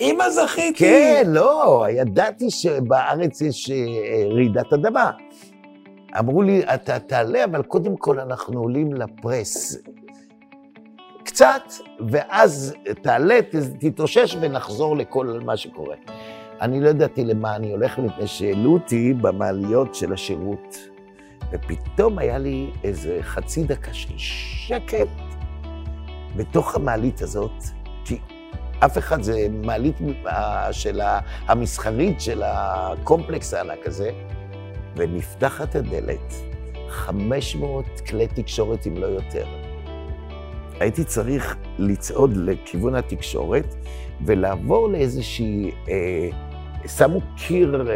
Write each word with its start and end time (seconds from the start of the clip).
אמא 0.00 0.30
זכיתי. 0.30 0.78
כן, 0.78 1.22
לא, 1.26 1.86
ידעתי 1.90 2.50
שבארץ 2.50 3.40
יש 3.40 3.70
אה, 3.70 3.76
רעידת 4.34 4.72
אדמה. 4.72 5.10
אמרו 6.18 6.42
לי, 6.42 6.62
אתה 6.74 6.98
תעלה, 6.98 7.44
אבל 7.44 7.62
קודם 7.62 7.96
כל 7.96 8.20
אנחנו 8.20 8.60
עולים 8.60 8.94
לפרס. 8.94 9.76
קצת, 11.24 11.62
ואז 12.08 12.74
תעלה, 13.02 13.38
תתאושש 13.80 14.36
ונחזור 14.40 14.96
לכל 14.96 15.40
מה 15.44 15.56
שקורה. 15.56 15.96
אני 16.60 16.80
לא 16.80 16.88
ידעתי 16.88 17.24
למה 17.24 17.56
אני 17.56 17.72
הולך, 17.72 17.98
מפני 17.98 18.26
שהעלו 18.26 18.72
אותי 18.72 19.14
במעליות 19.14 19.94
של 19.94 20.12
השירות. 20.12 20.78
ופתאום 21.52 22.18
היה 22.18 22.38
לי 22.38 22.70
איזה 22.84 23.18
חצי 23.22 23.64
דקה 23.64 23.92
של 23.92 24.14
שקט 24.16 25.08
בתוך 26.36 26.74
המעלית 26.74 27.22
הזאת, 27.22 27.62
כי 28.04 28.18
אף 28.80 28.98
אחד, 28.98 29.22
זה 29.22 29.46
מעלית 29.50 29.96
של 30.72 31.00
המסחרית 31.46 32.20
של 32.20 32.42
הקומפלקס 32.44 33.54
הענק 33.54 33.86
הזה, 33.86 34.10
ונפתחת 34.96 35.74
הדלת, 35.74 36.34
500 36.88 38.00
כלי 38.08 38.26
תקשורת 38.26 38.86
אם 38.86 38.96
לא 38.96 39.06
יותר. 39.06 39.46
הייתי 40.80 41.04
צריך 41.04 41.56
לצעוד 41.78 42.36
לכיוון 42.36 42.94
התקשורת 42.94 43.74
ולעבור 44.26 44.88
לאיזושהי, 44.88 45.70
אה, 45.88 46.28
שמו 46.88 47.20
קיר 47.36 47.86
אה, 47.90 47.94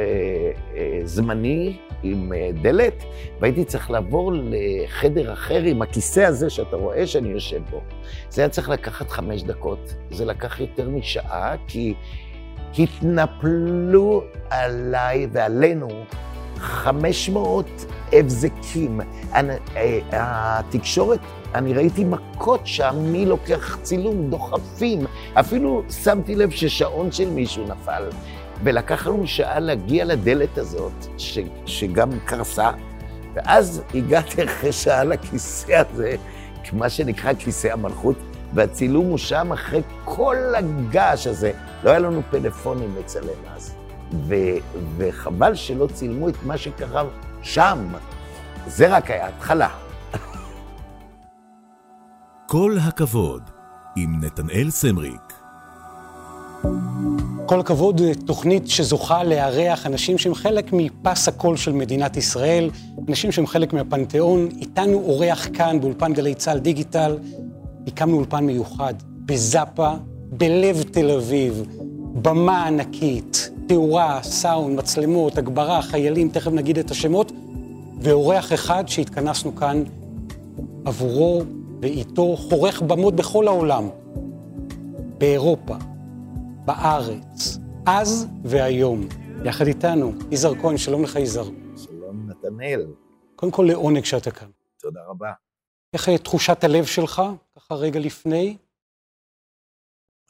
אה, 0.77 1.01
זמני 1.05 1.77
עם 2.03 2.33
אה, 2.33 2.51
דלת, 2.63 3.05
והייתי 3.41 3.65
צריך 3.65 3.91
לעבור 3.91 4.33
לחדר 4.35 5.33
אחר 5.33 5.63
עם 5.63 5.83
הכיסא 5.83 6.21
הזה 6.21 6.51
שאתה 6.51 6.77
רואה 6.77 7.07
שאני 7.07 7.29
יושב 7.29 7.61
בו. 7.71 7.81
זה 8.31 8.43
היה 8.43 8.49
צריך 8.49 8.69
לקחת 8.69 9.11
חמש 9.11 9.43
דקות, 9.43 9.79
זה 10.11 10.25
לקח 10.25 10.61
יותר 10.61 10.89
משעה, 10.89 11.55
כי 11.69 11.95
התנפלו 12.79 14.23
עליי 14.51 15.27
ועלינו 15.33 15.89
500 16.57 17.67
הבזקים. 18.13 19.01
אני- 19.35 19.53
אה, 19.77 19.99
התקשורת, 20.59 21.19
אני 21.55 21.73
ראיתי 21.75 22.05
מכות 22.05 22.61
שם, 22.65 22.95
מי 22.99 23.27
לוקח 23.27 23.79
צילום, 23.83 24.31
דוחפים. 24.31 25.07
אפילו 25.35 25.83
שמתי 26.05 26.35
לב 26.35 26.51
ששעון 26.51 27.13
של 27.13 27.31
מישהו 27.31 27.65
נפל. 27.67 28.03
ולקח 28.63 29.07
לנו 29.07 29.27
שעה 29.27 29.61
להגיע 29.61 30.05
לדלת 30.05 30.59
הזאת, 30.59 31.07
ש, 31.19 31.39
שגם 31.67 32.11
קרסה, 32.25 32.71
ואז 33.35 33.83
הגעתי 33.95 34.45
אחרי 34.45 34.73
שעה 34.73 35.05
לכיסא 35.05 35.73
הזה, 35.73 36.17
מה 36.73 36.89
שנקרא 36.89 37.33
כיסא 37.39 37.69
המלכות, 37.69 38.17
והצילום 38.55 39.07
הוא 39.07 39.19
שם 39.19 39.53
אחרי 39.53 39.83
כל 40.05 40.37
הגעש 40.57 41.27
הזה. 41.27 41.53
לא 41.85 41.91
היה 41.91 41.99
לנו 41.99 42.23
פלאפונים 42.31 42.95
לצלם 42.99 43.55
אז. 43.57 43.75
ו, 44.27 44.35
וחבל 44.97 45.55
שלא 45.55 45.89
צילמו 45.93 46.29
את 46.29 46.43
מה 46.43 46.59
שקרה 46.59 47.05
שם. 47.43 47.89
זה 48.67 48.97
רק 48.97 49.11
היה 49.11 49.29
התחלה. 49.29 49.69
כל 52.47 52.77
הכבוד, 52.89 53.43
עם 53.97 54.25
נתנאל 54.25 54.71
סמריק. 54.71 55.28
כל 57.47 57.61
הכבוד, 57.61 58.01
תוכנית 58.27 58.69
שזוכה 58.69 59.25
לארח 59.25 59.87
אנשים 59.87 60.19
שהם 60.19 60.35
חלק 60.35 60.73
מפס 60.73 61.29
הקול 61.29 61.57
של 61.57 61.73
מדינת 61.73 62.17
ישראל, 62.17 62.71
אנשים 63.09 63.33
שהם 63.33 63.47
חלק 63.47 63.73
מהפנתיאון. 63.73 64.49
איתנו 64.61 65.03
אורח 65.05 65.49
כאן 65.53 65.81
באולפן 65.81 66.13
גלי 66.13 66.35
צה"ל 66.35 66.59
דיגיטל. 66.59 67.19
הקמנו 67.87 68.17
אולפן 68.17 68.45
מיוחד 68.45 68.95
בזאפה, 69.27 69.91
בלב 70.31 70.83
תל 70.83 71.11
אביב, 71.11 71.63
במה 72.23 72.67
ענקית, 72.67 73.51
תאורה, 73.67 74.21
סאונד, 74.23 74.79
מצלמות, 74.79 75.39
הגברה, 75.39 75.83
חיילים, 75.83 76.29
תכף 76.29 76.53
נגיד 76.53 76.79
את 76.79 76.91
השמות, 76.91 77.33
ואורח 78.01 78.53
אחד 78.53 78.89
שהתכנסנו 78.89 79.57
כאן 79.57 79.83
עבורו 80.85 81.43
ואיתו 81.81 82.37
חורך 82.37 82.83
במות 82.83 83.17
בכל 83.17 83.49
העולם, 83.49 83.89
באירופה, 85.19 85.75
בארץ, 86.69 87.59
אז 87.87 88.27
והיום. 88.45 89.01
יחד 89.45 89.67
איתנו, 89.67 90.13
יזהר 90.31 90.55
כהן, 90.55 90.77
שלום 90.77 91.03
לך 91.03 91.17
יזהר. 91.17 91.45
שלום, 91.77 92.31
נתנאל. 92.31 92.87
קודם 93.37 93.53
כל, 93.53 93.67
לעונג 93.69 94.05
שאתה 94.05 94.31
כאן. 94.31 94.51
תודה 94.81 95.01
רבה. 95.09 95.33
איך 95.93 96.09
אה, 96.09 96.19
תחושת 96.19 96.65
הלב 96.65 96.85
שלך, 96.85 97.23
ככה 97.57 97.75
רגע 97.75 98.01
לפני? 98.01 98.59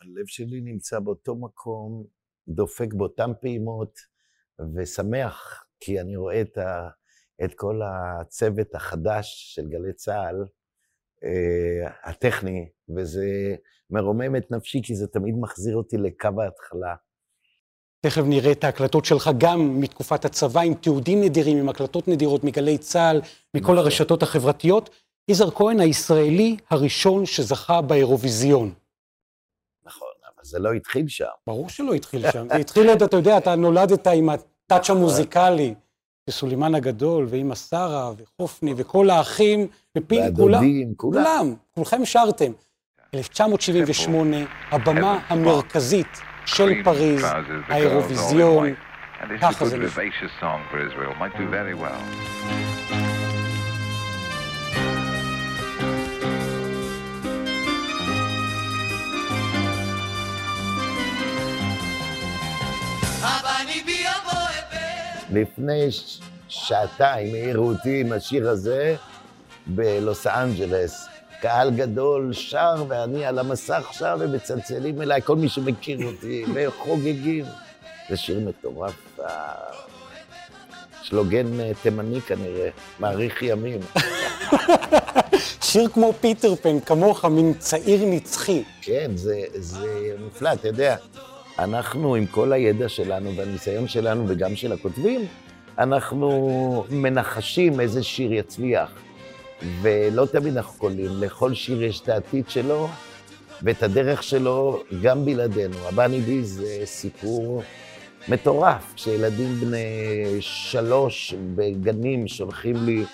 הלב 0.00 0.26
שלי 0.26 0.60
נמצא 0.60 0.98
באותו 0.98 1.36
מקום, 1.36 2.04
דופק 2.48 2.94
באותן 2.94 3.30
פעימות, 3.40 3.98
ושמח, 4.74 5.64
כי 5.80 6.00
אני 6.00 6.16
רואה 6.16 6.40
את, 6.40 6.58
ה, 6.58 6.88
את 7.44 7.54
כל 7.54 7.80
הצוות 7.82 8.74
החדש 8.74 9.54
של 9.54 9.68
גלי 9.68 9.92
צה"ל, 9.92 10.44
הטכני, 12.04 12.68
וזה 12.96 13.54
מרומם 13.90 14.36
את 14.36 14.50
נפשי, 14.50 14.80
כי 14.82 14.94
זה 14.94 15.06
תמיד 15.06 15.34
מחזיר 15.40 15.76
אותי 15.76 15.96
לקו 15.96 16.28
ההתחלה. 16.42 16.94
תכף 18.00 18.22
נראה 18.26 18.52
את 18.52 18.64
ההקלטות 18.64 19.04
שלך 19.04 19.30
גם 19.38 19.80
מתקופת 19.80 20.24
הצבא, 20.24 20.60
עם 20.60 20.74
תיעודים 20.74 21.22
נדירים, 21.22 21.58
עם 21.58 21.68
הקלטות 21.68 22.08
נדירות 22.08 22.44
מגלי 22.44 22.78
צה"ל, 22.78 23.20
מכל 23.54 23.62
נכון. 23.72 23.78
הרשתות 23.78 24.22
החברתיות. 24.22 24.90
יזהר 25.28 25.50
כהן 25.50 25.80
הישראלי 25.80 26.56
הראשון 26.70 27.26
שזכה 27.26 27.80
באירוויזיון. 27.80 28.74
נכון, 29.84 30.08
אבל 30.24 30.44
זה 30.44 30.58
לא 30.58 30.72
התחיל 30.72 31.08
שם. 31.08 31.26
ברור 31.46 31.68
שלא 31.68 31.94
התחיל 31.94 32.30
שם, 32.30 32.48
זה 32.48 32.56
התחיל 32.56 32.88
עוד, 32.88 33.02
אתה 33.02 33.16
יודע, 33.16 33.38
אתה 33.38 33.54
נולדת 33.56 34.06
עם 34.06 34.28
הטאץ' 34.28 34.90
המוזיקלי, 34.90 35.74
וסולימן 36.28 36.74
הגדול, 36.74 37.26
ואימא 37.28 37.54
שרה, 37.54 38.12
וחופני, 38.16 38.74
וכל 38.76 39.10
האחים, 39.10 39.66
ופין, 39.98 40.36
כולם, 40.36 40.52
והדודים, 40.52 40.94
כולם. 40.96 41.24
כולם, 41.24 41.54
כולכם 41.74 42.04
שרתם. 42.04 42.52
1978, 43.14 44.36
הבמה 44.70 45.18
המרכזית 45.28 46.20
של 46.46 46.84
פריז, 46.84 47.24
האירוויזיון, 47.68 48.68
ככה 49.40 49.64
זה 49.66 49.78
לפני. 49.78 50.10
לפני 65.32 65.88
שעתיים 66.48 67.34
העירו 67.34 67.68
אותי 67.68 68.00
עם 68.00 68.12
השיר 68.12 68.48
הזה 68.48 68.96
בלוס 69.66 70.26
אנג'לס. 70.26 71.06
קהל 71.40 71.70
גדול 71.70 72.32
שר, 72.32 72.84
ואני 72.88 73.26
על 73.26 73.38
המסך 73.38 73.88
שר, 73.92 74.16
ומצלצלים 74.20 75.02
אליי, 75.02 75.22
כל 75.22 75.36
מי 75.36 75.48
שמכיר 75.48 76.06
אותי, 76.06 76.44
וחוגגים. 76.54 77.44
זה 78.08 78.16
שיר 78.16 78.40
מטורף. 78.40 79.18
שלוגן 81.02 81.60
אה, 81.60 81.72
תימני 81.82 82.20
כנראה, 82.20 82.68
מאריך 83.00 83.42
ימים. 83.42 83.80
שיר 85.62 85.88
כמו 85.88 86.12
פיטר 86.20 86.54
פן, 86.54 86.80
כמוך, 86.80 87.24
מין 87.24 87.54
צעיר 87.58 88.00
נצחי. 88.04 88.62
כן, 88.82 89.10
זה, 89.14 89.40
זה 89.54 90.14
מופלא, 90.20 90.52
אתה 90.52 90.68
יודע, 90.68 90.96
אנחנו 91.58 92.14
עם 92.14 92.26
כל 92.26 92.52
הידע 92.52 92.88
שלנו 92.88 93.36
והניסיון 93.36 93.88
שלנו 93.88 94.24
וגם 94.28 94.56
של 94.56 94.72
הכותבים, 94.72 95.20
אנחנו 95.78 96.84
מנחשים 96.90 97.80
איזה 97.80 98.02
שיר 98.02 98.32
יצליח. 98.32 98.90
ולא 99.82 100.26
תמיד 100.26 100.56
אנחנו 100.56 100.78
קולים, 100.78 101.10
לכל 101.20 101.54
שיר 101.54 101.82
יש 101.82 102.00
את 102.00 102.08
העתיד 102.08 102.48
שלו 102.48 102.88
ואת 103.62 103.82
הדרך 103.82 104.22
שלו 104.22 104.82
גם 105.02 105.24
בלעדינו. 105.24 105.76
הבני 105.88 106.20
בי 106.20 106.44
זה 106.44 106.80
סיפור 106.84 107.62
מטורף, 108.28 108.92
כשילדים 108.96 109.54
בני 109.54 109.86
שלוש 110.40 111.34
בגנים 111.54 112.28
שולחים 112.28 112.76
לי 112.76 113.04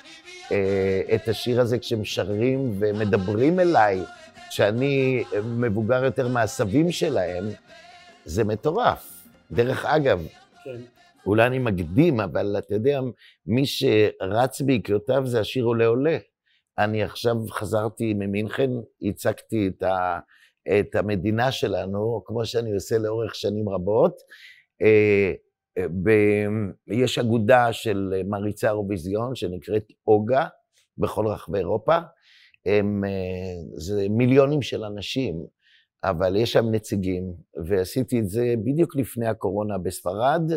אה, 0.53 1.01
את 1.15 1.29
השיר 1.29 1.61
הזה 1.61 1.79
כשהם 1.79 2.05
שרים 2.05 2.75
ומדברים 2.79 3.61
אליי, 3.61 4.01
שאני 4.51 5.25
מבוגר 5.45 6.05
יותר 6.05 6.29
מהסבים 6.29 6.93
שלהם, 6.93 7.45
זה 8.25 8.45
מטורף. 8.45 9.29
דרך 9.53 9.85
אגב, 9.85 10.27
כן. 10.65 10.81
אולי 11.27 11.47
אני 11.47 11.59
מקדים, 11.59 12.21
אבל 12.21 12.57
אתה 12.59 12.75
יודע, 12.75 13.01
מי 13.47 13.67
שרץ 13.67 14.61
בעקבותיו 14.61 15.27
זה 15.27 15.41
השיר 15.41 15.65
עולה 15.65 15.87
עולה. 15.87 16.19
אני 16.79 17.03
עכשיו 17.03 17.37
חזרתי 17.51 18.15
ממינכן, 18.15 18.71
הצגתי 19.03 19.69
את, 19.69 19.83
ה, 19.83 20.19
את 20.81 20.95
המדינה 20.95 21.53
שלנו, 21.53 22.23
כמו 22.25 22.47
שאני 22.47 22.73
עושה 22.73 22.99
לאורך 22.99 23.35
שנים 23.35 23.69
רבות. 23.69 24.17
אה, 24.83 25.33
יש 26.87 27.19
אגודה 27.19 27.73
של 27.73 28.13
מעריצי 28.29 28.67
האירוויזיון 28.67 29.35
שנקראת 29.35 29.85
אוגה 30.07 30.47
בכל 30.99 31.27
רחבי 31.27 31.59
אירופה. 31.59 31.99
הם, 32.67 33.05
אה, 33.05 33.11
זה 33.77 34.07
מיליונים 34.11 34.63
של 34.63 34.85
אנשים. 34.85 35.47
אבל 36.05 36.37
יש 36.37 36.53
שם 36.53 36.71
נציגים, 36.71 37.33
ועשיתי 37.67 38.21
את 38.21 38.29
זה 38.29 38.55
בדיוק 38.65 38.97
לפני 38.97 39.27
הקורונה 39.27 39.79
בספרד, 39.79 40.51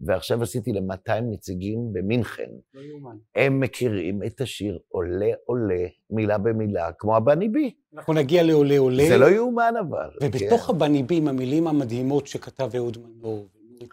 ועכשיו 0.00 0.42
עשיתי 0.42 0.72
ל-200 0.72 1.20
נציגים 1.20 1.92
במינכן. 1.92 2.50
לא 2.74 2.80
יאומן. 2.80 3.16
הם 3.36 3.60
מכירים 3.60 4.22
את 4.22 4.40
השיר 4.40 4.78
עולה 4.88 5.30
עולה, 5.44 5.86
מילה 6.10 6.38
במילה, 6.38 6.92
כמו 6.98 7.16
הבני 7.16 7.48
בי. 7.48 7.74
אנחנו 7.94 8.12
נגיע 8.12 8.42
לעולה 8.42 8.78
עולה. 8.78 9.04
זה 9.08 9.18
לא 9.18 9.30
יאומן 9.30 9.74
אבל. 9.80 10.08
ובתוך 10.22 10.62
כן. 10.62 10.72
הבני 10.74 11.02
בי, 11.02 11.16
עם 11.16 11.28
המילים 11.28 11.66
המדהימות 11.66 12.26
שכתב 12.26 12.70
אהוד 12.76 12.98
מנור, 12.98 13.48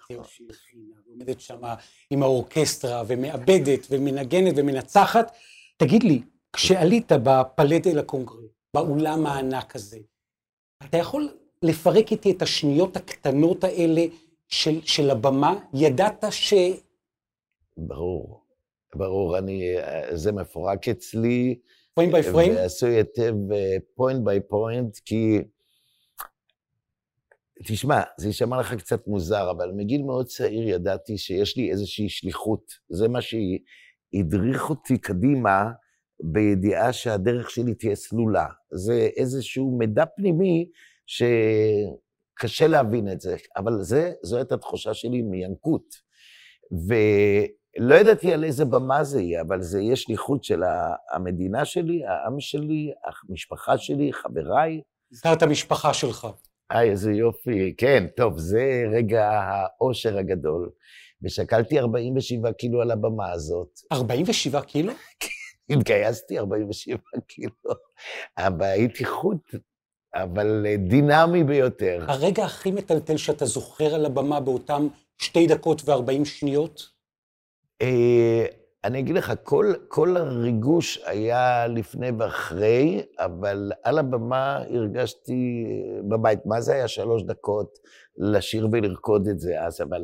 שהלחינה, 0.07 0.94
ועומדת 1.07 1.41
שם 1.41 1.59
עם 2.09 2.23
האורקסטרה, 2.23 3.03
ומאבדת, 3.07 3.88
ומנגנת, 3.89 4.53
ומנצחת, 4.57 5.31
תגיד 5.77 6.03
לי, 6.03 6.21
כשעלית 6.53 7.11
ב 7.23 7.33
Palais 7.33 7.88
des 7.88 7.99
Congrès, 7.99 8.51
באולם 8.73 9.25
הענק 9.25 9.75
הזה, 9.75 9.97
אתה 10.83 10.97
יכול 10.97 11.29
לפרק 11.63 12.12
איתי 12.12 12.31
את 12.31 12.41
השניות 12.41 12.97
הקטנות 12.97 13.63
האלה 13.63 14.01
של, 14.47 14.81
של 14.81 15.09
הבמה? 15.09 15.59
ידעת 15.74 16.24
ש... 16.29 16.53
ברור, 17.77 18.44
ברור, 18.95 19.38
אני, 19.38 19.75
זה 20.13 20.31
מפורק 20.31 20.88
אצלי. 20.88 21.59
Frame 21.94 22.11
by 22.11 22.23
frame? 22.23 22.55
ועשוי 22.56 22.95
היטב 22.95 23.33
point 23.95 24.25
by 24.25 24.39
point, 24.39 24.97
כי... 25.06 25.41
תשמע, 27.63 28.01
זה 28.18 28.27
יישמע 28.27 28.59
לך 28.59 28.73
קצת 28.73 29.07
מוזר, 29.07 29.51
אבל 29.51 29.71
מגיל 29.75 30.03
מאוד 30.03 30.25
צעיר 30.25 30.69
ידעתי 30.69 31.18
שיש 31.18 31.57
לי 31.57 31.71
איזושהי 31.71 32.09
שליחות. 32.09 32.71
זה 32.89 33.07
מה 33.07 33.19
שהדריך 33.21 34.69
אותי 34.69 34.97
קדימה, 34.97 35.63
בידיעה 36.23 36.93
שהדרך 36.93 37.49
שלי 37.49 37.73
תהיה 37.73 37.95
סלולה. 37.95 38.45
זה 38.71 39.09
איזשהו 39.17 39.77
מידע 39.77 40.05
פנימי 40.15 40.69
שקשה 41.07 42.67
להבין 42.67 43.11
את 43.11 43.21
זה, 43.21 43.35
אבל 43.57 43.81
זה, 43.81 44.11
זו 44.23 44.37
הייתה 44.37 44.57
תחושה 44.57 44.93
שלי 44.93 45.21
מינקות. 45.21 46.07
ולא 46.87 47.95
ידעתי 47.95 48.33
על 48.33 48.43
איזה 48.43 48.65
במה 48.65 49.03
זה 49.03 49.21
יהיה, 49.21 49.41
אבל 49.41 49.61
זה 49.61 49.81
יהיה 49.81 49.95
שליחות 49.95 50.43
של 50.43 50.63
המדינה 51.13 51.65
שלי, 51.65 52.05
העם 52.05 52.39
שלי, 52.39 52.91
המשפחה 53.29 53.77
שלי, 53.77 54.13
חבריי. 54.13 54.81
הזכרת 55.11 55.41
המשפחה 55.41 55.93
שלך. 55.93 56.27
היי, 56.69 56.89
איזה 56.89 57.11
יופי. 57.11 57.75
כן, 57.77 58.07
טוב, 58.15 58.37
זה 58.37 58.83
רגע 58.91 59.29
האושר 59.31 60.17
הגדול. 60.17 60.69
ושקלתי 61.23 61.79
47 61.79 62.51
קילו 62.51 62.81
על 62.81 62.91
הבמה 62.91 63.31
הזאת. 63.31 63.69
47 63.91 64.61
קילו? 64.61 64.93
התגייסתי 65.69 66.39
47 66.39 66.97
קילו, 67.27 67.51
אבל 68.37 68.65
הייתי 68.65 69.05
חוט, 69.05 69.55
אבל 70.15 70.65
דינמי 70.77 71.43
ביותר. 71.43 72.05
הרגע 72.07 72.45
הכי 72.45 72.71
מטלטל 72.71 73.17
שאתה 73.17 73.45
זוכר 73.45 73.95
על 73.95 74.05
הבמה 74.05 74.39
באותם 74.39 74.87
שתי 75.17 75.47
דקות 75.47 75.89
ו-40 75.89 76.25
שניות? 76.25 76.89
אה, 77.81 78.45
אני 78.83 78.99
אגיד 78.99 79.15
לך, 79.15 79.33
כל, 79.43 79.73
כל 79.87 80.17
הריגוש 80.17 80.99
היה 81.05 81.67
לפני 81.67 82.09
ואחרי, 82.19 83.05
אבל 83.19 83.71
על 83.83 83.99
הבמה 83.99 84.57
הרגשתי 84.57 85.65
בבית, 86.09 86.45
מה 86.45 86.61
זה 86.61 86.73
היה 86.73 86.87
שלוש 86.87 87.23
דקות 87.23 87.79
לשיר 88.17 88.67
ולרקוד 88.71 89.27
את 89.27 89.39
זה 89.39 89.61
אז, 89.61 89.81
אבל 89.81 90.01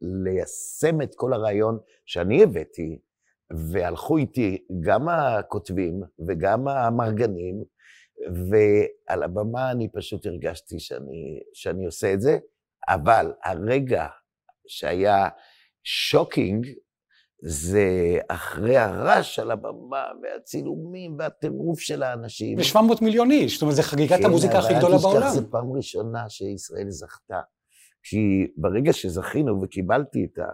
ליישם 0.00 1.02
את 1.02 1.14
כל 1.14 1.32
הרעיון 1.32 1.78
שאני 2.06 2.42
הבאתי, 2.42 2.98
והלכו 3.52 4.16
איתי 4.16 4.64
גם 4.80 5.08
הכותבים 5.08 6.00
וגם 6.28 6.68
המרגנים, 6.68 7.64
ועל 8.50 9.22
הבמה 9.22 9.70
אני 9.70 9.88
פשוט 9.92 10.26
הרגשתי 10.26 10.80
שאני, 10.80 11.40
שאני 11.54 11.86
עושה 11.86 12.12
את 12.12 12.20
זה, 12.20 12.38
אבל 12.88 13.32
הרגע 13.44 14.06
שהיה 14.66 15.28
שוקינג, 15.84 16.66
זה 17.44 18.18
אחרי 18.28 18.76
הרעש 18.76 19.38
על 19.38 19.50
הבמה, 19.50 20.04
והצילומים, 20.22 21.16
והטירוף 21.18 21.80
של 21.80 22.02
האנשים. 22.02 22.58
ו-700 22.58 23.04
מיליון 23.04 23.30
איש, 23.30 23.54
זאת 23.54 23.62
אומרת, 23.62 23.76
זו 23.76 23.82
חגיגת 23.82 24.18
כן, 24.18 24.24
המוזיקה 24.24 24.58
הכי 24.58 24.74
גדולה 24.74 24.98
בעולם. 24.98 25.20
כן, 25.20 25.26
אבל 25.26 25.34
זו 25.34 25.50
פעם 25.50 25.72
ראשונה 25.76 26.28
שישראל 26.28 26.90
זכתה. 26.90 27.40
כי 28.02 28.46
ברגע 28.56 28.92
שזכינו 28.92 29.62
וקיבלתי 29.62 30.24
את 30.24 30.38
ה... 30.38 30.44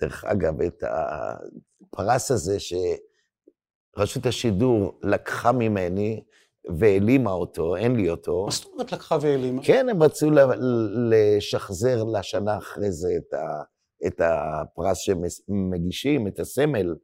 דרך 0.00 0.24
אגב, 0.24 0.60
את 0.60 0.84
הפרס 1.92 2.30
הזה 2.30 2.56
שרשות 2.60 4.26
השידור 4.26 4.98
לקחה 5.02 5.52
ממני 5.52 6.22
והעלימה 6.78 7.32
אותו, 7.32 7.76
אין 7.76 7.96
לי 7.96 8.10
אותו. 8.10 8.44
מה 8.44 8.50
זאת 8.52 8.64
אומרת 8.72 8.92
לקחה 8.92 9.18
והעלימה? 9.20 9.62
כן, 9.64 9.88
הם 9.88 10.02
רצו 10.02 10.30
לשחזר 11.10 12.04
לשנה 12.04 12.58
אחרי 12.58 12.92
זה 12.92 13.08
את, 13.18 13.34
ה, 13.34 13.62
את 14.06 14.20
הפרס 14.24 14.98
שמגישים, 14.98 16.26
את 16.26 16.40
הסמל, 16.40 16.94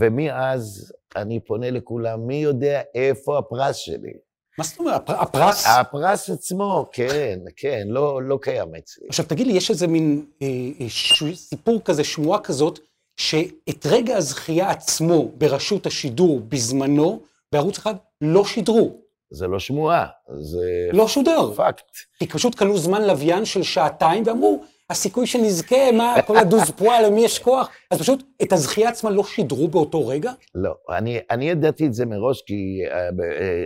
ומאז 0.00 0.92
אני 1.16 1.40
פונה 1.40 1.70
לכולם, 1.70 2.26
מי 2.26 2.36
יודע 2.36 2.82
איפה 2.94 3.38
הפרס 3.38 3.76
שלי? 3.76 4.12
מה 4.58 4.64
זאת 4.64 4.78
אומרת, 4.78 5.10
הפרס? 5.10 5.66
הפרס 5.66 6.30
עצמו, 6.30 6.86
כן, 6.92 7.38
כן, 7.56 7.86
לא, 7.86 8.22
לא 8.22 8.38
קיים 8.42 8.74
אצלי. 8.78 9.06
עכשיו 9.08 9.24
תגיד 9.26 9.46
לי, 9.46 9.52
יש 9.52 9.70
איזה 9.70 9.86
מין 9.86 10.24
אה, 10.42 10.46
אה, 10.80 10.86
ש... 10.88 11.22
סיפור 11.34 11.80
כזה, 11.84 12.04
שמועה 12.04 12.40
כזאת, 12.40 12.78
שאת 13.16 13.86
רגע 13.86 14.16
הזכייה 14.16 14.70
עצמו 14.70 15.28
ברשות 15.38 15.86
השידור 15.86 16.40
בזמנו, 16.48 17.20
בערוץ 17.52 17.78
אחד, 17.78 17.94
לא 18.20 18.44
שידרו. 18.44 19.02
זה 19.30 19.46
לא 19.46 19.58
שמועה, 19.58 20.06
זה... 20.38 20.88
לא 20.92 21.08
שודר. 21.08 21.52
פקט. 21.54 21.90
כי 22.18 22.26
פשוט 22.26 22.54
קנו 22.54 22.78
זמן 22.78 23.02
לוויין 23.02 23.44
של 23.44 23.62
שעתיים 23.62 24.22
ואמרו, 24.26 24.64
הסיכוי 24.90 25.26
שנזכה, 25.26 25.92
מה, 25.92 26.14
כל 26.26 26.36
הדוז 26.36 26.70
פועל, 26.70 27.06
למי 27.06 27.20
יש 27.24 27.38
כוח? 27.38 27.68
אז 27.90 27.98
פשוט 27.98 28.22
את 28.42 28.52
הזכייה 28.52 28.88
עצמה 28.88 29.10
לא 29.10 29.24
שידרו 29.24 29.68
באותו 29.68 30.06
רגע? 30.06 30.32
לא, 30.54 30.74
אני, 30.90 31.20
אני 31.30 31.50
ידעתי 31.50 31.86
את 31.86 31.94
זה 31.94 32.06
מראש, 32.06 32.42
כי 32.42 32.80
uh, 32.88 32.92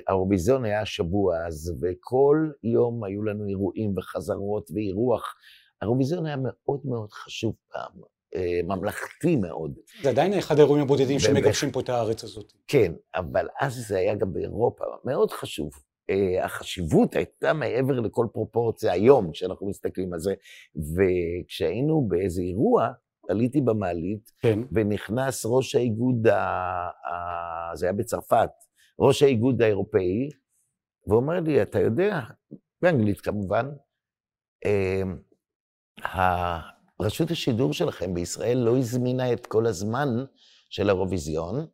האירוויזיון 0.09 0.65
היה 0.65 0.87
שבוע 0.87 1.47
אז, 1.47 1.73
וכל 1.83 2.51
יום 2.65 3.05
היו 3.05 3.23
לנו 3.23 3.47
אירועים 3.49 3.93
וחזרות 3.97 4.71
ואירוח. 4.75 5.35
האירוויזיון 5.83 6.27
היה 6.27 6.37
מאוד 6.37 6.81
מאוד 6.85 7.13
חשוב 7.13 7.55
פעם, 7.73 7.93
uh, 8.35 8.39
ממלכתי 8.65 9.37
מאוד. 9.37 9.75
זה 10.03 10.09
עדיין 10.09 10.35
אחד 10.35 10.59
האירועים 10.59 10.83
הבודדים 10.83 11.19
שמגבשים 11.19 11.71
פה 11.71 11.81
את 11.81 11.89
הארץ 11.89 12.25
הזאת. 12.25 12.53
כן, 12.69 12.93
אבל 13.15 13.49
אז 13.61 13.75
זה 13.89 13.99
היה 13.99 14.15
גם 14.15 14.33
באירופה, 14.33 14.85
מאוד 15.05 15.31
חשוב. 15.31 15.71
Uh, 16.11 16.45
החשיבות 16.45 17.15
הייתה 17.15 17.53
מעבר 17.53 18.01
לכל 18.01 18.27
פרופורציה 18.33 18.93
היום, 18.93 19.31
כשאנחנו 19.33 19.69
מסתכלים 19.69 20.13
על 20.13 20.19
זה. 20.19 20.35
וכשהיינו 20.77 22.09
באיזה 22.09 22.43
אירוע, 22.43 22.89
עליתי 23.29 23.61
במעלית, 23.61 24.33
כן. 24.41 24.59
ונכנס 24.73 25.47
ראש 25.47 25.75
האיגוד, 25.75 26.27
ה... 26.27 26.39
ה... 26.39 27.77
זה 27.77 27.87
היה 27.87 27.93
בצרפת, 27.93 28.51
ראש 28.99 29.23
האיגוד 29.23 29.63
האירופאי, 29.63 30.29
ואומר 31.07 31.41
לי, 31.41 31.63
אתה 31.63 31.81
יודע, 31.81 32.21
באנגלית 32.83 33.21
כמובן, 33.21 33.67
אה, 34.67 36.09
רשות 37.01 37.31
השידור 37.31 37.73
שלכם 37.73 38.15
בישראל 38.15 38.59
לא 38.59 38.77
הזמינה 38.77 39.33
את 39.33 39.47
כל 39.47 39.67
הזמן 39.67 40.09
של 40.71 40.89
האירוויזיון, 40.89 41.67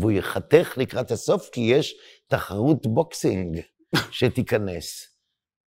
והוא 0.00 0.10
ייחתך 0.10 0.74
לקראת 0.76 1.10
הסוף, 1.10 1.48
כי 1.52 1.60
יש 1.60 1.94
תחרות 2.28 2.86
boxing 2.86 3.60
שתיכנס. 4.10 5.06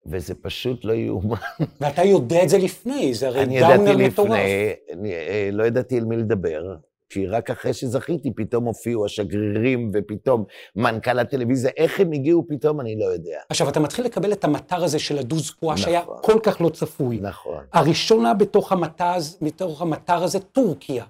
וזה 0.05 0.33
פשוט 0.35 0.85
לא 0.85 0.93
יאומן. 0.93 1.35
ואתה 1.81 2.03
יודע 2.03 2.43
את 2.43 2.49
זה 2.49 2.57
לפני, 2.57 3.13
זה 3.13 3.27
הרי 3.27 3.45
דאונר 3.59 3.97
מטורף. 3.97 4.31
אני 4.31 4.39
ידעתי 4.39 4.73
לפני, 4.89 4.93
אני 4.93 5.13
אה, 5.13 5.49
לא 5.51 5.63
ידעתי 5.63 5.97
על 5.97 6.05
מי 6.05 6.17
לדבר, 6.17 6.75
כי 7.09 7.27
רק 7.27 7.49
אחרי 7.49 7.73
שזכיתי 7.73 8.31
פתאום 8.35 8.65
הופיעו 8.65 9.05
השגרירים 9.05 9.91
ופתאום 9.93 10.45
מנכ"ל 10.75 11.19
הטלוויזיה, 11.19 11.71
איך 11.77 11.99
הם 11.99 12.11
הגיעו 12.11 12.45
פתאום, 12.49 12.81
אני 12.81 12.99
לא 12.99 13.05
יודע. 13.05 13.39
עכשיו, 13.49 13.69
אתה 13.69 13.79
מתחיל 13.79 14.05
לקבל 14.05 14.33
את 14.33 14.43
המטר 14.43 14.83
הזה 14.83 14.99
של 14.99 15.19
הדוז 15.19 15.51
פועה, 15.51 15.75
נכון. 15.75 15.85
שהיה 15.85 16.01
כל 16.21 16.39
כך 16.43 16.61
לא 16.61 16.69
צפוי. 16.69 17.19
נכון. 17.21 17.63
הראשונה 17.73 18.33
בתוך 18.33 18.71
המטז, 18.71 19.37
בתוך 19.41 19.81
המטר 19.81 20.23
הזה, 20.23 20.39
טורקיה. 20.39 21.05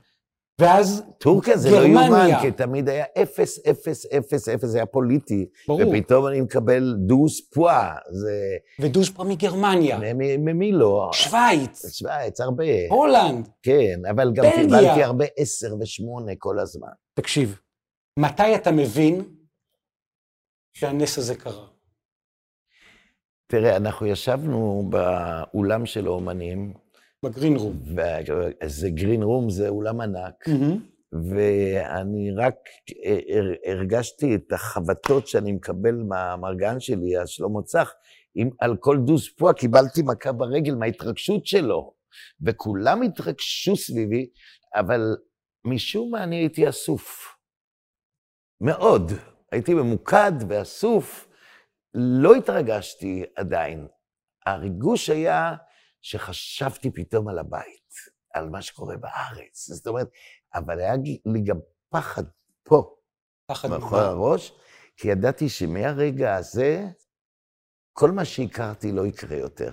ואז 0.62 1.04
טורקיה 1.18 1.58
זה 1.58 1.72
לא 1.72 1.76
יאומן, 1.76 2.30
כי 2.42 2.52
תמיד 2.52 2.90
היה 2.90 3.06
אפס, 3.22 3.60
אפס, 3.68 4.06
אפס, 4.06 4.50
אפס, 4.50 4.66
זה 4.68 4.78
היה 4.78 4.86
פוליטי. 4.86 5.46
ברור. 5.68 5.82
ופתאום 5.82 6.28
אני 6.28 6.42
מקבל 6.42 6.96
דוז 6.98 7.42
פואה, 7.54 7.96
זה... 8.10 8.34
ודוז 8.80 9.10
פואה 9.10 9.28
מגרמניה. 9.28 10.00
ממי 10.40 10.72
לא? 10.72 11.10
שווייץ. 11.14 11.98
שווייץ, 11.98 12.42
הרבה. 12.42 12.64
הולנד. 12.90 13.50
כן, 13.64 14.00
אבל 14.10 14.32
גם 14.34 14.44
בלגיה. 14.44 14.62
קיבלתי 14.62 15.04
הרבה 15.04 15.26
עשר 15.38 15.76
ושמונה 15.80 16.32
כל 16.38 16.60
הזמן. 16.60 16.92
תקשיב, 17.14 17.60
מתי 18.20 18.56
אתה 18.56 18.72
מבין 18.72 19.24
שהנס 20.74 21.18
הזה 21.18 21.36
קרה? 21.36 21.66
תראה, 23.48 23.78
אנחנו 23.78 24.08
ישבנו 24.08 24.90
באולם 24.90 25.86
של 25.86 26.08
האומנים, 26.08 26.74
בגרין 27.26 27.56
רום. 27.56 27.78
זה 28.66 28.90
גרין 28.90 29.24
רום, 29.24 29.50
זה 29.50 29.70
אולם 29.70 30.02
ענק, 30.02 30.48
Mm-hmm. 30.48 30.92
ואני 31.32 32.32
רק 32.38 32.56
הרגשתי 33.66 34.36
את 34.36 34.52
החבטות 34.52 35.28
שאני 35.28 35.52
מקבל 35.52 35.96
מהמרגן 35.96 36.80
שלי, 36.80 37.18
השלמה 37.18 37.62
צח, 37.62 37.94
אם 38.36 38.50
על 38.60 38.78
כל 38.78 38.98
דוז 39.06 39.30
פועה 39.38 39.54
קיבלתי 39.54 40.02
מכה 40.06 40.32
ברגל 40.32 40.76
מההתרגשות 40.76 41.46
שלו, 41.46 41.94
וכולם 42.42 43.02
התרגשו 43.02 43.76
סביבי, 43.76 44.30
אבל 44.76 45.02
משום 45.66 46.12
מה 46.12 46.24
אני 46.24 46.36
הייתי 46.36 46.70
אסוף. 46.70 47.36
מאוד. 48.62 49.12
הייתי 49.52 49.74
ממוקד 49.74 50.32
ואסוף, 50.50 51.28
לא 51.94 52.36
התרגשתי 52.36 53.24
עדיין. 53.36 53.88
הריגוש 54.46 55.10
היה 55.10 55.56
שחשבתי 56.02 56.92
פתאום 56.92 57.28
על 57.28 57.40
הבית, 57.40 57.94
על 58.34 58.50
מה 58.50 58.62
שקורה 58.62 58.98
בארץ. 58.98 59.70
זאת 59.70 59.88
אומרת, 59.88 60.10
אבל 60.56 60.80
היה 60.80 60.94
לי 61.26 61.42
גם 61.42 61.60
פחד 61.90 62.24
פה, 62.64 62.96
פחד 63.46 63.70
מאחורי 63.70 64.02
הראש, 64.02 64.54
כי 64.98 65.08
ידעתי 65.08 65.50
שמהרגע 65.50 66.36
הזה, 66.36 66.88
כל 67.94 68.12
מה 68.12 68.26
שהכרתי 68.26 68.92
לא 68.92 69.06
יקרה 69.06 69.38
יותר. 69.38 69.72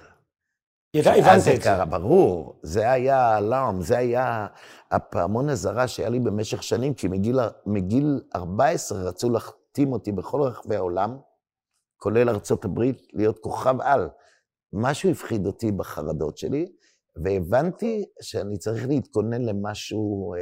ידע, 0.95 1.13
הבנת 1.13 1.39
את 1.39 1.41
זה. 1.41 1.57
קרה, 1.63 1.85
ברור, 1.85 2.61
זה 2.63 2.91
היה 2.91 3.21
האלארם, 3.21 3.81
זה 3.81 3.99
היה 3.99 4.47
הפעמון 4.91 5.51
אזהרה 5.51 5.89
שהיה 5.89 6.09
לי 6.09 6.21
במשך 6.21 6.63
שנים, 6.63 6.95
כי 6.95 7.09
מגיל, 7.09 7.39
מגיל 7.67 8.21
14 8.35 9.03
רצו 9.03 9.31
להחתים 9.31 9.93
אותי 9.93 10.13
בכל 10.13 10.43
רחבי 10.43 10.77
העולם, 10.77 11.19
כולל 11.97 12.29
ארצות 12.29 12.65
הברית, 12.65 13.03
להיות 13.13 13.39
כוכב 13.39 13.81
על. 13.81 14.09
משהו 14.73 15.11
הפחיד 15.11 15.47
אותי 15.47 15.73
בחרדות 15.73 16.39
שלי, 16.39 16.67
והבנתי 17.25 18.05
שאני 18.23 18.59
צריך 18.59 18.89
להתכונן 18.89 19.43
למשהו 19.43 20.35
אה, 20.35 20.41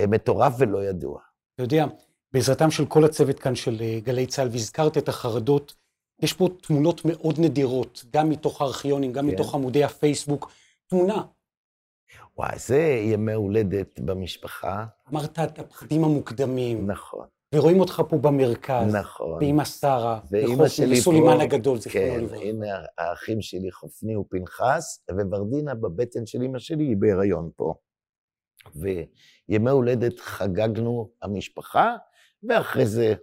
אה, 0.00 0.06
מטורף 0.06 0.54
ולא 0.58 0.84
ידוע. 0.84 1.20
אתה 1.54 1.62
יודע, 1.62 1.86
בעזרתם 2.32 2.70
של 2.70 2.86
כל 2.86 3.04
הצוות 3.04 3.38
כאן 3.38 3.54
של 3.54 3.76
אה, 3.80 3.98
גלי 4.02 4.26
צה"ל, 4.26 4.48
והזכרת 4.48 4.98
את 4.98 5.08
החרדות, 5.08 5.74
יש 6.22 6.32
פה 6.32 6.48
תמונות 6.62 7.04
מאוד 7.04 7.40
נדירות, 7.40 8.04
גם 8.10 8.30
מתוך 8.30 8.60
הארכיונים, 8.60 9.12
גם 9.12 9.26
כן. 9.26 9.34
מתוך 9.34 9.54
עמודי 9.54 9.84
הפייסבוק. 9.84 10.52
תמונה. 10.86 11.22
וואי, 12.38 12.58
זה 12.58 12.78
ימי 13.12 13.32
הולדת 13.32 14.00
במשפחה. 14.00 14.84
אמרת 15.12 15.38
את 15.38 15.58
הפחדים 15.58 16.04
המוקדמים. 16.04 16.90
נכון. 16.90 17.26
ורואים 17.54 17.80
אותך 17.80 18.02
פה 18.08 18.18
במרכז. 18.18 18.94
נכון. 18.94 19.32
ואימא 19.32 19.64
שרה. 19.64 20.20
וסולימן 20.90 21.40
הגדול, 21.40 21.78
זיכרונו 21.78 22.06
כן, 22.06 22.20
לברכה. 22.20 22.42
הנה 22.42 22.66
האחים 22.98 23.42
שלי, 23.42 23.72
חופני 23.72 24.16
ופנחס, 24.16 25.04
וורדינה 25.10 25.74
בבטן 25.74 26.26
של 26.26 26.42
אימא 26.42 26.58
שלי, 26.58 26.84
היא 26.84 26.96
בהיריון 26.96 27.50
פה. 27.56 27.74
וימי 28.74 29.70
הולדת 29.70 30.20
חגגנו 30.20 31.10
המשפחה, 31.22 31.96
ואחרי 32.42 32.86
זה 32.86 33.14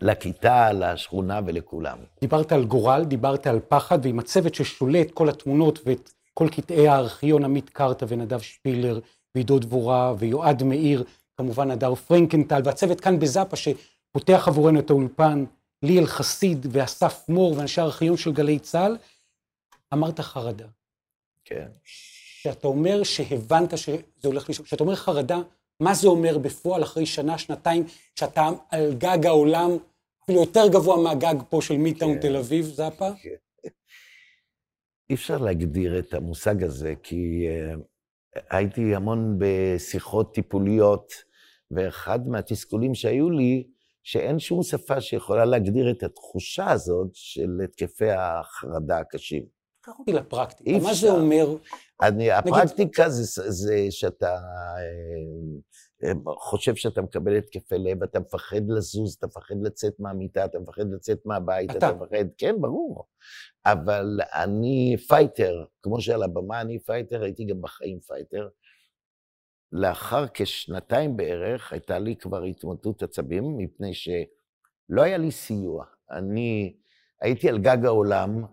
לכיתה, 0.00 0.72
לשכונה 0.72 1.40
ולכולם. 1.46 1.98
דיברת 2.20 2.52
על 2.52 2.64
גורל, 2.64 3.04
דיברת 3.04 3.46
על 3.46 3.60
פחד, 3.68 3.98
ועם 4.02 4.18
הצוות 4.18 4.54
ששולה 4.54 5.00
את 5.00 5.10
כל 5.10 5.28
התמונות 5.28 5.78
ואת 5.86 6.10
כל 6.34 6.48
קטעי 6.48 6.88
הארכיון, 6.88 7.44
עמית 7.44 7.70
קרתא 7.70 8.06
ונדב 8.08 8.40
שפילר, 8.40 9.00
ועידו 9.34 9.58
דבורה 9.58 10.14
ויועד 10.18 10.62
מאיר, 10.62 11.04
כמובן 11.36 11.70
הדר 11.70 11.94
פרנקנטל, 11.94 12.60
והצוות 12.64 13.00
כאן 13.00 13.18
בזאפה 13.18 13.56
שפותח 13.56 14.44
עבורנו 14.48 14.80
את 14.80 14.90
האולפן, 14.90 15.44
ליאל 15.82 16.06
חסיד 16.06 16.66
ואסף 16.70 17.28
מור 17.28 17.56
ואנשי 17.56 17.80
הארכיון 17.80 18.16
של 18.16 18.32
גלי 18.32 18.58
צה"ל, 18.58 18.96
אמרת 19.92 20.20
חרדה. 20.20 20.66
כן. 21.44 21.68
כשאתה 21.84 22.68
אומר 22.68 23.02
שהבנת 23.02 23.78
שזה 23.78 23.98
הולך 24.24 24.50
לשם, 24.50 24.62
כשאתה 24.62 24.84
אומר 24.84 24.94
חרדה, 24.94 25.38
מה 25.80 25.94
זה 25.94 26.08
אומר 26.08 26.38
בפועל 26.38 26.82
אחרי 26.82 27.06
שנה, 27.06 27.38
שנתיים, 27.38 27.86
שאתה 28.14 28.48
על 28.70 28.94
גג 28.94 29.26
העולם, 29.26 29.70
אפילו 30.24 30.40
יותר 30.40 30.68
גבוה 30.68 31.02
מהגג 31.02 31.34
פה 31.48 31.62
של 31.62 31.76
מיטאון 31.76 32.14
כן. 32.14 32.20
תל 32.20 32.36
אביב, 32.36 32.64
זאפה? 32.64 33.08
כן. 33.22 33.30
אי 35.10 35.14
אפשר 35.14 35.38
להגדיר 35.38 35.98
את 35.98 36.14
המושג 36.14 36.62
הזה, 36.62 36.94
כי 37.02 37.46
uh, 37.48 37.80
הייתי 38.50 38.94
המון 38.94 39.38
בשיחות 39.38 40.34
טיפוליות, 40.34 41.12
ואחד 41.70 42.28
מהתסכולים 42.28 42.94
שהיו 42.94 43.30
לי, 43.30 43.66
שאין 44.02 44.38
שום 44.38 44.62
שפה 44.62 45.00
שיכולה 45.00 45.44
להגדיר 45.44 45.90
את 45.90 46.02
התחושה 46.02 46.70
הזאת 46.70 47.08
של 47.12 47.60
התקפי 47.64 48.10
החרדה 48.10 48.98
הקשים. 48.98 49.42
קח 49.80 49.98
אותי 49.98 50.12
לפרקטיקה, 50.12 50.78
מה 50.78 50.94
זה. 50.94 51.10
אומר? 51.10 51.56
אני, 52.02 52.30
הפרקטיקה 52.30 53.08
זה, 53.08 53.50
זה 53.50 53.86
שאתה 53.90 54.34
אה, 54.34 55.58
חושב 56.38 56.74
שאתה 56.74 57.02
מקבל 57.02 57.36
התקפי 57.36 57.78
לב, 57.78 58.02
אתה 58.02 58.20
מפחד 58.20 58.60
לזוז, 58.68 59.14
אתה 59.14 59.26
מפחד 59.26 59.54
לצאת 59.62 59.94
מהמיטה, 59.98 60.44
אתה 60.44 60.58
מפחד 60.58 60.90
לצאת 60.92 61.18
מהבית, 61.24 61.70
אתה. 61.70 61.78
אתה 61.78 61.92
מפחד, 61.92 62.24
כן, 62.38 62.54
ברור. 62.60 63.06
אבל 63.66 64.20
אני 64.34 64.96
fighter, 65.08 65.64
כמו 65.82 66.00
שעל 66.00 66.22
הבמה 66.22 66.60
אני 66.60 66.78
fighter, 66.78 67.22
הייתי 67.22 67.44
גם 67.44 67.60
בחיים 67.60 68.00
fighter. 68.00 68.48
לאחר 69.72 70.24
כשנתיים 70.34 71.16
בערך, 71.16 71.72
הייתה 71.72 71.98
לי 71.98 72.16
כבר 72.16 72.42
התמוטטות 72.42 73.02
עצבים, 73.02 73.56
מפני 73.56 73.94
שלא 73.94 75.02
היה 75.02 75.18
לי 75.18 75.30
סיוע. 75.30 75.84
אני 76.10 76.76
הייתי 77.20 77.48
על 77.48 77.58
גג 77.58 77.84
העולם, 77.84 78.44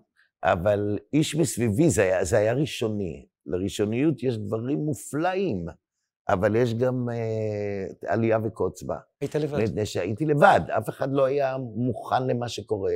אבל 0.43 1.00
איש 1.13 1.35
מסביבי, 1.35 1.89
זה 1.89 2.01
היה, 2.01 2.23
זה 2.23 2.38
היה 2.38 2.53
ראשוני. 2.53 3.27
לראשוניות 3.45 4.23
יש 4.23 4.38
דברים 4.38 4.79
מופלאים, 4.79 5.65
אבל 6.30 6.56
יש 6.56 6.74
גם 6.74 7.10
אה, 7.10 8.12
עלייה 8.13 8.38
וקוץ 8.44 8.84
בה. 8.84 8.98
היית 9.22 9.36
לבד. 9.36 9.60
מפני 9.63 9.86
שהייתי 9.86 10.25
לבד, 10.25 10.62
אף 10.77 10.89
אחד 10.89 11.12
לא 11.12 11.25
היה 11.25 11.58
מוכן 11.75 12.27
למה 12.27 12.50
שקורה. 12.50 12.94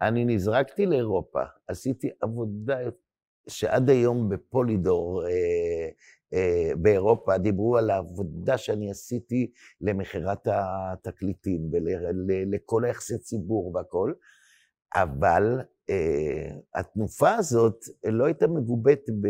אני 0.00 0.24
נזרקתי 0.24 0.86
לאירופה, 0.86 1.42
עשיתי 1.68 2.08
עבודה 2.20 2.78
שעד 3.48 3.90
היום 3.90 4.28
בפולידור 4.28 5.26
אה, 5.26 5.88
אה, 6.34 6.72
באירופה 6.76 7.38
דיברו 7.38 7.76
על 7.76 7.90
העבודה 7.90 8.58
שאני 8.58 8.90
עשיתי 8.90 9.50
למכירת 9.80 10.46
התקליטים 10.46 11.70
ולכל 11.72 12.84
היחסי 12.84 13.18
ציבור 13.18 13.74
והכול, 13.74 14.14
אבל 14.94 15.60
אה, 15.90 16.50
התנופה 16.74 17.34
הזאת 17.34 17.84
לא 18.04 18.24
הייתה 18.24 18.46
מגובית 18.46 19.10
ב... 19.20 19.28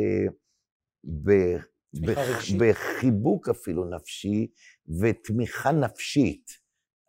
ב 1.24 1.56
בח-. 1.94 2.50
בחיבוק 2.58 3.48
אפילו 3.48 3.84
נפשי 3.84 4.46
ותמיכה 5.00 5.72
נפשית. 5.72 6.50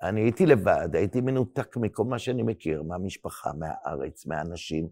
אני 0.02 0.22
הייתי 0.22 0.46
לבד, 0.46 0.90
הייתי 0.94 1.22
מנותק 1.22 1.78
מכל 1.78 2.04
מה 2.04 2.20
שאני 2.20 2.44
מכיר, 2.44 2.84
מהמשפחה, 2.84 3.52
מהארץ, 3.54 4.26
מהאנשים, 4.26 4.90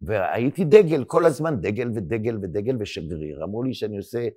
והייתי 0.00 0.64
דגל, 0.64 1.04
כל 1.04 1.24
הזמן 1.24 1.60
דגל 1.60 1.88
ודגל 1.94 2.38
ודגל 2.42 2.76
ושגריר. 2.80 3.44
אמרו 3.44 3.62
לי 3.62 3.74
שאני 3.74 3.96
עושה 3.96 4.28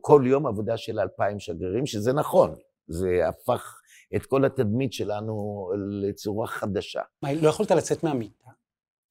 כל 0.00 0.22
יום 0.26 0.46
עבודה 0.46 0.76
של 0.76 1.00
אלפיים 1.00 1.38
שגרירים, 1.38 1.86
שזה 1.86 2.12
נכון, 2.12 2.54
זה 2.88 3.28
הפך 3.28 3.80
את 4.16 4.26
כל 4.26 4.44
התדמית 4.44 4.92
שלנו 4.92 5.68
לצורה 6.02 6.46
חדשה. 6.46 7.02
מה, 7.22 7.32
לא 7.32 7.48
יכולת 7.48 7.70
לצאת 7.70 8.04
מהמיטה? 8.04 8.50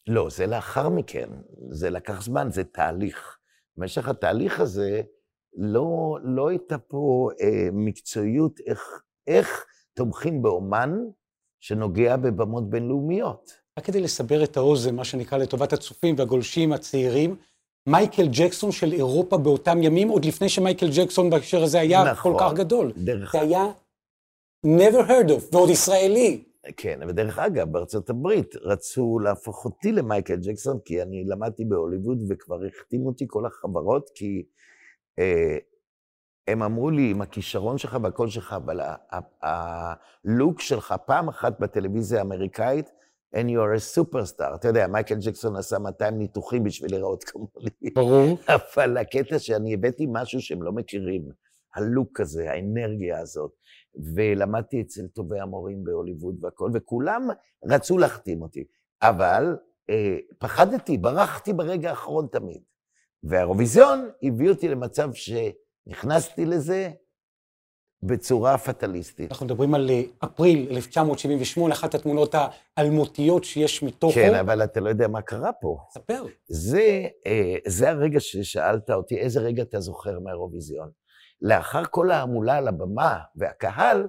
לא, 0.08 0.30
זה 0.30 0.48
לאחר 0.48 0.90
מכן, 0.90 1.30
זה 1.72 1.90
לקח 1.90 2.22
זמן, 2.22 2.48
זה 2.52 2.64
תהליך. 2.64 3.38
במשך 3.78 4.08
התהליך 4.08 4.60
הזה, 4.60 5.02
לא, 5.54 6.18
לא 6.24 6.50
הייתה 6.50 6.78
פה 6.78 7.30
אה, 7.42 7.70
מקצועיות 7.74 8.60
איך, 8.66 9.02
איך 9.28 9.66
תומכים 9.94 10.42
באומן 10.42 10.98
שנוגע 11.60 12.18
בבמות 12.18 12.70
בינלאומיות. 12.70 13.52
רק 13.80 13.86
כדי 13.86 14.02
לסבר 14.02 14.44
את 14.44 14.58
האוזן, 14.58 14.96
מה 14.96 15.04
שנקרא 15.04 15.38
לטובת 15.38 15.74
הצופים 15.74 16.16
והגולשים 16.18 16.74
הצעירים, 16.74 17.36
מייקל 17.88 18.28
ג'קסון 18.32 18.72
של 18.72 18.94
אירופה 18.94 19.38
באותם 19.38 19.84
ימים, 19.84 20.10
עוד 20.10 20.26
לפני 20.26 20.50
שמייקל 20.50 20.90
ג'קסון 20.96 21.30
בהקשר 21.30 21.64
הזה 21.64 21.80
היה 21.80 22.04
נכון. 22.12 22.34
כל 22.34 22.40
כך 22.40 22.54
גדול. 22.54 22.92
דרך, 22.98 23.32
זה 23.32 23.42
היה 23.42 23.72
never 24.66 25.08
heard 25.08 25.30
of, 25.30 25.56
ועוד 25.56 25.70
ישראלי. 25.70 26.44
כן, 26.78 27.00
ודרך 27.08 27.40
אגב, 27.40 27.72
בארצות 27.72 28.10
הברית 28.10 28.56
רצו 28.56 29.20
להפוך 29.20 29.66
אותי 29.66 29.92
למייקל 29.92 30.36
ג'קסון, 30.36 30.80
כי 30.86 31.02
אני 31.02 31.24
למדתי 31.28 31.66
בהוליווד 31.66 32.18
וכבר 32.30 32.60
החתימו 32.66 33.10
אותי 33.10 33.26
כל 33.28 33.46
החברות, 33.46 34.10
כי 34.16 34.44
הם 36.48 36.64
אמרו 36.64 36.90
לי, 36.90 37.12
עם 37.12 37.22
הכישרון 37.22 37.78
שלך 37.78 37.98
והקול 38.04 38.30
שלך, 38.30 38.54
אבל 38.54 38.80
הלוק 39.42 40.62
שלך 40.62 40.96
פעם 41.06 41.30
אחת 41.30 41.60
בטלוויזיה 41.60 42.20
האמריקאית, 42.20 42.90
and 43.36 43.50
you 43.50 43.60
are 43.60 43.74
a 43.76 43.98
superstar. 43.98 44.56
אתה 44.56 44.68
יודע, 44.68 44.88
מייקל 44.88 45.16
ג'קסון 45.16 45.56
עשה 45.56 45.80
200 45.80 46.18
ניתוחים 46.18 46.64
בשביל 46.64 46.92
להיראות 46.92 47.24
כמוני. 47.24 47.94
ברור. 47.96 48.38
אבל 48.76 48.98
הקטע 48.98 49.40
שאני 49.40 49.74
הבאתי 49.74 50.06
משהו 50.10 50.42
שהם 50.42 50.64
לא 50.64 50.72
מכירים, 50.72 51.30
הלוק 51.76 52.20
הזה, 52.20 52.52
האנרגיה 52.52 53.20
הזאת, 53.20 53.52
ולמדתי 54.16 54.82
אצל 54.82 55.08
טובי 55.08 55.40
המורים 55.40 55.84
בהוליווד 55.84 56.44
והכול, 56.44 56.72
וכולם 56.74 57.28
רצו 57.66 57.98
להחתים 57.98 58.42
אותי. 58.42 58.64
אבל 59.02 59.58
אה, 59.90 60.18
פחדתי, 60.40 60.98
ברחתי 60.98 61.54
ברגע 61.54 61.90
האחרון 61.90 62.28
תמיד. 62.32 62.62
והאירוויזיון 63.24 64.10
הביא 64.24 64.50
אותי 64.50 64.68
למצב 64.68 65.10
שנכנסתי 65.14 66.46
לזה, 66.46 66.92
בצורה 68.04 68.58
פטליסטית. 68.58 69.32
אנחנו 69.32 69.46
מדברים 69.46 69.74
על 69.74 69.90
אה, 69.90 70.02
אפריל 70.24 70.68
1978, 70.72 71.74
אחת 71.74 71.96
התמונות 71.96 72.36
האלמותיות 72.78 73.44
שיש 73.44 73.84
מתוכו. 73.84 74.14
כן, 74.14 74.36
אבל 74.36 74.64
אתה 74.64 74.80
לא 74.80 74.90
יודע 74.90 75.08
מה 75.08 75.22
קרה 75.22 75.54
פה. 75.54 75.78
ספר. 75.94 76.26
זה, 76.48 77.08
אה, 77.28 77.56
זה 77.68 77.90
הרגע 77.90 78.20
ששאלת 78.20 78.90
אותי, 78.90 79.18
איזה 79.18 79.40
רגע 79.40 79.64
אתה 79.64 79.80
זוכר 79.80 80.20
מהאירוויזיון? 80.20 80.92
לאחר 81.42 81.84
כל 81.86 82.12
ההמולה 82.12 82.58
על 82.58 82.68
הבמה 82.68 83.20
והקהל, 83.36 84.08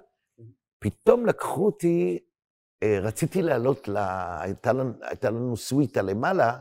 פתאום 0.78 1.26
לקחו 1.26 1.66
אותי, 1.66 2.18
אה, 2.82 2.98
רציתי 3.00 3.42
לעלות, 3.42 3.88
לה, 3.88 4.38
הייתה, 4.42 4.72
לנו, 4.72 4.92
הייתה 5.02 5.30
לנו 5.30 5.56
סוויטה 5.56 6.02
למעלה, 6.02 6.58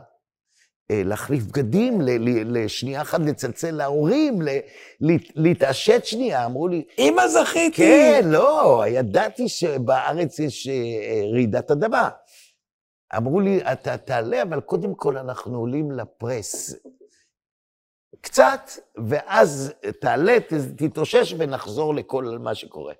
להחליף 1.04 1.44
בגדים, 1.44 1.98
לשנייה 2.24 3.02
אחת 3.02 3.20
לצלצל 3.20 3.70
להורים, 3.70 4.38
להתעשת 5.34 6.04
שנייה, 6.04 6.46
אמרו 6.46 6.68
לי... 6.68 6.84
אמא 6.98 7.28
זכיתי! 7.28 7.76
כן, 7.76 8.20
לא, 8.24 8.84
ידעתי 8.88 9.48
שבארץ 9.48 10.38
יש 10.38 10.68
אה, 10.68 11.22
רעידת 11.32 11.70
אדמה. 11.70 12.08
אמרו 13.16 13.40
לי, 13.40 13.60
אתה 13.72 13.96
תעלה, 13.96 14.42
אבל 14.42 14.60
קודם 14.60 14.94
כל 14.94 15.18
אנחנו 15.18 15.58
עולים 15.58 15.90
לפרס. 15.90 16.74
קצת, 18.20 18.70
ואז 19.08 19.72
תעלה, 20.00 20.38
תתאושש 20.76 21.34
ונחזור 21.38 21.94
לכל 21.94 22.38
מה 22.40 22.54
שקורה. 22.54 22.94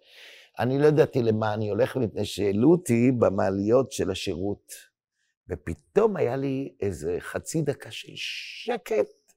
אני 0.58 0.78
לא 0.78 0.86
ידעתי 0.86 1.22
למה 1.22 1.54
אני 1.54 1.68
הולך, 1.68 1.96
מפני 1.96 2.24
שהעלו 2.24 2.70
אותי 2.70 3.12
במעליות 3.18 3.92
של 3.92 4.10
השירות. 4.10 4.91
ופתאום 5.48 6.16
היה 6.16 6.36
לי 6.36 6.76
איזה 6.80 7.16
חצי 7.20 7.62
דקה 7.62 7.90
של 7.90 8.12
שקט 8.14 9.32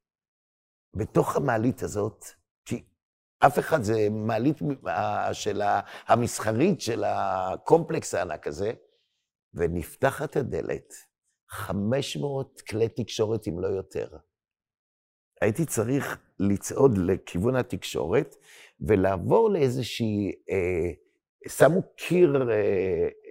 בתוך 0.93 1.35
המעלית 1.35 1.83
הזאת, 1.83 2.25
כי 2.65 2.83
אף 3.39 3.59
אחד, 3.59 3.83
זה 3.83 4.07
מעלית 4.11 4.57
של 5.33 5.61
המסחרית 6.07 6.81
של 6.81 7.03
הקומפלקס 7.03 8.13
הענק 8.13 8.47
הזה, 8.47 8.71
ונפתחת 9.53 10.35
הדלת, 10.35 10.93
500 11.49 12.61
כלי 12.61 12.89
תקשורת, 12.89 13.47
אם 13.47 13.59
לא 13.59 13.67
יותר. 13.67 14.07
הייתי 15.41 15.65
צריך 15.65 16.17
לצעוד 16.39 16.97
לכיוון 16.97 17.55
התקשורת 17.55 18.35
ולעבור 18.79 19.49
לאיזושהי, 19.49 20.31
אה, 20.49 20.91
שמו 21.47 21.81
קיר 21.95 22.51
אה, 22.51 22.55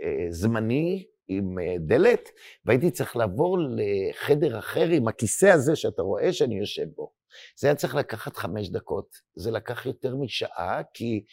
אה, 0.02 0.26
זמני 0.30 1.06
עם 1.28 1.58
אה, 1.58 1.74
דלת, 1.78 2.30
והייתי 2.64 2.90
צריך 2.90 3.16
לעבור 3.16 3.58
לחדר 3.60 4.58
אחר 4.58 4.88
עם 4.88 5.08
הכיסא 5.08 5.46
הזה 5.46 5.76
שאתה 5.76 6.02
רואה 6.02 6.32
שאני 6.32 6.58
יושב 6.58 6.86
בו. 6.96 7.12
זה 7.58 7.66
היה 7.66 7.74
צריך 7.74 7.94
לקחת 7.94 8.36
חמש 8.36 8.68
דקות, 8.68 9.16
זה 9.34 9.50
לקח 9.50 9.86
יותר 9.86 10.16
משעה, 10.16 10.82
כי 10.94 11.24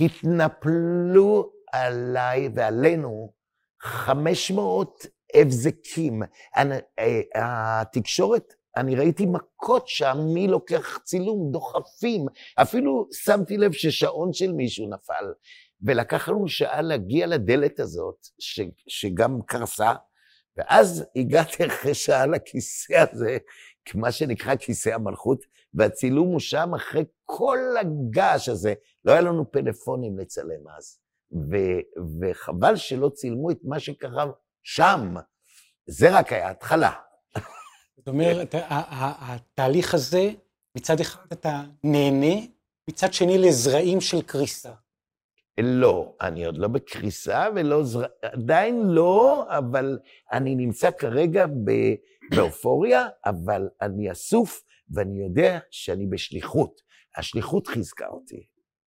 התנפלו 0.00 1.52
עליי 1.72 2.48
ועלינו 2.54 3.32
500 3.80 5.06
הבזקים. 5.34 6.22
אה, 6.56 7.80
התקשורת, 7.80 8.54
אני 8.76 8.96
ראיתי 8.96 9.26
מכות 9.26 9.88
שם, 9.88 10.18
מי 10.34 10.48
לוקח 10.48 10.98
צילום, 11.04 11.52
דוחפים. 11.52 12.26
אפילו 12.54 13.08
שמתי 13.12 13.56
לב 13.56 13.72
ששעון 13.72 14.32
של 14.32 14.52
מישהו 14.52 14.88
נפל. 14.90 15.24
ולקח 15.82 16.28
לנו 16.28 16.48
שעה 16.48 16.82
להגיע 16.82 17.26
לדלת 17.26 17.80
הזאת, 17.80 18.26
ש, 18.38 18.60
שגם 18.88 19.42
קרסה, 19.46 19.92
ואז 20.56 21.04
הגעתי 21.16 21.66
אחרי 21.66 21.94
שעה 21.94 22.26
לכיסא 22.26 23.04
הזה, 23.12 23.38
מה 23.94 24.12
שנקרא 24.12 24.56
כיסא 24.56 24.88
המלכות, 24.88 25.44
והצילום 25.74 26.28
הוא 26.28 26.40
שם 26.40 26.74
אחרי 26.74 27.04
כל 27.24 27.58
הגעש 27.80 28.48
הזה. 28.48 28.74
לא 29.04 29.12
היה 29.12 29.20
לנו 29.20 29.52
פלאפונים 29.52 30.18
לצלם 30.18 30.68
אז, 30.78 30.98
ו, 31.32 31.56
וחבל 32.20 32.76
שלא 32.76 33.08
צילמו 33.14 33.50
את 33.50 33.58
מה 33.64 33.80
שקרה 33.80 34.26
שם. 34.62 35.14
זה 35.86 36.18
רק 36.18 36.32
היה 36.32 36.50
התחלה. 36.50 36.92
זאת 37.96 38.08
אומרת, 38.08 38.54
התהליך 38.68 39.94
הזה, 39.94 40.30
מצד 40.76 41.00
אחד 41.00 41.20
אתה 41.32 41.62
נהנה, 41.84 42.40
מצד 42.90 43.12
שני 43.12 43.38
לזרעים 43.38 44.00
של 44.00 44.22
קריסה. 44.22 44.72
לא, 45.62 46.16
אני 46.20 46.46
עוד 46.46 46.58
לא 46.58 46.68
בקריסה 46.68 47.48
ולא, 47.54 47.84
זר... 47.84 48.04
עדיין 48.22 48.82
לא, 48.86 49.44
אבל 49.48 49.98
אני 50.32 50.54
נמצא 50.54 50.90
כרגע 50.90 51.46
באופוריה, 52.36 53.08
אבל 53.24 53.68
אני 53.82 54.12
אסוף 54.12 54.62
ואני 54.90 55.22
יודע 55.22 55.58
שאני 55.70 56.06
בשליחות. 56.06 56.80
השליחות 57.16 57.66
חיזקה 57.66 58.06
אותי. 58.08 58.46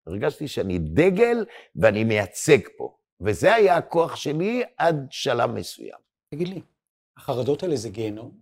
הרגשתי 0.08 0.48
שאני 0.48 0.80
דגל 0.80 1.46
ואני 1.76 2.04
מייצג 2.04 2.60
פה, 2.78 2.98
וזה 3.22 3.54
היה 3.56 3.78
הכוח 3.78 4.16
שלי 4.16 4.64
עד 4.78 5.08
שלב 5.10 5.52
מסוים. 5.52 6.00
תגיד 6.32 6.48
לי, 6.48 6.62
החרדות 7.18 7.64
האלה 7.64 7.76
זה 7.76 7.90
גיהנום? 7.90 8.38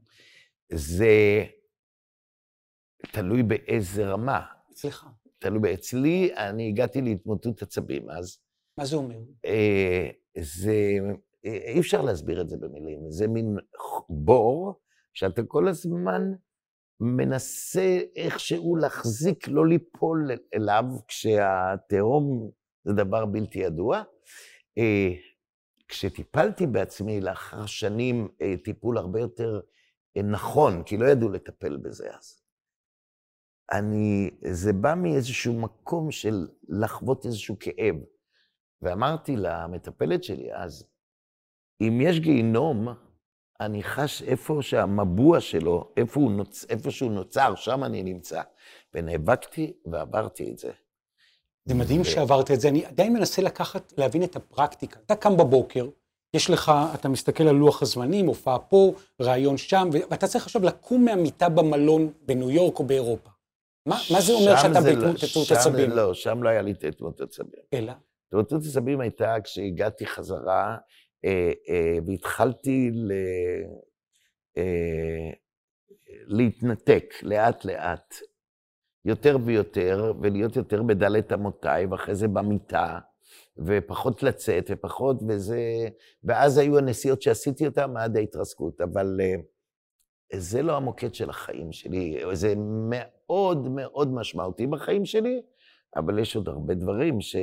זה 0.72 1.44
תלוי 3.12 3.44
באיזה 3.44 4.08
רמה. 4.08 4.42
אצלך. 4.72 5.06
תלוי 5.40 5.74
אצלי, 5.74 6.32
אני 6.36 6.68
הגעתי 6.68 7.02
להתמוטטות 7.02 7.62
עצבים 7.62 8.10
אז. 8.10 8.38
מה 8.78 8.86
זה 8.86 8.96
אומר? 8.96 9.16
אה, 9.46 10.10
זה, 10.38 10.98
אה, 11.46 11.58
אי 11.74 11.80
אפשר 11.80 12.02
להסביר 12.02 12.42
את 12.42 12.50
זה 12.50 12.58
במילים. 12.58 13.12
זה 13.12 13.28
מין 13.28 13.58
בור 14.10 14.80
שאתה 15.14 15.44
כל 15.44 15.68
הזמן 15.68 16.22
מנסה 17.00 18.00
איכשהו 18.16 18.76
להחזיק, 18.76 19.48
לא 19.48 19.68
ליפול 19.68 20.32
אליו, 20.54 20.84
כשהתהום 21.08 22.52
זה 22.84 22.94
דבר 22.94 23.26
בלתי 23.26 23.60
ידוע. 23.60 24.04
אה, 24.78 25.10
כשטיפלתי 25.88 26.68
בעצמי 26.68 27.22
לאחר 27.22 27.66
שנים 27.66 28.28
טיפול 28.64 28.98
הרבה 28.98 29.20
יותר 29.20 29.60
נכון, 30.24 30.84
כי 30.84 30.98
לא 30.98 31.06
ידעו 31.06 31.30
לטפל 31.30 31.78
בזה 31.78 32.08
אז. 32.18 32.39
אני, 33.72 34.30
זה 34.42 34.74
בא 34.74 34.94
מאיזשהו 34.96 35.54
מקום 35.54 36.12
של 36.12 36.48
לחוות 36.70 37.26
איזשהו 37.26 37.56
כאב. 37.60 37.96
ואמרתי 38.82 39.36
למטפלת 39.36 40.24
שלי 40.24 40.54
אז, 40.54 40.86
אם 41.82 42.00
יש 42.02 42.20
גיהינום, 42.20 42.88
אני 43.60 43.84
חש 43.84 44.24
איפה 44.24 44.58
שהמבוע 44.62 45.42
שלו, 45.42 45.92
איפה, 45.98 46.20
הוא 46.20 46.32
נוצ... 46.32 46.66
איפה 46.70 46.92
שהוא 46.92 47.12
נוצר, 47.12 47.56
שם 47.56 47.84
אני 47.84 48.04
נמצא. 48.04 48.42
ונאבקתי 48.94 49.74
ועברתי 49.86 50.52
את 50.52 50.58
זה. 50.58 50.72
זה 51.66 51.76
מדהים 51.76 52.02
ו... 52.02 52.06
שעברת 52.06 52.52
את 52.52 52.62
זה. 52.62 52.70
אני 52.70 52.86
עדיין 52.86 53.14
מנסה 53.14 53.42
לקחת, 53.42 53.94
להבין 53.98 54.24
את 54.24 54.36
הפרקטיקה. 54.36 55.00
אתה 55.06 55.16
קם 55.16 55.38
בבוקר, 55.38 55.88
יש 56.34 56.50
לך, 56.50 56.72
אתה 56.94 57.10
מסתכל 57.10 57.44
על 57.44 57.56
לוח 57.56 57.82
הזמנים, 57.82 58.28
הופעה 58.28 58.60
פה, 58.60 58.94
רעיון 59.22 59.58
שם, 59.58 59.90
ואתה 59.92 60.28
צריך 60.28 60.46
עכשיו 60.46 60.64
לקום 60.64 61.06
מהמיטה 61.06 61.50
במלון 61.50 62.12
בניו 62.26 62.52
יורק 62.52 62.80
או 62.80 62.84
באירופה. 62.84 63.30
מה, 63.86 63.98
מה 64.14 64.22
זה 64.22 64.34
אומר 64.34 64.56
שאתה 64.58 64.80
לא- 64.80 64.82
בהתמוטטות 64.82 65.52
עצבים? 65.52 65.90
לא, 65.90 66.14
שם 66.14 66.44
לא 66.44 66.50
היה 66.50 66.62
לי 66.62 66.74
התמוטטות 66.88 67.30
עצבים. 67.30 67.62
אלא? 67.74 67.94
התמוטטות 68.28 68.62
עצבים 68.62 69.02
הייתה 69.02 69.36
כשהגעתי 69.44 70.06
חזרה 70.06 70.78
אה, 71.26 71.52
אה, 71.70 71.98
והתחלתי 72.08 72.90
ל... 72.94 73.12
אה, 74.58 75.32
להתנתק 76.28 77.14
לאט-לאט, 77.22 78.16
יותר 79.06 79.38
ויותר, 79.46 80.14
ולהיות 80.22 80.56
יותר 80.56 80.84
בדלת 80.84 81.34
אמותיי, 81.34 81.86
ואחרי 81.86 82.16
זה 82.16 82.28
במיטה, 82.28 83.00
ופחות 83.58 84.24
לצאת, 84.24 84.66
ופחות, 84.70 85.18
וזה... 85.28 85.60
ואז 86.24 86.58
היו 86.58 86.78
הנסיעות 86.78 87.22
שעשיתי 87.22 87.68
אותן 87.68 87.98
עד 87.98 88.18
ההתרסקות, 88.18 88.82
אבל... 88.82 89.20
אה, 90.34 90.40
זה 90.40 90.62
לא 90.62 90.78
המוקד 90.78 91.14
של 91.14 91.30
החיים 91.30 91.72
שלי, 91.72 92.22
זה 92.34 92.54
מאוד 92.90 93.68
מאוד 93.70 94.14
משמעותי 94.14 94.68
בחיים 94.68 95.06
שלי, 95.06 95.42
אבל 95.96 96.20
יש 96.20 96.36
עוד 96.36 96.48
הרבה 96.48 96.74
דברים 96.74 97.22
ש... 97.22 97.36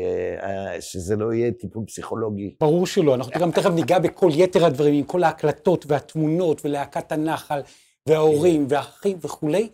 שזה 0.81 1.17
לא 1.17 1.33
יהיה 1.33 1.53
טיפול 1.53 1.85
פסיכולוגי. 1.87 2.57
ברור 2.61 2.87
שלא, 2.87 3.15
אנחנו 3.15 3.41
גם 3.41 3.51
תכף 3.51 3.71
ניגע 3.71 3.99
בכל 3.99 4.31
יתר 4.35 4.65
הדברים, 4.65 4.95
עם 4.95 5.05
כל 5.05 5.25
ההקלטות 5.25 5.85
והתמונות 5.89 6.65
ולהקת 6.65 7.13
הנחל 7.13 7.61
וההורים 8.09 8.67
והאחים 8.69 9.19
וכולי. 9.21 9.69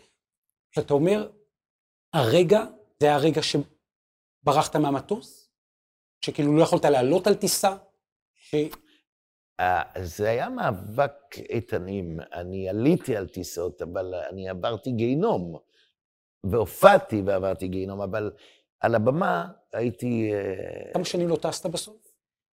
שאתה 0.75 0.95
אומר, 0.95 1.31
הרגע, 2.15 2.65
זה 3.01 3.07
היה 3.07 3.15
הרגע 3.15 3.41
שברחת 3.43 4.77
מהמטוס? 4.77 5.49
שכאילו 6.25 6.57
לא 6.57 6.63
יכולת 6.63 6.85
לעלות 6.85 7.27
על 7.27 7.35
טיסה? 7.35 7.77
ש... 8.35 8.55
זה 10.03 10.31
היה 10.31 10.49
מאבק 10.49 11.13
איתנים. 11.51 12.21
אני 12.33 12.69
עליתי 12.69 13.17
על 13.17 13.27
טיסות, 13.27 13.83
אבל 13.83 14.15
אני 14.31 14.49
עברתי 14.49 14.91
גיהינום. 14.91 15.59
והופעתי 16.45 17.23
ועברתי 17.27 17.69
גיהינום, 17.69 18.01
אבל 18.01 18.31
על 18.81 18.95
הבמה 18.95 19.47
הייתי... 19.73 20.33
אה, 20.33 20.93
כמה 20.93 21.05
שנים 21.05 21.29
לא 21.29 21.37
טסת 21.37 21.67
בסוף? 21.67 21.97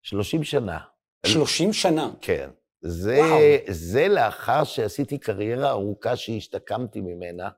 30 0.01 0.43
שנה. 0.43 0.79
30 1.25 1.73
שנה? 1.73 2.11
כן. 2.21 2.49
זה, 2.81 3.21
זה 3.67 4.07
לאחר 4.07 4.63
שעשיתי 4.63 5.17
קריירה 5.17 5.69
ארוכה 5.69 6.15
שהשתקמתי 6.15 7.01
ממנה, 7.01 7.49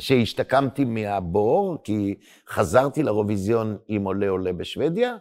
שהשתקמתי 0.00 0.84
מהבור, 0.84 1.78
כי 1.84 2.14
חזרתי 2.48 3.02
לאירוויזיון 3.02 3.78
עם 3.88 4.04
עולה 4.04 4.28
עולה 4.28 4.52
בשוודיה, 4.52 5.16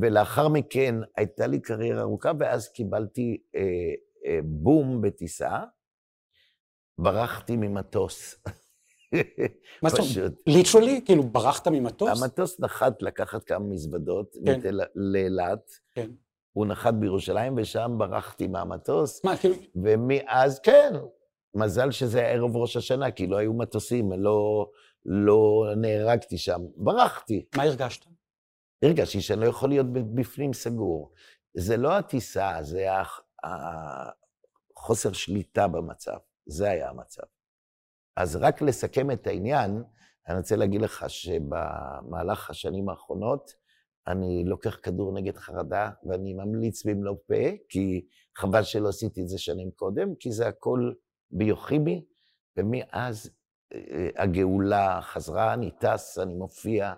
ולאחר 0.00 0.48
מכן 0.48 0.94
הייתה 1.16 1.46
לי 1.46 1.60
קריירה 1.60 2.00
ארוכה, 2.00 2.32
ואז 2.40 2.68
קיבלתי 2.68 3.42
אה, 3.56 3.60
אה, 4.26 4.38
בום 4.44 5.02
בטיסה, 5.02 5.58
ברחתי 6.98 7.56
ממטוס. 7.56 8.36
מה 9.82 9.90
זאת 9.90 9.98
אומרת? 10.16 10.32
ליטרלי? 10.46 11.00
כאילו 11.04 11.22
ברחת 11.22 11.68
ממטוס? 11.68 12.22
המטוס 12.22 12.60
נחת 12.60 13.02
לקחת 13.02 13.44
כמה 13.44 13.64
מזוודות 13.64 14.36
כן. 14.46 14.60
לאילת. 14.94 15.70
כן. 15.94 16.10
הוא 16.52 16.66
נחת 16.66 16.94
בירושלים, 16.94 17.54
ושם 17.56 17.94
ברחתי 17.98 18.48
מהמטוס. 18.48 19.24
מה, 19.24 19.36
כאילו... 19.36 19.54
ומאז, 19.74 20.60
כן, 20.60 20.92
מזל 21.54 21.90
שזה 21.90 22.18
היה 22.18 22.28
ערב 22.28 22.56
ראש 22.56 22.76
השנה, 22.76 23.10
כי 23.10 23.26
לא 23.26 23.36
היו 23.36 23.52
מטוסים, 23.52 24.12
לא, 24.12 24.70
לא 25.04 25.64
נהרגתי 25.76 26.38
שם. 26.38 26.60
ברחתי. 26.76 27.44
מה 27.56 27.62
הרגשת? 27.62 28.04
הרגשתי 28.82 29.20
שאני 29.20 29.40
לא 29.40 29.46
יכול 29.46 29.68
להיות 29.68 29.86
בפנים 29.92 30.52
סגור. 30.52 31.12
זה 31.54 31.76
לא 31.76 31.98
הטיסה, 31.98 32.58
זה 32.60 32.86
החוסר 34.76 35.12
שליטה 35.12 35.68
במצב. 35.68 36.16
זה 36.46 36.70
היה 36.70 36.90
המצב. 36.90 37.22
אז 38.16 38.36
רק 38.36 38.62
לסכם 38.62 39.10
את 39.10 39.26
העניין, 39.26 39.82
אני 40.28 40.38
רוצה 40.38 40.56
להגיד 40.56 40.80
לך 40.80 41.04
שבמהלך 41.08 42.50
השנים 42.50 42.88
האחרונות, 42.88 43.50
אני 44.06 44.44
לוקח 44.46 44.78
כדור 44.82 45.12
נגד 45.14 45.36
חרדה, 45.36 45.90
ואני 46.04 46.34
ממליץ 46.34 46.86
במלוא 46.86 47.16
פה, 47.26 47.56
כי 47.68 48.06
חבל 48.36 48.62
שלא 48.62 48.88
עשיתי 48.88 49.22
את 49.22 49.28
זה 49.28 49.38
שנים 49.38 49.70
קודם, 49.70 50.14
כי 50.14 50.32
זה 50.32 50.48
הכל 50.48 50.92
ביוכימי, 51.30 52.04
ומאז 52.56 53.30
אה, 53.74 54.08
הגאולה 54.16 55.00
חזרה, 55.02 55.54
אני 55.54 55.70
טס, 55.70 56.18
אני 56.18 56.34
מופיע, 56.34 56.94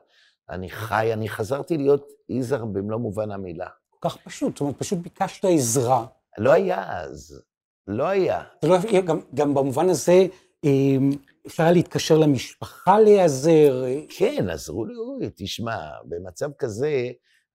אני 0.50 0.70
חי, 0.70 1.12
אני 1.12 1.28
חזרתי 1.28 1.76
להיות 1.76 2.08
יזהר 2.28 2.64
במלוא 2.64 2.98
מובן 2.98 3.30
המילה. 3.30 3.68
כל 3.90 4.08
כך 4.08 4.16
פשוט, 4.16 4.52
זאת 4.52 4.60
אומרת, 4.60 4.78
פשוט 4.78 4.98
ביקשת 4.98 5.44
עזרה. 5.44 6.06
לא 6.38 6.52
היה 6.52 7.00
אז, 7.00 7.42
לא 7.86 8.04
היה. 8.04 8.42
לא, 8.62 8.76
גם, 9.06 9.20
גם 9.34 9.54
במובן 9.54 9.88
הזה, 9.88 10.26
אמ, 10.64 11.10
אפשר 11.46 11.62
היה 11.62 11.72
להתקשר 11.72 12.18
למשפחה 12.18 13.00
להיעזר. 13.00 13.84
כן, 14.18 14.48
עזרו 14.50 14.84
לי, 14.84 14.94
אוי, 14.96 15.30
תשמע, 15.36 15.76
במצב 16.04 16.50
כזה, 16.58 17.10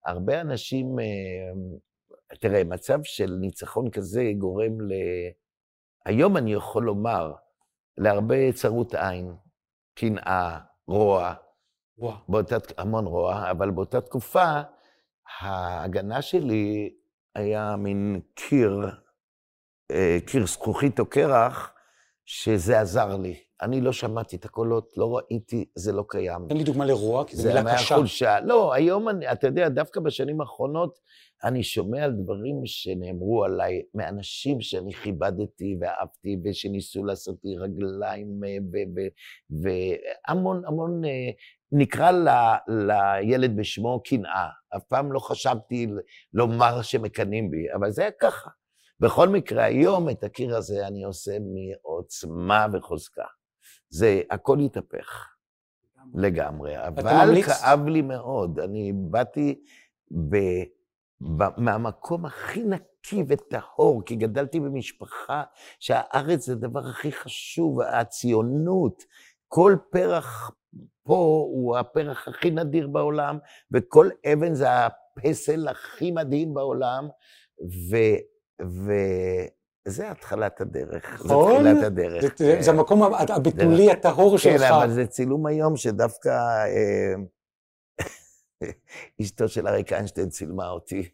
הרבה 0.06 0.40
אנשים, 0.40 0.86
אמ, 0.98 1.76
תראה, 2.40 2.64
מצב 2.64 2.98
של 3.02 3.36
ניצחון 3.40 3.90
כזה 3.90 4.32
גורם 4.38 4.80
ל... 4.80 4.92
היום 6.06 6.36
אני 6.36 6.52
יכול 6.52 6.84
לומר, 6.84 7.32
להרבה 7.98 8.52
צרות 8.52 8.94
עין, 8.94 9.34
קנאה, 9.94 10.58
רוע, 10.88 11.34
רוע. 12.00 12.18
באותה, 12.28 12.56
המון 12.78 13.06
רוע, 13.06 13.50
אבל 13.50 13.70
באותה 13.70 14.00
תקופה, 14.00 14.60
ההגנה 15.40 16.22
שלי 16.22 16.94
היה 17.34 17.76
מין 17.76 18.20
קיר, 18.34 18.80
אה, 19.90 20.18
קיר 20.26 20.46
זכוכית 20.46 21.00
או 21.00 21.06
קרח, 21.06 21.72
שזה 22.24 22.80
עזר 22.80 23.16
לי. 23.16 23.34
אני 23.62 23.80
לא 23.80 23.92
שמעתי 23.92 24.36
את 24.36 24.44
הקולות, 24.44 24.92
לא 24.96 25.16
ראיתי, 25.16 25.64
זה 25.74 25.92
לא 25.92 26.04
קיים. 26.08 26.46
תן 26.48 26.56
לי 26.56 26.64
דוגמה 26.64 26.84
לרוע, 26.84 27.24
כי 27.24 27.36
זו 27.36 27.48
מילה 27.48 27.74
קשה. 27.74 27.96
חולשה. 27.96 28.40
לא, 28.40 28.74
היום, 28.74 29.08
אני, 29.08 29.32
אתה 29.32 29.46
יודע, 29.46 29.68
דווקא 29.68 30.00
בשנים 30.00 30.40
האחרונות, 30.40 30.98
אני 31.44 31.62
שומע 31.62 32.04
על 32.04 32.12
דברים 32.12 32.60
שנאמרו 32.64 33.44
עליי 33.44 33.82
מאנשים 33.94 34.60
שאני 34.60 34.92
כיבדתי 34.92 35.76
ואהבתי, 35.80 36.36
ושניסו 36.44 37.04
לעשות 37.04 37.36
לי 37.44 37.56
רגליים, 37.58 38.40
אה, 38.44 38.56
והמון, 39.50 40.62
המון, 40.66 41.04
אה, 41.04 41.30
נקרא 41.72 42.10
ל, 42.10 42.28
לילד 42.68 43.56
בשמו 43.56 44.02
קנאה. 44.02 44.48
אף 44.76 44.84
פעם 44.84 45.12
לא 45.12 45.18
חשבתי 45.18 45.86
לומר 46.32 46.82
שמקנאים 46.82 47.50
בי, 47.50 47.72
אבל 47.74 47.90
זה 47.90 48.02
היה 48.02 48.10
ככה. 48.20 48.50
בכל 49.00 49.28
מקרה, 49.28 49.64
היום 49.64 50.10
את 50.10 50.24
הקיר 50.24 50.56
הזה 50.56 50.86
אני 50.86 51.04
עושה 51.04 51.32
מעוצמה 51.40 52.66
וחוזקה. 52.72 53.24
זה, 53.88 54.22
הכל 54.30 54.58
התהפך 54.58 55.26
לגמרי, 56.14 56.86
אבל 56.86 57.42
כאב 57.42 57.86
לי 57.86 58.02
מאוד. 58.02 58.60
אני 58.60 58.92
באתי 58.94 59.60
ב, 60.30 60.36
ב, 61.20 61.60
מהמקום 61.60 62.26
הכי 62.26 62.64
נקי 62.64 63.24
וטהור, 63.28 64.02
כי 64.06 64.16
גדלתי 64.16 64.60
במשפחה 64.60 65.42
שהארץ 65.80 66.46
זה 66.46 66.52
הדבר 66.52 66.86
הכי 66.86 67.12
חשוב, 67.12 67.80
הציונות. 67.80 69.04
כל 69.48 69.76
פרח 69.90 70.50
פה 71.02 71.46
הוא 71.52 71.76
הפרח 71.76 72.28
הכי 72.28 72.50
נדיר 72.50 72.88
בעולם, 72.88 73.38
וכל 73.72 74.08
אבן 74.32 74.54
זה 74.54 74.66
הפסל 74.70 75.68
הכי 75.68 76.10
מדהים 76.10 76.54
בעולם, 76.54 77.08
ו... 77.90 77.96
וזה 79.86 80.10
התחלת 80.10 80.60
הדרך. 80.60 81.14
נכון. 81.14 81.64
זה 81.64 81.70
תחילת 81.70 81.84
הדרך. 81.84 82.22
זה, 82.22 82.30
כן. 82.30 82.62
זה 82.62 82.70
המקום 82.70 83.02
הבתולי 83.02 83.90
הטהור 83.90 84.38
שלך. 84.38 84.60
כן, 84.60 84.72
אבל 84.72 84.90
זה 84.90 85.06
צילום 85.06 85.46
היום 85.46 85.76
שדווקא 85.76 86.28
אה, 86.28 87.14
אשתו 89.22 89.48
של 89.48 89.68
אריק 89.68 89.92
איינשטיין 89.92 90.28
צילמה 90.28 90.68
אותי. 90.68 91.08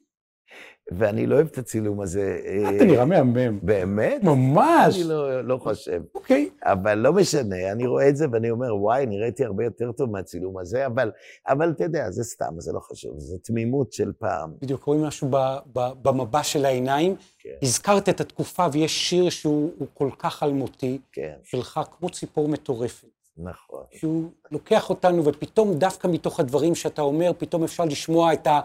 ואני 0.93 1.27
לא 1.27 1.35
אוהב 1.35 1.47
את 1.47 1.59
הצילום 1.59 2.01
הזה. 2.01 2.39
אתה 2.77 2.85
נראה 2.85 3.05
מהמם. 3.05 3.59
באמת? 3.63 4.23
ממש. 4.23 4.97
אני 4.97 5.05
לא, 5.05 5.45
לא 5.45 5.57
חושב. 5.57 6.03
אוקיי. 6.15 6.51
אבל 6.65 6.95
לא 6.95 7.13
משנה, 7.13 7.73
אני 7.73 7.87
רואה 7.87 8.09
את 8.09 8.17
זה 8.17 8.27
ואני 8.33 8.51
אומר, 8.51 8.77
וואי, 8.77 9.07
נראיתי 9.07 9.45
הרבה 9.45 9.65
יותר 9.65 9.93
טוב 9.93 10.11
מהצילום 10.11 10.59
הזה, 10.59 10.87
אבל, 10.87 11.11
אבל 11.49 11.71
אתה 11.71 11.85
יודע, 11.85 12.11
זה 12.11 12.25
סתם, 12.25 12.55
זה 12.59 12.73
לא 12.73 12.81
חשוב, 12.81 13.15
זו 13.19 13.39
תמימות 13.39 13.93
של 13.93 14.13
פעם. 14.19 14.53
בדיוק, 14.63 14.85
רואים 14.85 15.03
משהו 15.03 15.29
ב, 15.31 15.37
ב, 15.73 15.89
במבע 16.03 16.43
של 16.43 16.65
העיניים. 16.65 17.17
כן. 17.39 17.51
הזכרת 17.63 18.09
את 18.09 18.21
התקופה, 18.21 18.67
ויש 18.73 19.09
שיר 19.11 19.31
שהוא 19.31 19.71
כל 19.95 20.11
כך 20.19 20.43
אלמותי, 20.43 20.99
כן. 21.13 21.35
שלך, 21.45 21.81
כמו 21.99 22.11
ציפור 22.11 22.49
מטורפת. 22.49 23.09
נכון. 23.37 23.85
שהוא 23.93 24.31
לוקח 24.51 24.91
אותנו, 24.91 25.25
ופתאום 25.25 25.75
דווקא 25.75 26.09
מתוך 26.09 26.41
הדברים 26.41 26.75
שאתה 26.75 27.03
אומר, 27.03 27.31
פתאום 27.39 27.65
אפשר 27.65 27.85
לשמוע 27.85 28.33
את 28.33 28.47
ה... 28.47 28.61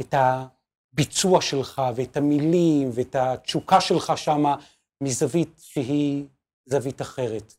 את 0.00 0.14
ה 0.14 0.44
הביצוע 0.96 1.40
שלך 1.40 1.82
ואת 1.96 2.16
המילים 2.16 2.90
ואת 2.92 3.16
התשוקה 3.18 3.80
שלך 3.80 4.12
שמה 4.16 4.56
מזווית 5.02 5.54
שהיא 5.58 6.24
זווית 6.66 7.02
אחרת. 7.02 7.54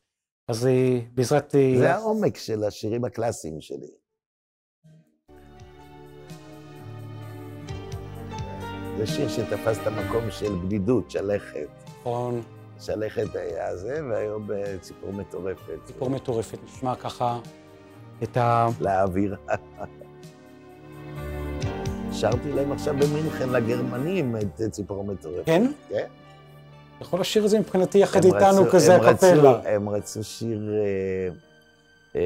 אז 0.47 0.67
אה, 0.67 1.00
בעזרת... 1.13 1.56
אה, 1.56 1.73
זה 1.78 1.93
העומק 1.93 2.38
של 2.38 2.63
השירים 2.63 3.06
הקלאסיים 3.06 3.62
שלי. 3.62 3.88
זה 8.97 9.08
שיר 9.08 9.30
שתפס 9.30 9.78
את 9.82 9.88
המקום 9.88 10.32
של 10.32 10.56
בדידות, 10.56 11.12
שלכת. 11.12 11.67
נכון. 12.00 12.41
שלכת 12.80 13.36
היה 13.36 13.78
זה, 13.78 14.00
והיום 14.10 14.50
ציפור 14.82 15.13
מטורפת. 15.13 15.80
ציפור 15.86 16.10
מטורפת, 16.10 16.58
נשמע 16.63 16.95
ככה 16.95 17.39
את 18.23 18.38
ה... 18.38 18.67
לאוויר. 18.82 19.36
שרתי 22.19 22.51
להם 22.51 22.71
עכשיו 22.71 22.95
במינכן 22.99 23.49
לגרמנים 23.49 24.36
את 24.36 24.62
ציפור 24.71 25.03
מטורפת. 25.03 25.45
כן? 25.45 25.71
כן. 25.89 26.06
יכול 27.01 27.19
לשיר 27.19 27.45
את 27.45 27.49
זה 27.49 27.60
מבחינתי 27.60 27.97
יחד 27.97 28.25
איתנו 28.25 28.65
כזה 28.71 28.95
הקפלה. 28.95 29.60
הם 29.65 29.89
רצו 29.89 30.23
שיר 30.23 30.69
אה, 30.73 31.30
אה, 32.15 32.21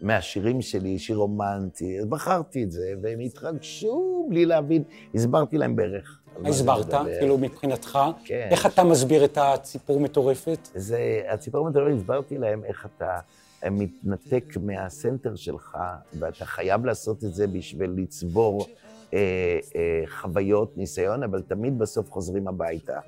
מהשירים 0.00 0.62
שלי, 0.62 0.98
שיר 0.98 1.16
רומנטי, 1.16 1.98
אז 1.98 2.06
בחרתי 2.06 2.64
את 2.64 2.72
זה, 2.72 2.92
והם 3.02 3.20
התרגשו 3.20 4.26
בלי 4.30 4.46
להבין, 4.46 4.82
הסברתי 5.14 5.58
להם 5.58 5.76
בערך. 5.76 6.18
הסברת? 6.44 6.94
כאילו 7.18 7.38
מבחינתך? 7.38 7.98
כן. 8.24 8.48
איך 8.50 8.66
אתה 8.66 8.84
מסביר 8.84 9.24
את 9.24 9.38
הציפור 9.40 10.00
מטורפת? 10.00 10.68
זה, 10.74 11.20
הציפור 11.28 11.68
מטורפת, 11.70 11.96
הסברתי 11.96 12.38
להם 12.38 12.64
איך 12.64 12.86
אתה... 12.96 13.18
מתנתק 13.70 14.44
מהסנטר 14.62 15.34
שלך, 15.34 15.78
ואתה 16.18 16.44
חייב 16.44 16.84
לעשות 16.84 17.24
את 17.24 17.34
זה 17.34 17.46
בשביל 17.46 17.90
לצבור 17.96 18.66
אה, 19.14 19.58
אה, 19.76 20.02
חוויות, 20.06 20.76
ניסיון, 20.76 21.22
אבל 21.22 21.42
תמיד 21.42 21.78
בסוף 21.78 22.10
חוזרים 22.10 22.48
הביתה, 22.48 23.00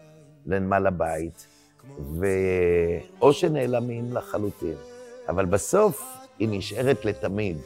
לנמל 0.46 0.86
הבית, 0.86 1.46
ואו 2.20 3.32
שנעלמים 3.32 4.12
לחלוטין, 4.12 4.76
אבל 5.28 5.44
בסוף 5.44 6.02
היא 6.38 6.48
נשארת 6.50 7.04
לתמיד. 7.04 7.56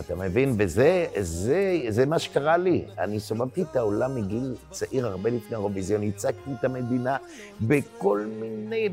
אתה 0.00 0.14
מבין? 0.14 0.54
וזה 0.58 1.06
זה, 1.20 1.80
זה 1.88 2.06
מה 2.06 2.18
שקרה 2.18 2.56
לי. 2.56 2.84
אני 2.98 3.20
סובבתי 3.20 3.62
את 3.62 3.76
העולם 3.76 4.14
מגיל 4.14 4.54
צעיר, 4.70 5.06
הרבה 5.06 5.30
לפני 5.30 5.56
האירוויזיון, 5.56 6.02
הצגתי 6.02 6.50
את 6.60 6.64
המדינה 6.64 7.16
בכל 7.60 8.26
מיני 8.40 8.88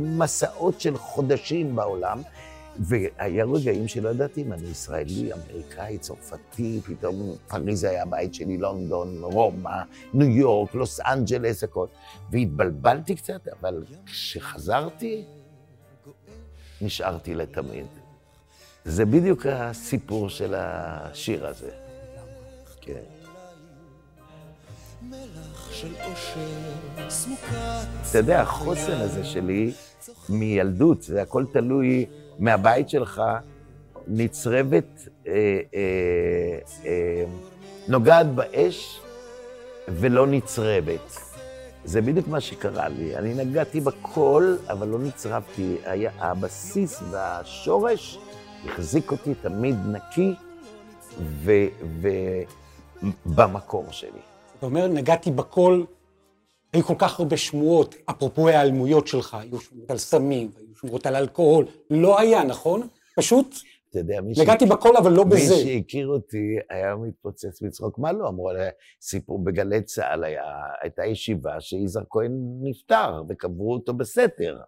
מסעות 0.00 0.80
של 0.80 0.96
חודשים 0.96 1.76
בעולם. 1.76 2.22
והיה 2.78 3.44
רגעים 3.44 3.88
שלא 3.88 4.08
ידעתי 4.08 4.42
אם 4.42 4.52
אני 4.52 4.68
ישראלי, 4.68 5.30
אמריקאי, 5.32 5.98
צרפתי, 5.98 6.80
פתאום 6.86 7.32
פריז 7.48 7.84
היה 7.84 8.02
הבית 8.02 8.34
שלי, 8.34 8.58
לונדון, 8.58 9.18
רומא, 9.22 9.82
ניו 10.14 10.30
יורק, 10.30 10.74
לוס 10.74 11.00
אנג'לס, 11.00 11.64
הכל. 11.64 11.86
והתבלבלתי 12.30 13.14
קצת, 13.14 13.48
אבל 13.60 13.84
כשחזרתי, 14.06 15.24
נשארתי 16.80 17.34
לתמיד. 17.34 18.05
זה 18.86 19.04
בדיוק 19.04 19.46
הסיפור 19.46 20.28
של 20.28 20.54
השיר 20.56 21.46
הזה. 21.46 21.70
כן. 22.80 23.00
אתה 28.10 28.18
יודע, 28.18 28.40
החוסן 28.40 28.92
הזה 28.92 29.24
שלי 29.24 29.72
מילדות, 30.28 31.02
זה 31.02 31.22
הכל 31.22 31.44
תלוי 31.52 32.06
מהבית 32.38 32.88
שלך, 32.88 33.22
נצרבת, 34.08 35.08
אה, 35.26 35.32
אה, 35.74 36.58
אה, 36.84 37.24
נוגעת 37.88 38.26
באש 38.26 39.00
ולא 39.88 40.26
נצרבת. 40.26 41.20
זה 41.84 42.00
בדיוק 42.00 42.28
מה 42.28 42.40
שקרה 42.40 42.88
לי. 42.88 43.16
אני 43.16 43.34
נגעתי 43.34 43.80
בכל, 43.80 44.56
אבל 44.68 44.88
לא 44.88 44.98
נצרבתי. 44.98 45.76
הבסיס 46.18 47.02
והשורש 47.10 48.18
החזיק 48.68 49.10
אותי 49.12 49.34
תמיד 49.34 49.76
נקי 49.86 50.34
ובמקור 53.26 53.92
שלי. 53.92 54.20
אתה 54.58 54.66
אומר, 54.66 54.86
נגעתי 54.86 55.30
בכל, 55.30 55.84
היו 56.72 56.84
כל 56.84 56.94
כך 56.98 57.20
הרבה 57.20 57.36
שמועות, 57.36 57.94
אפרופו 58.10 58.48
ההיעלמויות 58.48 59.06
שלך, 59.06 59.34
היו 59.34 59.60
שמועות 59.60 59.90
על 59.90 59.98
סמים, 59.98 60.50
היו 60.56 60.76
שמועות 60.80 61.06
על 61.06 61.16
אלכוהול, 61.16 61.66
לא 61.90 62.20
היה, 62.20 62.44
נכון? 62.44 62.88
פשוט 63.16 63.56
אתה 63.90 63.98
יודע, 63.98 64.20
מי 64.20 64.32
נגעתי 64.38 64.66
בכל, 64.66 64.96
אבל 64.96 65.12
לא 65.12 65.24
מי 65.24 65.30
בזה. 65.30 65.56
שהכיר 65.56 66.08
אותי 66.08 66.56
היה 66.70 66.96
מתפוצץ 66.96 67.62
מצחוק. 67.62 67.98
מה 67.98 68.12
לא? 68.12 68.28
אמרו 68.28 68.50
סיפור 69.00 69.44
בגלי 69.44 69.82
צה"ל 69.82 70.24
היה, 70.24 70.42
הייתה 70.82 71.06
ישיבה 71.06 71.60
שיזהר 71.60 72.02
כהן 72.10 72.32
נפטר, 72.62 73.22
וקברו 73.28 73.72
אותו 73.72 73.94
בסתר. 73.94 74.60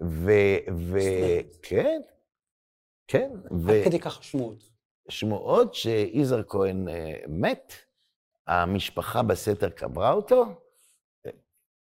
וכן, 0.00 1.40
כן, 1.62 2.00
עד 3.78 3.84
כדי 3.84 4.00
ככה 4.00 4.22
שמועות. 4.22 4.70
ושמועות 5.08 5.74
שיזהר 5.74 6.42
כהן 6.48 6.88
אה, 6.88 7.12
מת, 7.28 7.72
המשפחה 8.46 9.22
בסתר 9.22 9.70
קברה 9.70 10.12
אותו. 10.12 10.44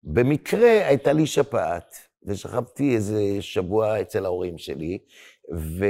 במקרה 0.03 0.87
הייתה 0.87 1.13
לי 1.13 1.27
שפעת, 1.27 1.95
ושכבתי 2.23 2.95
איזה 2.95 3.23
שבוע 3.41 4.01
אצל 4.01 4.25
ההורים 4.25 4.59
שלי, 4.59 4.99
ו, 5.57 5.85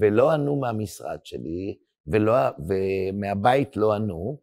ולא 0.00 0.30
ענו 0.30 0.56
מהמשרד 0.60 1.18
שלי, 1.24 1.78
ולא, 2.06 2.32
ומהבית 2.68 3.76
לא 3.76 3.92
ענו, 3.94 4.38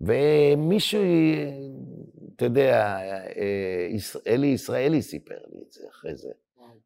ומישהו, 0.00 1.02
אתה 2.36 2.44
יודע, 2.44 2.98
אלי 4.26 4.46
ישראלי 4.46 5.02
סיפר 5.02 5.38
לי 5.52 5.62
את 5.66 5.72
זה 5.72 5.88
אחרי 5.90 6.16
זה. 6.16 6.28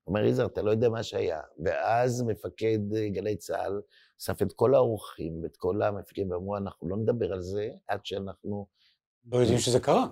אומר, 0.06 0.24
יזהר, 0.24 0.46
אתה 0.46 0.62
לא 0.62 0.70
יודע 0.70 0.88
מה 0.88 1.02
שהיה. 1.02 1.40
ואז 1.64 2.22
מפקד 2.22 2.78
גלי 3.12 3.36
צה"ל 3.36 3.80
אסף 4.20 4.42
את 4.42 4.52
כל 4.52 4.74
האורחים 4.74 5.42
ואת 5.42 5.56
כל 5.56 5.82
המפקדים, 5.82 6.30
ואמרו, 6.30 6.56
אנחנו 6.56 6.88
לא 6.88 6.96
נדבר 6.96 7.32
על 7.32 7.40
זה 7.40 7.68
עד 7.88 8.06
שאנחנו... 8.06 8.66
לא 9.24 9.38
יודעים 9.38 9.58
שזה 9.58 9.80
קרה. 9.80 10.06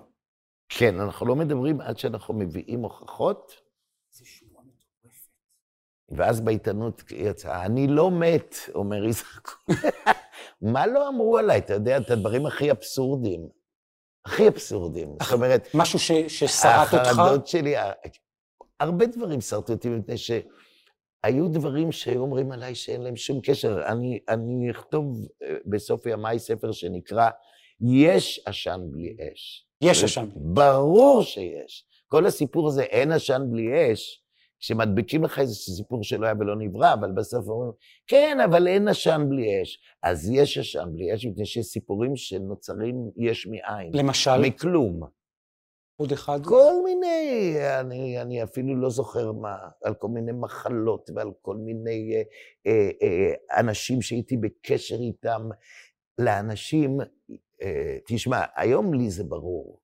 כן, 0.69 0.99
אנחנו 0.99 1.25
לא 1.25 1.35
מדברים 1.35 1.81
עד 1.81 1.97
שאנחנו 1.97 2.33
מביאים 2.33 2.81
הוכחות. 2.81 3.51
ואז 6.09 6.41
בעיתונות 6.41 7.03
יצא, 7.11 7.65
אני 7.65 7.87
לא 7.87 8.11
מת, 8.11 8.55
אומר 8.75 9.05
יזהר. 9.05 9.39
מה 10.73 10.87
לא 10.87 11.09
אמרו 11.09 11.37
עליי? 11.37 11.59
אתה 11.59 11.73
יודע, 11.73 11.97
את 11.97 12.09
הדברים 12.09 12.45
הכי 12.45 12.71
אבסורדיים. 12.71 13.49
הכי 14.25 14.47
אבסורדיים. 14.47 15.15
זאת 15.23 15.33
אומרת... 15.33 15.67
משהו 15.73 15.99
ש, 15.99 16.11
ששרט 16.11 16.93
אותך? 16.93 17.07
החרדות 17.07 17.47
שלי, 17.47 17.75
הרבה 18.81 19.05
דברים 19.05 19.41
שרטו 19.41 19.73
אותי, 19.73 19.89
מפני 19.89 20.17
שהיו 20.17 21.47
דברים 21.47 21.91
שהיו 21.91 22.21
אומרים 22.21 22.51
עליי 22.51 22.75
שאין 22.75 23.01
להם 23.01 23.15
שום 23.15 23.41
קשר. 23.43 23.81
אני, 23.87 24.19
אני 24.29 24.71
אכתוב 24.71 25.27
אה, 25.43 25.55
בסוף 25.65 26.05
ימיי 26.05 26.39
ספר 26.39 26.71
שנקרא 26.71 27.29
יש 27.81 28.43
עשן 28.45 28.79
בלי 28.91 29.15
אש. 29.33 29.67
יש 29.81 30.03
עשן. 30.03 30.29
ברור 30.35 31.21
שיש. 31.23 31.85
כל 32.07 32.25
הסיפור 32.25 32.67
הזה, 32.67 32.83
אין 32.83 33.11
עשן 33.11 33.41
בלי 33.49 33.93
אש, 33.93 34.23
כשמדביקים 34.59 35.23
לך 35.23 35.39
איזה 35.39 35.53
סיפור 35.55 36.03
שלא 36.03 36.25
היה 36.25 36.35
ולא 36.39 36.55
נברא, 36.55 36.93
אבל 36.93 37.11
בסוף 37.11 37.47
אומרים, 37.47 37.71
כן, 38.07 38.37
אבל 38.45 38.67
אין 38.67 38.87
עשן 38.87 39.25
בלי 39.29 39.61
אש. 39.61 39.79
אז 40.03 40.29
יש 40.29 40.57
עשן 40.57 40.89
בלי 40.93 41.13
אש, 41.15 41.25
מפני 41.25 41.45
שיש 41.45 41.65
סיפורים 41.65 42.15
שנוצרים 42.15 42.95
יש 43.17 43.47
מאין. 43.47 43.91
למשל? 43.93 44.37
מכלום. 44.37 45.01
עוד 46.01 46.11
אחד? 46.11 46.39
כל 46.45 46.73
מיני, 46.83 47.55
אני, 47.79 48.21
אני 48.21 48.43
אפילו 48.43 48.75
לא 48.75 48.89
זוכר 48.89 49.31
מה, 49.31 49.57
על 49.83 49.93
כל 49.93 50.07
מיני 50.07 50.31
מחלות 50.31 51.09
ועל 51.15 51.31
כל 51.41 51.55
מיני 51.55 52.13
אה, 52.15 52.21
אה, 52.67 52.89
אה, 53.03 53.59
אנשים 53.59 54.01
שהייתי 54.01 54.37
בקשר 54.37 54.95
איתם. 54.95 55.49
לאנשים, 56.17 56.99
אה, 57.61 57.97
תשמע, 58.07 58.43
היום 58.55 58.93
לי 58.93 59.09
זה 59.09 59.23
ברור. 59.23 59.81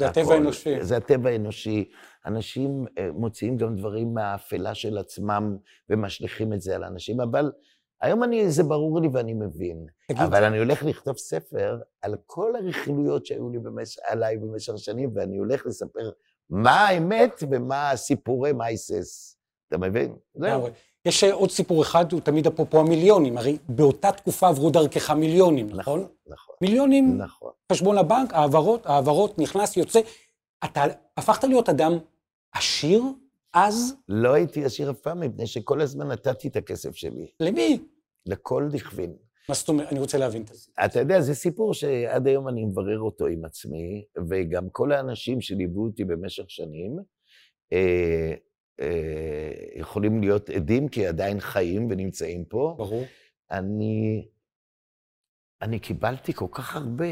זה 0.00 0.08
הטבע 0.08 0.34
האנושי. 0.34 0.84
זה 0.84 0.96
הטבע 0.96 1.30
האנושי. 1.30 1.90
אנשים 2.26 2.84
אה, 2.98 3.12
מוציאים 3.12 3.56
גם 3.56 3.76
דברים 3.76 4.14
מהאפלה 4.14 4.74
של 4.74 4.98
עצמם 4.98 5.56
ומשליכים 5.88 6.52
את 6.52 6.60
זה 6.60 6.76
על 6.76 6.84
אנשים, 6.84 7.20
אבל 7.20 7.52
היום 8.02 8.24
אני, 8.24 8.50
זה 8.50 8.62
ברור 8.62 9.00
לי 9.00 9.08
ואני 9.12 9.34
מבין. 9.34 9.86
תגיד. 10.08 10.22
אבל 10.22 10.44
אני 10.44 10.58
הולך 10.58 10.82
לכתוב 10.82 11.16
ספר 11.16 11.78
על 12.02 12.16
כל 12.26 12.56
הרכילויות 12.56 13.26
שהיו 13.26 13.50
לי 13.50 13.58
במש... 13.58 13.98
עליי 13.98 14.36
במשך 14.36 14.72
שנים, 14.76 15.10
ואני 15.14 15.36
הולך 15.38 15.66
לספר 15.66 16.10
מה 16.50 16.86
האמת 16.86 17.42
ומה 17.50 17.90
הסיפורי 17.90 18.52
מייסס. 18.52 19.36
אתה 19.68 19.78
מבין? 19.78 20.14
זהו. 20.34 20.68
יש 21.04 21.24
עוד 21.24 21.50
סיפור 21.50 21.82
אחד, 21.82 22.12
הוא 22.12 22.20
תמיד 22.20 22.46
אפרופו 22.46 22.80
המיליונים, 22.80 23.38
הרי 23.38 23.58
באותה 23.68 24.12
תקופה 24.12 24.48
עברו 24.48 24.70
דרכך 24.70 25.10
מיליונים, 25.10 25.66
נכון? 25.66 26.00
נכון. 26.00 26.12
נכון. 26.26 26.54
מיליונים, 26.60 27.18
נכון. 27.18 27.50
חשבון 27.72 27.98
הבנק, 27.98 28.34
העברות, 28.34 28.86
העברות, 28.86 29.38
נכנס, 29.38 29.76
יוצא. 29.76 30.00
אתה 30.64 30.84
הפכת 31.16 31.44
להיות 31.44 31.68
אדם 31.68 31.98
עשיר 32.52 33.02
אז? 33.52 33.94
לא 34.08 34.32
הייתי 34.32 34.64
עשיר 34.64 34.90
אף 34.90 34.98
פעם, 34.98 35.20
מפני 35.20 35.46
שכל 35.46 35.80
הזמן 35.80 36.08
נתתי 36.08 36.48
את 36.48 36.56
הכסף 36.56 36.94
שלי. 36.94 37.26
למי? 37.40 37.78
לכל 38.26 38.68
דכפין. 38.72 39.16
מה 39.48 39.54
זאת 39.54 39.68
אומרת? 39.68 39.92
אני 39.92 40.00
רוצה 40.00 40.18
להבין 40.18 40.42
את 40.42 40.48
זה. 40.48 40.70
אתה 40.84 41.00
יודע, 41.00 41.20
זה 41.20 41.34
סיפור 41.34 41.74
שעד 41.74 42.26
היום 42.26 42.48
אני 42.48 42.64
מברר 42.64 43.00
אותו 43.00 43.26
עם 43.26 43.44
עצמי, 43.44 44.04
וגם 44.28 44.70
כל 44.70 44.92
האנשים 44.92 45.40
שליוו 45.40 45.84
אותי 45.84 46.04
במשך 46.04 46.50
שנים, 46.50 46.98
אה, 47.72 48.34
אה, 48.80 49.52
יכולים 49.74 50.20
להיות 50.20 50.50
עדים, 50.50 50.88
כי 50.88 51.06
עדיין 51.06 51.40
חיים 51.40 51.86
ונמצאים 51.90 52.44
פה. 52.44 52.74
ברור. 52.78 53.04
אני, 53.50 54.28
אני 55.62 55.78
קיבלתי 55.78 56.32
כל 56.32 56.46
כך 56.52 56.76
הרבה, 56.76 57.06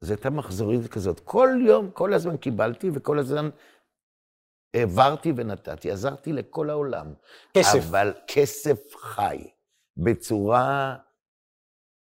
זו 0.00 0.12
הייתה 0.14 0.30
מחזורית 0.30 0.86
כזאת. 0.86 1.20
כל 1.20 1.48
יום, 1.66 1.90
כל 1.90 2.14
הזמן 2.14 2.36
קיבלתי, 2.36 2.90
וכל 2.94 3.18
הזמן 3.18 3.50
העברתי 4.74 5.32
ונתתי, 5.36 5.90
עזרתי 5.90 6.32
לכל 6.32 6.70
העולם. 6.70 7.14
כסף. 7.54 7.78
אבל 7.78 8.12
כסף 8.26 8.94
חי, 8.96 9.50
בצורה... 9.96 10.96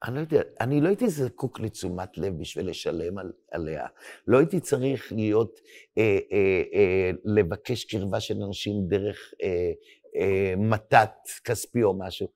אני 0.05 0.15
לא 0.15 0.21
יודע, 0.21 0.41
אני 0.61 0.81
לא 0.81 0.89
הייתי 0.89 1.09
זקוק 1.09 1.61
לתשומת 1.61 2.19
לב 2.19 2.39
בשביל 2.39 2.71
לשלם 2.71 3.19
על, 3.19 3.33
עליה. 3.51 3.87
לא 4.27 4.39
הייתי 4.39 4.61
צריך 4.61 5.13
להיות, 5.13 5.61
אה, 5.99 6.19
אה, 6.33 6.63
אה, 6.75 7.11
לבקש 7.25 7.85
קרבה 7.85 8.21
של 8.21 8.43
אנשים 8.43 8.75
דרך 8.89 9.35
אה, 9.43 9.73
אה, 10.17 10.55
מתת 10.57 11.11
כספי 11.45 11.83
או 11.83 11.99
משהו. 11.99 12.29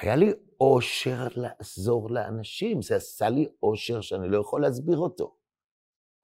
היה 0.00 0.16
לי 0.16 0.32
אושר 0.60 1.28
לעזור 1.36 2.10
לאנשים, 2.10 2.82
זה 2.82 2.96
עשה 2.96 3.28
לי 3.28 3.46
אושר 3.62 4.00
שאני 4.00 4.28
לא 4.28 4.38
יכול 4.38 4.62
להסביר 4.62 4.98
אותו. 4.98 5.34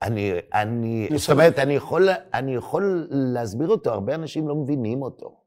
אני, 0.03 0.33
אני, 0.55 1.09
זאת 1.17 1.31
אומרת, 1.31 1.59
אני 1.59 1.75
יכול, 1.75 2.09
אני 2.35 2.55
יכול 2.55 3.09
להסביר 3.11 3.69
אותו, 3.69 3.91
הרבה 3.91 4.15
אנשים 4.15 4.49
לא 4.49 4.55
מבינים 4.55 5.03
אותו. 5.03 5.44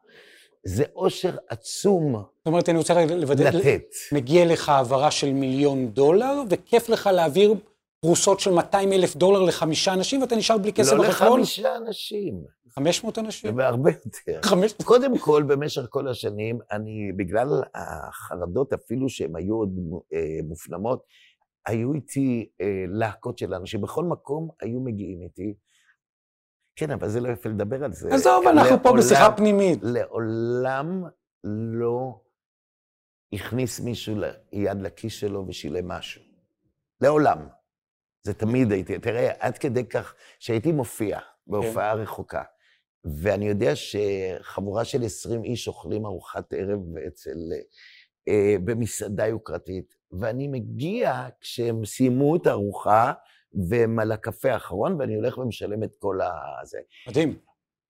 זה 0.67 0.83
אושר 0.95 1.35
עצום 1.47 2.13
זאת 2.13 2.47
אומרת, 2.47 2.69
אני 2.69 2.77
רוצה 2.77 3.05
לוודא, 3.05 3.49
לתת. 3.49 3.83
מגיע 4.11 4.45
לך 4.45 4.69
העברה 4.69 5.11
של 5.11 5.33
מיליון 5.33 5.87
דולר, 5.87 6.41
וכיף 6.49 6.89
לך 6.89 7.09
להעביר 7.13 7.55
פרוסות 8.01 8.39
של 8.39 8.51
200 8.51 8.93
אלף 8.93 9.15
דולר 9.15 9.41
לחמישה 9.41 9.93
אנשים, 9.93 10.21
ואתה 10.21 10.35
נשאר 10.35 10.57
בלי 10.57 10.73
כסף 10.73 10.93
לא 10.93 11.03
בחשבון? 11.03 11.29
לא 11.29 11.35
לחמישה 11.35 11.77
אנשים. 11.77 12.43
500 12.69 13.17
אנשים? 13.17 13.57
והרבה 13.57 13.91
יותר. 13.91 14.39
500? 14.41 14.83
קודם 14.83 15.17
כל, 15.17 15.43
במשך 15.43 15.81
כל 15.89 16.07
השנים, 16.07 16.59
אני, 16.71 17.11
בגלל 17.15 17.63
החרדות, 17.75 18.73
אפילו 18.73 19.09
שהן 19.09 19.35
היו 19.35 19.55
עוד 19.55 19.79
אה, 20.13 20.19
מופנמות, 20.43 21.03
היו 21.65 21.93
איתי 21.93 22.49
אה, 22.61 22.85
להקות 22.87 23.37
של 23.37 23.53
אנשים. 23.53 23.81
בכל 23.81 24.03
מקום 24.03 24.49
היו 24.61 24.79
מגיעים 24.79 25.21
איתי. 25.21 25.53
כן, 26.77 26.91
אבל 26.91 27.09
זה 27.09 27.19
לא 27.19 27.29
יפה 27.29 27.49
לדבר 27.49 27.83
על 27.83 27.93
זה. 27.93 28.09
עזוב, 28.13 28.47
אנחנו 28.47 28.83
פה 28.83 28.93
בשיחה 28.97 29.31
פנימית. 29.37 29.79
לעולם 29.83 31.03
לא 31.43 32.21
הכניס 33.33 33.79
מישהו 33.79 34.15
יד 34.51 34.81
לכיס 34.81 35.13
שלו 35.13 35.45
ושילם 35.47 35.87
משהו. 35.87 36.21
לעולם. 37.01 37.47
זה 38.23 38.33
תמיד 38.33 38.71
הייתי, 38.71 38.99
תראה, 38.99 39.31
עד 39.39 39.57
כדי 39.57 39.85
כך 39.85 40.15
שהייתי 40.39 40.71
מופיע 40.71 41.19
בהופעה 41.47 41.95
כן. 41.95 42.01
רחוקה, 42.01 42.43
ואני 43.21 43.47
יודע 43.47 43.71
שחבורה 43.75 44.85
של 44.85 45.03
20 45.03 45.43
איש 45.43 45.67
אוכלים 45.67 46.05
ארוחת 46.05 46.53
ערב 46.53 46.79
אצל, 47.07 47.37
אה, 48.27 48.55
במסעדה 48.65 49.27
יוקרתית, 49.27 49.95
ואני 50.19 50.47
מגיע 50.47 51.27
כשהם 51.41 51.85
סיימו 51.85 52.35
את 52.35 52.47
הארוחה, 52.47 53.13
והם 53.69 53.99
על 53.99 54.11
הקפה 54.11 54.51
האחרון, 54.51 54.95
ואני 54.99 55.15
הולך 55.15 55.37
ומשלם 55.37 55.83
את 55.83 55.95
כל 55.99 56.19
הזה. 56.61 56.79
מדהים. 57.07 57.37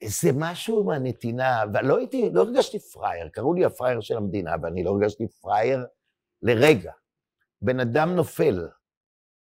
זה 0.03 0.30
משהו 0.36 0.84
מהנתינה, 0.84 1.63
ולא 1.73 1.97
הייתי, 1.97 2.30
לא 2.34 2.41
הרגשתי 2.41 2.80
פראייר, 2.80 3.27
קראו 3.27 3.53
לי 3.53 3.65
הפראייר 3.65 4.01
של 4.01 4.17
המדינה, 4.17 4.51
ואני 4.62 4.84
לא 4.84 4.89
הרגשתי 4.89 5.27
פראייר 5.27 5.86
לרגע. 6.41 6.91
בן 7.62 7.80
אדם 7.80 8.15
נופל 8.15 8.67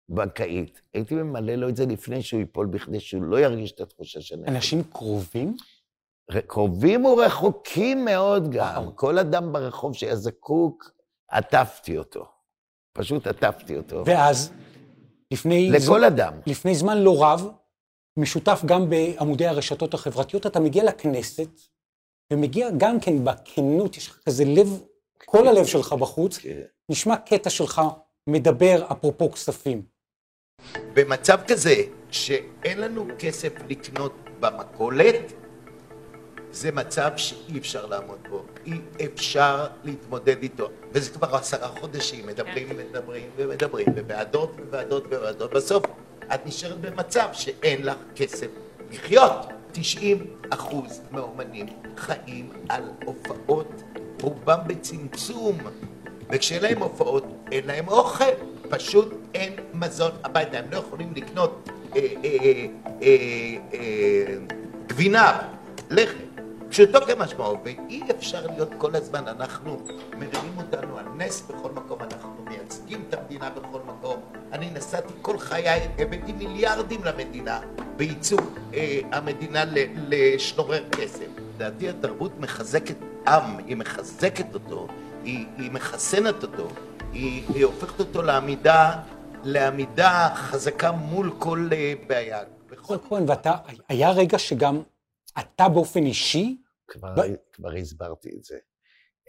בנקאית, 0.09 0.81
הייתי 0.93 1.15
ממלא 1.15 1.55
לו 1.55 1.69
את 1.69 1.75
זה 1.75 1.85
לפני 1.85 2.21
שהוא 2.21 2.39
ייפול, 2.39 2.67
בכדי 2.67 2.99
שהוא 2.99 3.23
לא 3.23 3.39
ירגיש 3.39 3.71
את 3.71 3.79
התחושה 3.81 4.21
של 4.21 4.35
נפל. 4.35 4.51
אנשים 4.51 4.83
קרובים? 4.83 5.55
קרובים 6.47 7.05
ורחוקים 7.05 8.05
מאוד 8.05 8.51
גם. 8.51 8.83
וואו. 8.83 8.95
כל 8.95 9.19
אדם 9.19 9.53
ברחוב 9.53 9.93
שהיה 9.93 10.15
זקוק, 10.15 10.91
עטפתי 11.27 11.97
אותו. 11.97 12.25
פשוט 12.93 13.27
עטפתי 13.27 13.77
אותו. 13.77 14.03
ואז, 14.05 14.53
לפני... 15.33 15.71
לכל 15.71 16.03
אדם. 16.03 16.33
לפני 16.47 16.75
זמן 16.75 16.97
לא 16.97 17.23
רב, 17.23 17.49
משותף 18.17 18.61
גם 18.65 18.89
בעמודי 18.89 19.45
הרשתות 19.45 19.93
החברתיות, 19.93 20.45
אתה 20.45 20.59
מגיע 20.59 20.83
לכנסת, 20.83 21.49
ומגיע 22.33 22.69
גם 22.77 22.99
כן 22.99 23.23
בכנות, 23.23 23.97
יש 23.97 24.07
לך 24.07 24.19
כזה 24.25 24.43
לב, 24.45 24.81
כל 25.25 25.47
הלב 25.47 25.65
שלך 25.65 25.93
בחוץ, 25.93 26.37
כן. 26.37 26.61
נשמע 26.89 27.17
קטע 27.17 27.49
שלך 27.49 27.81
מדבר 28.29 28.85
אפרופו 28.91 29.31
כספים. 29.31 29.81
במצב 30.93 31.39
כזה, 31.47 31.75
שאין 32.11 32.79
לנו 32.79 33.07
כסף 33.19 33.53
לקנות 33.69 34.13
במכולת, 34.39 35.33
זה 36.55 36.71
מצב 36.71 37.11
שאי 37.15 37.57
אפשר 37.57 37.85
לעמוד 37.85 38.17
בו, 38.29 38.43
אי 38.65 38.79
אפשר 39.13 39.67
להתמודד 39.83 40.41
איתו. 40.43 40.69
וזה 40.91 41.09
כבר 41.11 41.35
עשרה 41.35 41.67
חודשים, 41.67 42.27
מדברים 42.27 42.67
ומדברים 42.69 43.29
ומדברים, 43.35 43.87
וועדות 44.07 44.55
וועדות 44.69 45.05
וועדות. 45.07 45.53
בסוף 45.53 45.83
את 46.33 46.45
נשארת 46.45 46.81
במצב 46.81 47.27
שאין 47.33 47.85
לך 47.85 47.95
כסף 48.15 48.47
לחיות. 48.91 49.31
90 49.71 50.27
אחוז 50.49 51.01
מהאומנים 51.11 51.65
חיים 51.97 52.49
על 52.69 52.83
הופעות, 53.05 53.83
רובם 54.21 54.59
בצמצום, 54.67 55.57
וכשאין 56.29 56.63
להם 56.63 56.83
הופעות, 56.83 57.23
אין 57.51 57.67
להם 57.67 57.87
אוכל. 57.87 58.25
פשוט 58.69 59.13
אין 59.33 59.53
מזון 59.73 60.11
הביתה, 60.23 60.57
הם 60.59 60.65
לא 60.71 60.77
יכולים 60.77 61.13
לקנות 61.15 61.69
אה, 61.95 61.99
אה, 61.99 62.05
אה, 62.23 62.67
אה, 63.01 63.07
אה, 63.73 64.35
גבינה, 64.87 65.41
לחם, 65.89 66.24
פשוטו 66.75 66.99
כמשמעו, 67.01 67.57
ואי 67.63 68.01
אפשר 68.11 68.47
להיות 68.47 68.69
כל 68.77 68.95
הזמן, 68.95 69.27
אנחנו 69.27 69.77
מרימים 70.17 70.57
אותנו 70.57 70.97
על 70.97 71.05
נס 71.17 71.41
בכל 71.41 71.71
מקום, 71.71 71.99
אנחנו 72.01 72.45
מייצגים 72.47 73.03
את 73.09 73.13
המדינה 73.13 73.49
בכל 73.49 73.79
מקום. 73.87 74.19
אני 74.51 74.69
נסעתי 74.69 75.13
כל 75.21 75.39
חיי, 75.39 75.87
הבאתי 75.99 76.33
מיליארדים 76.33 77.03
למדינה 77.03 77.59
בייצוג 77.97 78.41
אה, 78.73 78.99
המדינה 79.11 79.63
לשנורר 80.07 80.83
כסף. 80.91 81.25
לדעתי 81.55 81.89
התרבות 81.89 82.31
מחזקת 82.39 82.95
עם, 83.27 83.57
היא 83.67 83.75
מחזקת 83.75 84.53
אותו, 84.53 84.87
היא, 85.23 85.45
היא 85.57 85.71
מחסנת 85.71 86.43
אותו, 86.43 86.67
היא, 87.13 87.43
היא 87.53 87.65
הופכת 87.65 87.99
אותו 87.99 88.21
לעמידה, 88.21 88.91
לעמידה 89.43 90.29
חזקה 90.35 90.91
מול 90.91 91.31
כל 91.39 91.69
אה, 91.71 91.93
בעיה. 92.07 92.39
בכל 92.71 92.97
כהן, 93.09 93.23
ואתה, 93.29 93.53
היה 93.89 94.11
רגע 94.11 94.39
שגם 94.39 94.81
אתה 95.39 95.69
באופן 95.69 96.05
אישי, 96.05 96.57
כבר, 96.87 97.13
ב- 97.17 97.35
כבר 97.51 97.71
הסברתי 97.71 98.29
את 98.37 98.43
זה. 98.43 98.57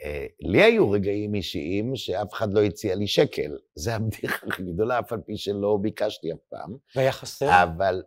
אה, 0.05 0.27
לי 0.41 0.63
היו 0.63 0.91
רגעים 0.91 1.35
אישיים 1.35 1.97
שאף 1.97 2.33
אחד 2.33 2.53
לא 2.53 2.63
הציע 2.63 2.95
לי 2.95 3.07
שקל. 3.07 3.59
זו 3.75 3.91
הבדיחה 3.91 4.47
הכי 4.47 4.63
גדולה, 4.63 4.99
אף 4.99 5.13
על 5.13 5.21
פי 5.27 5.37
שלא 5.37 5.79
ביקשתי 5.83 6.33
אף 6.33 6.39
פעם. 6.49 6.77
והיה 6.97 7.13
חסר, 7.13 7.49
אבל 7.63 8.03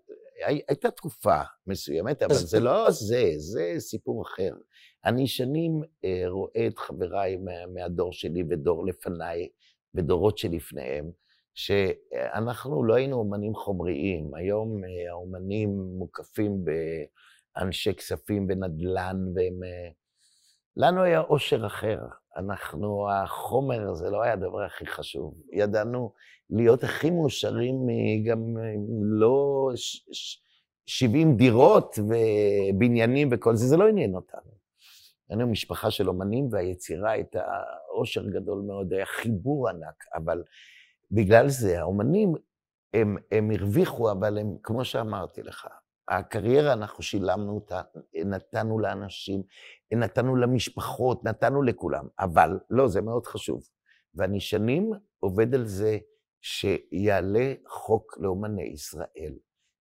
הי- 0.45 0.61
הייתה 0.67 0.91
תקופה 0.91 1.41
מסוימת, 1.67 2.23
אבל 2.23 2.33
זה 2.33 2.59
לא 2.59 2.91
זה, 2.91 3.31
זה 3.37 3.73
סיפור 3.79 4.21
אחר. 4.23 4.53
אני 5.05 5.27
שנים 5.27 5.81
אה, 6.05 6.23
רואה 6.27 6.67
את 6.67 6.77
חבריי 6.77 7.37
מה- 7.37 7.67
מהדור 7.73 8.13
שלי 8.13 8.43
ודור 8.49 8.85
לפניי, 8.85 9.47
ודורות 9.95 10.37
שלפניהם, 10.37 11.11
שאנחנו 11.53 12.83
לא 12.83 12.93
היינו 12.95 13.17
אומנים 13.17 13.55
חומריים. 13.55 14.35
היום 14.35 14.83
אה, 14.83 14.89
האומנים 15.11 15.69
מוקפים 15.97 16.65
באנשי 17.55 17.93
כספים 17.93 18.45
ונדל"ן, 18.49 19.25
והם... 19.35 19.63
אה, 19.63 19.89
לנו 20.77 21.03
היה 21.03 21.19
אושר 21.21 21.65
אחר. 21.65 21.99
אנחנו, 22.37 23.11
החומר 23.11 23.93
זה 23.93 24.09
לא 24.09 24.21
היה 24.23 24.33
הדבר 24.33 24.61
הכי 24.63 24.85
חשוב. 24.85 25.33
ידענו 25.53 26.13
להיות 26.49 26.83
הכי 26.83 27.09
מאושרים 27.09 27.75
מ- 27.85 28.23
גם 28.23 28.39
אם 28.57 29.03
לא 29.03 29.69
ש- 29.75 30.05
ש- 30.11 30.41
70 30.85 31.35
דירות 31.37 31.95
ובניינים 31.99 33.29
וכל 33.31 33.55
זה, 33.55 33.67
זה 33.67 33.77
לא 33.77 33.87
עניין 33.87 34.15
אותנו. 34.15 34.51
היינו 35.29 35.47
משפחה 35.47 35.91
של 35.91 36.09
אומנים 36.09 36.47
והיצירה 36.51 37.11
הייתה 37.11 37.43
אושר 37.89 38.27
גדול 38.29 38.61
מאוד, 38.67 38.93
היה 38.93 39.05
חיבור 39.05 39.69
ענק, 39.69 40.03
אבל 40.15 40.43
בגלל 41.11 41.49
זה 41.49 41.79
האומנים, 41.79 42.33
הם, 42.93 43.17
הם 43.31 43.51
הרוויחו, 43.51 44.11
אבל 44.11 44.37
הם, 44.37 44.57
כמו 44.63 44.85
שאמרתי 44.85 45.43
לך, 45.43 45.67
הקריירה, 46.09 46.73
אנחנו 46.73 47.03
שילמנו 47.03 47.55
אותה, 47.55 47.81
נתנו 48.25 48.79
לאנשים, 48.79 49.43
נתנו 49.93 50.35
למשפחות, 50.35 51.23
נתנו 51.25 51.61
לכולם, 51.61 52.07
אבל 52.19 52.59
לא, 52.69 52.87
זה 52.87 53.01
מאוד 53.01 53.25
חשוב. 53.25 53.63
ואני 54.15 54.39
שנים 54.39 54.91
עובד 55.19 55.55
על 55.55 55.65
זה 55.65 55.97
שיעלה 56.41 57.53
חוק 57.67 58.17
לאומני 58.19 58.63
ישראל, 58.63 59.33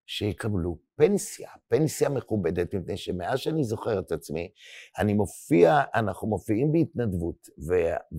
שיקבלו 0.05 0.77
פנסיה, 0.95 1.49
פנסיה 1.67 2.09
מכובדת, 2.09 2.75
מפני 2.75 2.97
שמאז 2.97 3.39
שאני 3.39 3.63
זוכר 3.63 3.99
את 3.99 4.11
עצמי, 4.11 4.51
אני 4.99 5.13
מופיע, 5.13 5.81
אנחנו 5.95 6.27
מופיעים 6.27 6.71
בהתנדבות, 6.71 7.47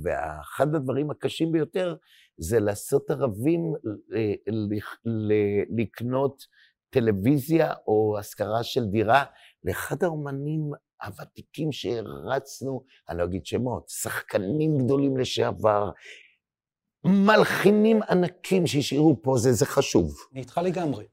ואחד 0.03 0.75
הדברים 0.75 1.11
הקשים 1.11 1.53
ביותר 1.53 1.97
זה 2.39 2.61
לעשות 2.61 3.11
ערבים 3.11 3.61
ל- 4.09 4.75
ל- 5.05 5.81
לקנות 5.83 6.47
טלוויזיה 6.91 7.73
או 7.87 8.17
השכרה 8.19 8.63
של 8.63 8.85
דירה 8.85 9.25
לאחד 9.65 10.03
האומנים 10.03 10.71
הוותיקים 11.03 11.73
שהרצנו, 11.73 12.85
אני 13.09 13.19
לא 13.19 13.25
אגיד 13.25 13.47
שמות, 13.47 13.89
שחקנים 13.89 14.79
גדולים 14.79 15.17
לשעבר, 15.17 15.91
מלחינים 17.05 18.03
ענקים 18.11 18.67
שהשאירו 18.67 19.23
פה, 19.23 19.35
זה, 19.39 19.53
זה 19.53 19.67
חשוב. 19.67 20.15
אני 20.33 20.41
איתך 20.41 20.61
לגמרי. 20.65 21.05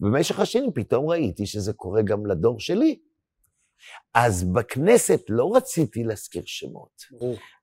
ובמשך 0.00 0.40
השנים 0.40 0.72
פתאום 0.74 1.10
ראיתי 1.10 1.46
שזה 1.46 1.72
קורה 1.72 2.02
גם 2.02 2.26
לדור 2.26 2.60
שלי. 2.60 2.98
אז 4.14 4.44
בכנסת 4.44 5.20
לא 5.28 5.52
רציתי 5.56 6.04
להזכיר 6.04 6.42
שמות. 6.46 7.02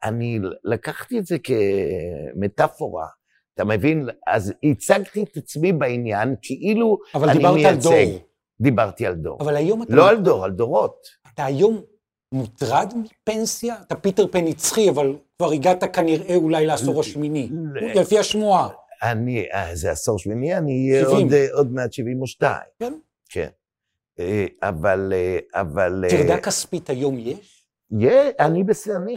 אני 0.03 0.39
לקחתי 0.63 1.19
את 1.19 1.25
זה 1.25 1.37
כמטאפורה, 1.39 3.07
אתה 3.55 3.65
מבין? 3.65 4.09
אז 4.27 4.53
הצגתי 4.63 5.23
את 5.23 5.37
עצמי 5.37 5.73
בעניין 5.73 6.35
כאילו 6.41 6.97
אבל 7.15 7.29
אני 7.29 7.37
דיברת 7.37 7.51
על 7.51 7.55
מייצג. 7.55 7.89
דור. 7.89 8.19
דיברתי 8.61 9.05
על 9.05 9.15
דור. 9.15 9.37
אבל 9.41 9.55
היום 9.55 9.83
אתה, 9.83 9.95
לא 9.95 10.09
על 10.09 10.17
דור, 10.17 10.45
על 10.45 10.51
דורות. 10.51 11.07
אתה 11.33 11.45
היום 11.45 11.81
מוטרד 12.33 12.93
מפנסיה? 12.95 13.75
אתה 13.81 13.95
פיטר 13.95 14.27
פן 14.27 14.45
נצחי, 14.45 14.89
אבל 14.89 15.15
כבר 15.37 15.51
הגעת 15.51 15.95
כנראה 15.95 16.35
אולי 16.35 16.65
לעשור 16.65 16.99
השמיני. 16.99 17.49
לפי 17.95 18.19
השמועה. 18.19 18.69
אני, 19.03 19.45
אה, 19.53 19.75
זה 19.75 19.91
עשור 19.91 20.19
שמיני, 20.19 20.57
אני 20.57 20.91
אהיה 20.91 21.05
70. 21.05 21.23
עוד, 21.23 21.33
אה, 21.33 21.47
עוד 21.53 21.71
מעט 21.71 21.93
72. 21.93 22.55
כן. 22.79 22.93
כן. 23.29 23.47
אה, 24.19 24.45
אבל, 24.63 25.13
אבל... 25.53 26.05
טרדה 26.09 26.37
כספית 26.37 26.89
היום 26.89 27.19
יש? 27.19 27.67
יה, 27.99 28.29
אני, 28.39 28.63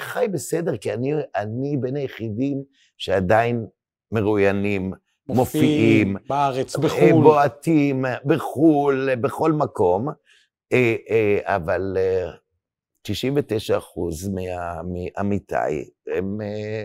חי 0.01 0.27
בסדר, 0.33 0.77
כי 0.77 0.92
אני, 0.92 1.12
אני 1.37 1.77
בין 1.81 1.97
היחידים 1.97 2.62
שעדיין 2.99 3.66
מרואיינים, 4.15 4.92
מופיעים, 5.29 6.17
בארץ, 6.29 6.77
אה, 6.77 6.83
בחו"ל. 6.83 7.23
בועטים, 7.23 8.04
בחו"ל, 8.25 9.15
בכל 9.15 9.52
מקום, 9.52 10.08
אה, 10.73 10.94
אה, 11.10 11.56
אבל 11.56 11.96
אה, 11.96 12.31
99 13.02 13.79
אחוז 13.79 14.31
מעמיתיי, 15.19 15.85
הם, 16.17 16.40
אה, 16.40 16.85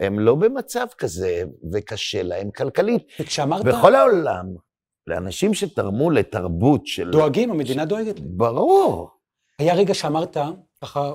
הם 0.00 0.18
לא 0.18 0.34
במצב 0.34 0.86
כזה, 0.98 1.42
וקשה 1.72 2.22
להם 2.22 2.50
כלכלית. 2.50 3.02
וכשאמרת, 3.20 3.64
בכל 3.64 3.94
העולם, 3.94 4.46
לאנשים 5.06 5.54
שתרמו 5.54 6.10
לתרבות 6.10 6.86
של... 6.86 7.10
דואגים, 7.10 7.50
המדינה 7.50 7.84
דואגת. 7.84 8.20
ברור. 8.20 9.10
היה 9.58 9.74
רגע 9.74 9.94
שאמרת, 9.94 10.36
ככה, 10.82 11.12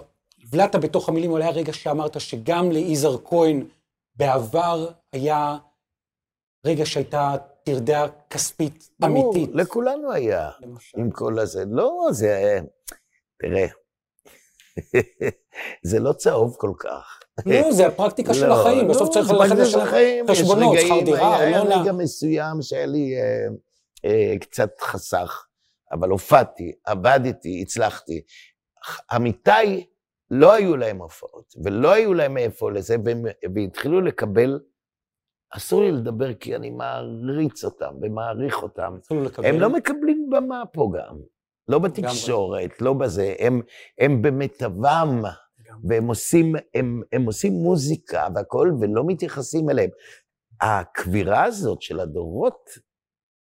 הבלעת 0.47 0.75
בתוך 0.75 1.09
המילים, 1.09 1.31
אבל 1.31 1.41
היה 1.41 1.51
רגע 1.51 1.73
שאמרת 1.73 2.21
שגם 2.21 2.71
ליזהר 2.71 3.17
כהן 3.25 3.65
בעבר 4.15 4.89
היה 5.13 5.57
רגע 6.65 6.85
שהייתה 6.85 7.35
טרדה 7.63 8.05
כספית 8.29 8.89
ברור, 8.99 9.35
אמיתית. 9.35 9.55
לכולנו 9.55 10.11
היה, 10.11 10.49
למשל. 10.61 10.99
עם 10.99 11.11
כל 11.11 11.39
הזה. 11.39 11.63
לא, 11.67 12.07
זה... 12.11 12.59
תראה, 13.41 13.67
זה 15.89 15.99
לא 15.99 16.13
צהוב 16.13 16.55
כל 16.59 16.71
כך. 16.79 17.19
לא, 17.45 17.71
זה 17.71 17.87
הפרקטיקה 17.87 18.33
של 18.33 18.47
לא, 18.47 18.61
החיים, 18.61 18.87
לא, 18.87 18.93
בסוף 18.93 19.09
צריך 19.09 19.31
ללכת 19.31 19.55
יש 19.59 19.75
חשבונות, 20.29 20.77
שכר 20.81 21.01
דירה, 21.05 21.39
היה 21.39 21.59
ארנונה. 21.59 21.81
רגע 21.81 21.91
מסוים 21.91 22.61
שהיה 22.61 22.85
לי 22.85 23.15
אה, 23.17 23.47
אה, 24.05 24.37
קצת 24.39 24.69
חסך, 24.81 25.45
אבל 25.91 26.09
הופעתי, 26.09 26.71
עבדתי, 26.85 27.61
הצלחתי. 27.61 28.21
עמיתיי, 29.11 29.85
לא 30.31 30.53
היו 30.53 30.77
להם 30.77 31.01
הופעות, 31.01 31.53
ולא 31.63 31.91
היו 31.91 32.13
להם 32.13 32.33
מאיפה 32.33 32.71
לזה, 32.71 32.95
והם, 33.05 33.25
והתחילו 33.55 34.01
לקבל, 34.01 34.59
אסור 35.51 35.81
לי 35.81 35.91
לדבר 35.91 36.33
כי 36.33 36.55
אני 36.55 36.69
מעריץ 36.69 37.63
אותם 37.63 37.93
ומעריך 38.01 38.63
אותם. 38.63 38.97
הם 39.37 39.59
לא 39.59 39.69
מקבלים 39.69 40.29
במה 40.29 40.63
פה 40.73 40.91
גם. 40.97 41.19
לא 41.67 41.79
בתקשורת, 41.79 42.81
לא 42.81 42.93
בזה, 42.93 43.35
הם, 43.39 43.61
הם 43.99 44.21
במיטבם, 44.21 45.21
והם 45.83 46.07
עושים, 46.07 46.55
הם, 46.73 47.01
הם 47.11 47.25
עושים 47.25 47.53
מוזיקה 47.53 48.27
והכול, 48.35 48.77
ולא 48.81 49.03
מתייחסים 49.07 49.69
אליהם. 49.69 49.89
הקבירה 50.61 51.43
הזאת 51.43 51.81
של 51.81 51.99
הדורות 51.99 52.69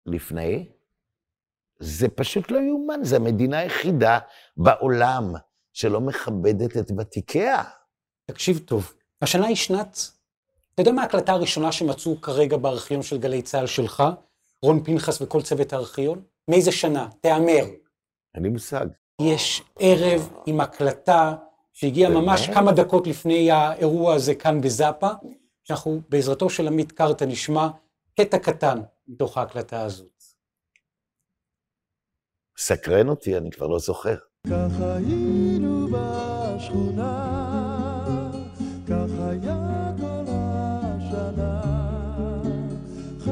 לפני, 0.05 0.71
זה 1.79 2.09
פשוט 2.09 2.51
לא 2.51 2.59
יאומן, 2.59 2.99
זו 3.03 3.15
המדינה 3.15 3.57
היחידה 3.57 4.19
בעולם 4.57 5.33
שלא 5.73 6.01
מכבדת 6.01 6.77
את 6.77 6.91
ותיקיה. 6.97 7.63
תקשיב 8.25 8.59
טוב, 8.65 8.93
השנה 9.21 9.47
היא 9.47 9.55
שנת, 9.55 9.97
אתה 10.75 10.81
יודע 10.81 10.91
מה 10.91 11.01
ההקלטה 11.01 11.31
הראשונה 11.31 11.71
שמצאו 11.71 12.21
כרגע 12.21 12.57
בארכיון 12.57 13.01
של 13.01 13.17
גלי 13.17 13.41
צה"ל 13.41 13.67
שלך? 13.67 14.03
רון 14.61 14.83
פנחס 14.83 15.21
וכל 15.21 15.41
צוות 15.41 15.73
הארכיון? 15.73 16.21
מאיזה 16.49 16.71
שנה? 16.71 17.07
תהמר. 17.21 17.65
אין 18.35 18.43
לי 18.43 18.49
מושג. 18.49 18.85
יש 19.21 19.63
ערב 19.79 20.29
עם 20.45 20.61
הקלטה 20.61 21.35
שהגיעה? 21.73 22.11
ממש 22.11 22.49
כמה 22.49 22.71
דקות 22.71 23.07
לפני 23.07 23.51
האירוע 23.51 24.13
הזה 24.13 24.35
כאן 24.35 24.61
בזאפה, 24.61 25.09
שאנחנו 25.63 26.01
בעזרתו 26.09 26.49
של 26.49 26.67
עמית 26.67 26.91
קרטה 26.91 27.25
נשמע 27.25 27.67
קטע 28.19 28.39
קטן 28.39 28.81
מתוך 29.07 29.37
ההקלטה 29.37 29.81
הזאת. 29.81 30.23
סקרן 32.57 33.09
אותי, 33.09 33.37
אני 33.37 33.51
כבר 33.51 33.67
לא 33.67 33.79
זוכר. 33.79 34.15
כך 34.47 34.81
היינו 34.81 35.87
בשכונה, 35.91 37.24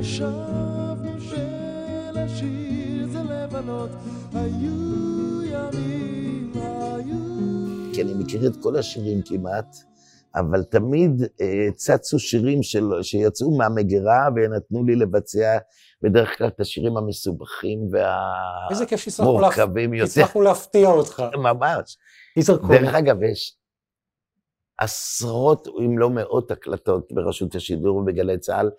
חשבנו 0.03 1.21
שלשיר 1.21 3.07
זה 3.07 3.19
לבלות, 3.23 3.89
היו 4.33 5.43
ימים, 5.43 6.51
היו... 6.55 7.15
כי 7.93 8.01
אני 8.01 8.13
מכיר 8.13 8.47
את 8.47 8.53
כל 8.63 8.75
השירים 8.75 9.21
כמעט, 9.25 9.75
אבל 10.35 10.63
תמיד 10.63 11.21
אה, 11.41 11.71
צצו 11.75 12.19
שירים 12.19 12.63
של, 12.63 12.83
שיצאו 13.01 13.57
מהמגירה 13.57 14.27
ונתנו 14.35 14.83
לי 14.83 14.95
לבצע 14.95 15.57
בדרך 16.01 16.37
כלל 16.37 16.47
את 16.47 16.59
השירים 16.59 16.97
המסובכים 16.97 17.79
איזה 18.71 18.85
כיף 18.85 18.99
שהצלחנו 18.99 19.39
להפ- 19.39 19.57
והמורכבים 19.57 19.93
יותר. 19.93 20.09
הצלחנו 20.11 20.41
להפתיע 20.41 20.89
אותך. 20.89 21.23
ממש. 21.37 21.97
דרך 22.69 22.95
אגב, 22.95 23.23
יש 23.23 23.57
עשרות, 24.77 25.67
אם 25.85 25.97
לא 25.97 26.09
מאות 26.09 26.51
הקלטות 26.51 27.11
ברשות 27.11 27.55
השידור 27.55 27.97
ובגלי 27.97 28.37
צה"ל, 28.37 28.69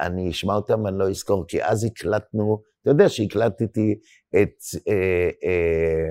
שאני 0.00 0.30
אשמע 0.30 0.54
אותם, 0.54 0.86
אני 0.86 0.98
לא 0.98 1.10
אזכור, 1.10 1.44
כי 1.48 1.64
אז 1.64 1.84
הקלטנו, 1.84 2.62
אתה 2.82 2.90
יודע 2.90 3.08
שהקלטתי 3.08 3.98
את, 4.30 4.54
אה, 4.88 5.30
אה, 5.44 6.10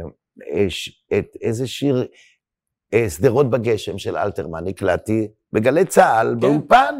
אה, 0.53 1.19
את 1.19 1.37
איזה 1.41 1.67
שיר, 1.67 2.07
אה, 2.93 3.09
שדרות 3.09 3.49
בגשם 3.49 3.97
של 3.97 4.17
אלתרמן, 4.17 4.67
הקלטתי 4.67 5.27
בגלי 5.53 5.85
צה"ל, 5.85 6.27
כן. 6.33 6.39
באולפן. 6.39 6.95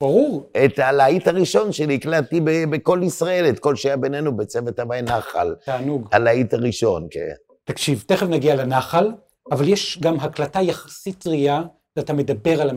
ברור. 0.00 0.50
את 0.64 0.78
הלהיט 0.78 1.28
הראשון 1.28 1.72
שלי 1.72 1.94
הקלטתי 1.94 2.40
ב"קול 2.44 3.02
ישראל", 3.02 3.48
את 3.48 3.58
כל 3.58 3.76
שהיה 3.76 3.96
בינינו 3.96 4.36
בצוות 4.36 4.78
הווי 4.78 5.02
נחל. 5.02 5.54
תענוג. 5.64 6.08
הלהיט 6.12 6.54
הראשון, 6.54 7.06
כן. 7.10 7.32
תקשיב, 7.64 8.04
תכף 8.06 8.26
נגיע 8.26 8.54
לנחל, 8.54 9.12
אבל 9.52 9.68
יש 9.68 9.98
גם 10.02 10.20
הקלטה 10.20 10.62
יחסית 10.62 11.18
טריה, 11.18 11.62
ואתה 11.96 12.12
מדבר 12.12 12.62
על 12.62 12.70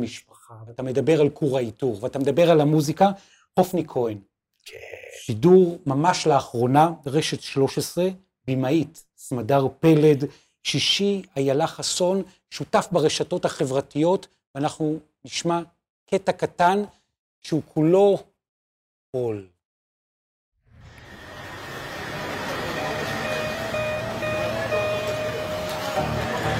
המשפחה, 0.49 0.63
ואתה 0.67 0.83
מדבר 0.83 1.21
על 1.21 1.29
כור 1.29 1.57
ההיתוך, 1.57 2.03
ואתה 2.03 2.19
מדבר 2.19 2.51
על 2.51 2.61
המוזיקה, 2.61 3.11
חופני 3.59 3.83
כהן. 3.87 4.17
כן. 4.65 4.77
שידור 5.21 5.77
ממש 5.85 6.27
לאחרונה, 6.27 6.89
רשת 7.05 7.41
13, 7.41 8.09
במאית, 8.47 9.03
סמדר 9.17 9.67
פלד, 9.79 10.23
שישי, 10.63 11.21
איילה 11.37 11.67
חסון, 11.67 12.23
שותף 12.49 12.87
ברשתות 12.91 13.45
החברתיות, 13.45 14.27
ואנחנו 14.55 14.99
נשמע 15.25 15.59
קטע 16.09 16.31
קטן 16.31 16.83
שהוא 17.41 17.61
כולו 17.73 18.17
קול. 19.11 19.47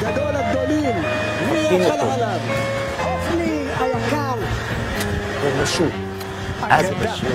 גדול 0.02 0.36
הגדולים, 0.36 0.96
מי 1.52 1.58
יכל 1.58 1.92
אותו. 1.92 2.12
עליו? 2.12 2.59
ורשות. 5.60 5.94
אז 6.62 6.86
פשוט, 6.86 7.30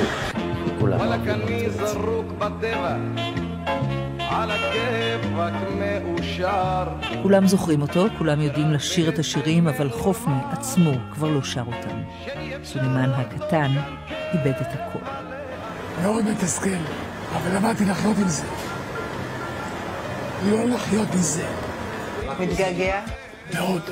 כולם 0.81 1.01
אוהבים 1.01 1.31
אני 1.31 1.66
אותו. 1.66 1.87
זרוק 1.87 2.27
בטבע, 2.39 2.97
על 4.18 4.51
הכיפאק 4.51 5.53
מאושר. 5.79 6.85
כולם 7.22 7.47
זוכרים 7.47 7.83
אותו, 7.83 8.07
כולם 8.18 8.41
יודעים 8.41 8.72
לשיר 8.72 9.09
את 9.09 9.18
השירים, 9.18 9.68
אבל 9.68 9.91
חופני 9.91 10.35
עצמו 10.53 10.91
כבר 11.12 11.29
לא 11.29 11.43
שר 11.43 11.64
אותם. 11.66 12.03
סולימאן 12.64 13.11
הקטן 13.11 13.70
איבד 14.33 14.53
את 14.61 14.66
הקול. 14.72 15.03
מאוד 16.03 16.25
מתסכל, 16.25 16.68
אבל 17.37 17.57
למדתי 17.57 17.85
לחיות 17.85 18.16
עם 18.18 18.29
זה. 18.29 18.47
לא 20.51 20.64
לחיות 20.64 21.09
מזה. 21.14 21.47
מתגעגע? 22.41 23.01
מאוד. 23.55 23.83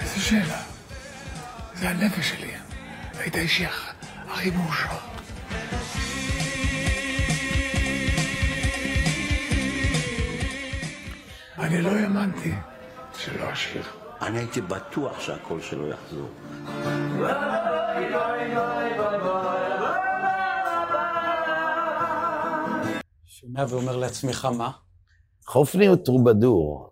איזה 0.00 0.20
שאלה. 0.20 0.58
זה 1.74 1.88
הנפש 1.88 2.30
שלי. 2.30 2.59
היית 3.20 3.34
האישי 3.34 3.66
הכ- 3.66 3.94
הכי 4.28 4.50
מאושר. 4.50 4.96
אני 11.58 11.82
לא 11.82 11.88
האמנתי 11.90 12.52
שלא 13.18 13.52
אשיר. 13.52 13.82
אני 14.22 14.38
הייתי 14.38 14.60
בטוח 14.60 15.20
שהקול 15.20 15.60
שלו 15.60 15.88
יחזור. 15.88 16.28
שומע 23.26 23.64
ואומר 23.68 23.96
לעצמך 23.96 24.44
מה? 24.44 24.70
חופני 25.46 25.86
הוא 25.86 25.96
טרובדור. 25.96 26.89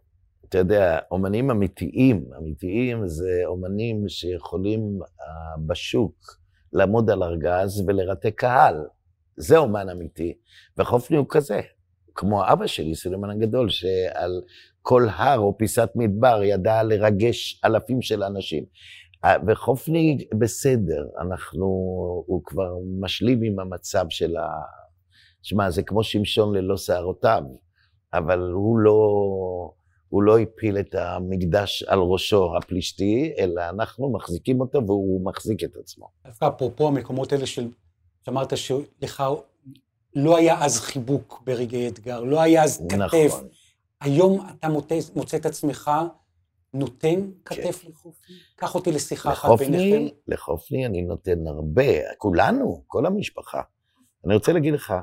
אתה 0.48 0.58
יודע, 0.58 0.98
אומנים 1.10 1.50
אמיתיים, 1.50 2.24
אמיתיים 2.38 3.08
זה 3.08 3.42
אומנים 3.44 4.08
שיכולים 4.08 4.98
uh, 5.02 5.60
בשוק 5.66 6.14
לעמוד 6.72 7.10
על 7.10 7.22
ארגז 7.22 7.84
ולרתק 7.86 8.34
קהל. 8.36 8.86
זה 9.36 9.58
אומן 9.58 9.88
אמיתי, 9.88 10.34
וחופני 10.78 11.16
הוא 11.16 11.26
כזה. 11.28 11.60
כמו 12.14 12.52
אבא 12.52 12.66
שלי, 12.66 12.94
סולימן 12.94 13.30
הגדול, 13.30 13.68
שעל 13.68 14.42
כל 14.82 15.06
הר 15.16 15.38
או 15.38 15.58
פיסת 15.58 15.90
מדבר 15.94 16.42
ידע 16.42 16.82
לרגש 16.82 17.60
אלפים 17.64 18.02
של 18.02 18.22
אנשים. 18.22 18.64
אה, 19.24 19.36
וחופני 19.46 20.18
בסדר, 20.38 21.06
אנחנו, 21.20 21.66
הוא 22.26 22.42
כבר 22.44 22.74
משלים 23.00 23.42
עם 23.42 23.60
המצב 23.60 24.04
של 24.08 24.36
ה... 24.36 24.46
שמע, 25.42 25.70
זה 25.70 25.82
כמו 25.82 26.02
שמשון 26.02 26.54
ללא 26.54 26.76
שערותיו, 26.76 27.42
אבל 28.12 28.40
הוא 28.40 28.78
לא, 28.78 28.98
הוא 30.08 30.22
לא 30.22 30.38
הפיל 30.38 30.78
את 30.78 30.94
המקדש 30.94 31.82
על 31.82 31.98
ראשו 31.98 32.56
הפלישתי, 32.56 33.32
אלא 33.38 33.62
אנחנו 33.68 34.12
מחזיקים 34.12 34.60
אותו 34.60 34.86
והוא 34.86 35.24
מחזיק 35.24 35.64
את 35.64 35.76
עצמו. 35.76 36.08
דווקא 36.26 36.48
אפרופו 36.48 36.88
המקומות 36.88 37.32
האלה 37.32 37.46
של, 37.46 37.68
שאמרת 38.24 38.56
שלך 38.56 39.22
לא 40.14 40.36
היה 40.36 40.64
אז 40.64 40.80
חיבוק 40.80 41.42
ברגעי 41.46 41.88
אתגר, 41.88 42.20
לא 42.20 42.40
היה 42.40 42.64
אז 42.64 42.82
כתף. 42.88 43.34
נכון. 43.34 43.48
היום 44.00 44.46
אתה 44.50 44.68
מוצא, 44.68 44.98
מוצא 45.14 45.36
את 45.36 45.46
עצמך 45.46 45.90
נותן 46.74 47.30
כתף 47.44 47.84
לחופני? 47.88 48.36
קח 48.56 48.74
אותי 48.74 48.92
לשיחה 48.92 49.32
אחת 49.32 49.48
ביניכם. 49.58 50.16
לחופני, 50.28 50.86
אני 50.86 51.02
נותן 51.02 51.46
הרבה, 51.46 52.16
כולנו, 52.18 52.82
כל 52.86 53.06
המשפחה. 53.06 53.60
אני 54.26 54.34
רוצה 54.34 54.52
להגיד 54.52 54.74
לך, 54.74 54.86
כן. 54.86 54.96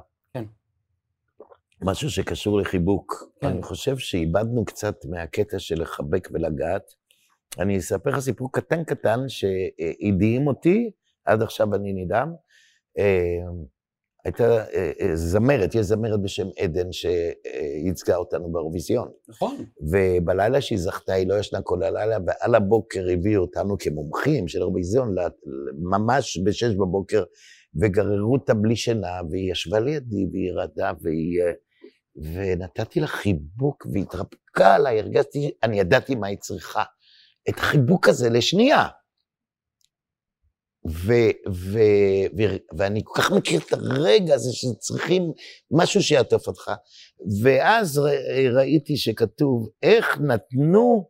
משהו 1.82 2.10
שקשור 2.10 2.60
לחיבוק. 2.60 3.24
כן. 3.42 3.48
אני 3.48 3.64
חושב 3.64 3.98
שאיבדנו 3.98 4.66
קצת 4.66 4.96
מהקטע 5.06 5.60
של 5.60 5.82
לחבק 5.82 6.30
ולגעת. 6.32 6.94
אני 7.60 7.78
אספר 7.78 8.10
לך 8.10 8.20
סיפור 8.20 8.52
קטן 8.52 8.84
קטן 8.84 9.20
שהדהים 9.28 10.48
אותי, 10.48 10.92
עד 11.26 11.42
עכשיו 11.42 11.76
אני 11.76 11.94
נדהם. 11.94 12.30
אה, 12.98 13.40
הייתה 14.26 14.66
אה, 14.74 14.92
אה, 15.02 15.16
זמרת, 15.16 15.76
יש 15.76 15.86
זמרת 15.86 16.22
בשם 16.22 16.48
עדן 16.60 16.92
שייצגה 16.92 18.16
אותנו 18.16 18.52
באירוויזיון. 18.52 19.08
נכון. 19.28 19.56
ובלילה 19.92 20.62
שהיא 20.62 20.80
זכתה, 20.80 21.14
היא 21.14 21.28
לא 21.28 21.40
ישנה 21.40 21.62
כל 21.62 21.84
הלילה, 21.84 22.18
ועל 22.28 22.56
הבוקר 22.56 23.06
הביאו 23.14 23.42
אותנו 23.42 23.78
כמומחים 23.78 24.48
של 24.48 24.60
אירוויזיון, 24.60 25.16
ממש 25.92 26.40
בשש 26.46 26.76
בבוקר, 26.76 27.24
וגררו 27.82 28.34
אותה 28.34 28.54
בלי 28.54 28.76
שינה, 28.76 29.20
והיא 29.30 29.52
ישבה 29.52 29.80
לידי, 29.80 30.26
והיא 30.32 30.52
רעדה, 30.52 30.92
והיא... 31.02 31.42
ונתתי 32.16 33.00
לה 33.00 33.08
חיבוק, 33.08 33.86
והיא 33.92 34.04
התרפקה 34.04 34.76
עליי, 34.76 35.00
הרגשתי, 35.00 35.52
אני 35.64 35.80
ידעתי 35.80 36.16
מה 36.16 36.28
היא 36.28 36.38
צריכה. 36.38 36.84
את 37.50 37.58
החיבוק 37.58 38.10
הזה 38.10 38.30
לשנייה. 38.30 38.88
ו, 40.90 41.14
ו, 41.52 41.80
ו, 42.38 42.42
ואני 42.78 43.02
כל 43.04 43.22
כך 43.22 43.32
מכיר 43.32 43.62
את 43.68 43.74
הרגע 43.74 44.36
הזה 44.36 44.50
שצריכים 44.54 45.24
משהו 45.72 46.04
שיעטוף 46.04 46.48
אותך. 46.48 46.72
ואז 47.44 47.98
ר, 47.98 48.06
ראיתי 48.58 48.98
שכתוב, 48.98 49.70
איך 49.84 50.18
נתנו 50.18 51.10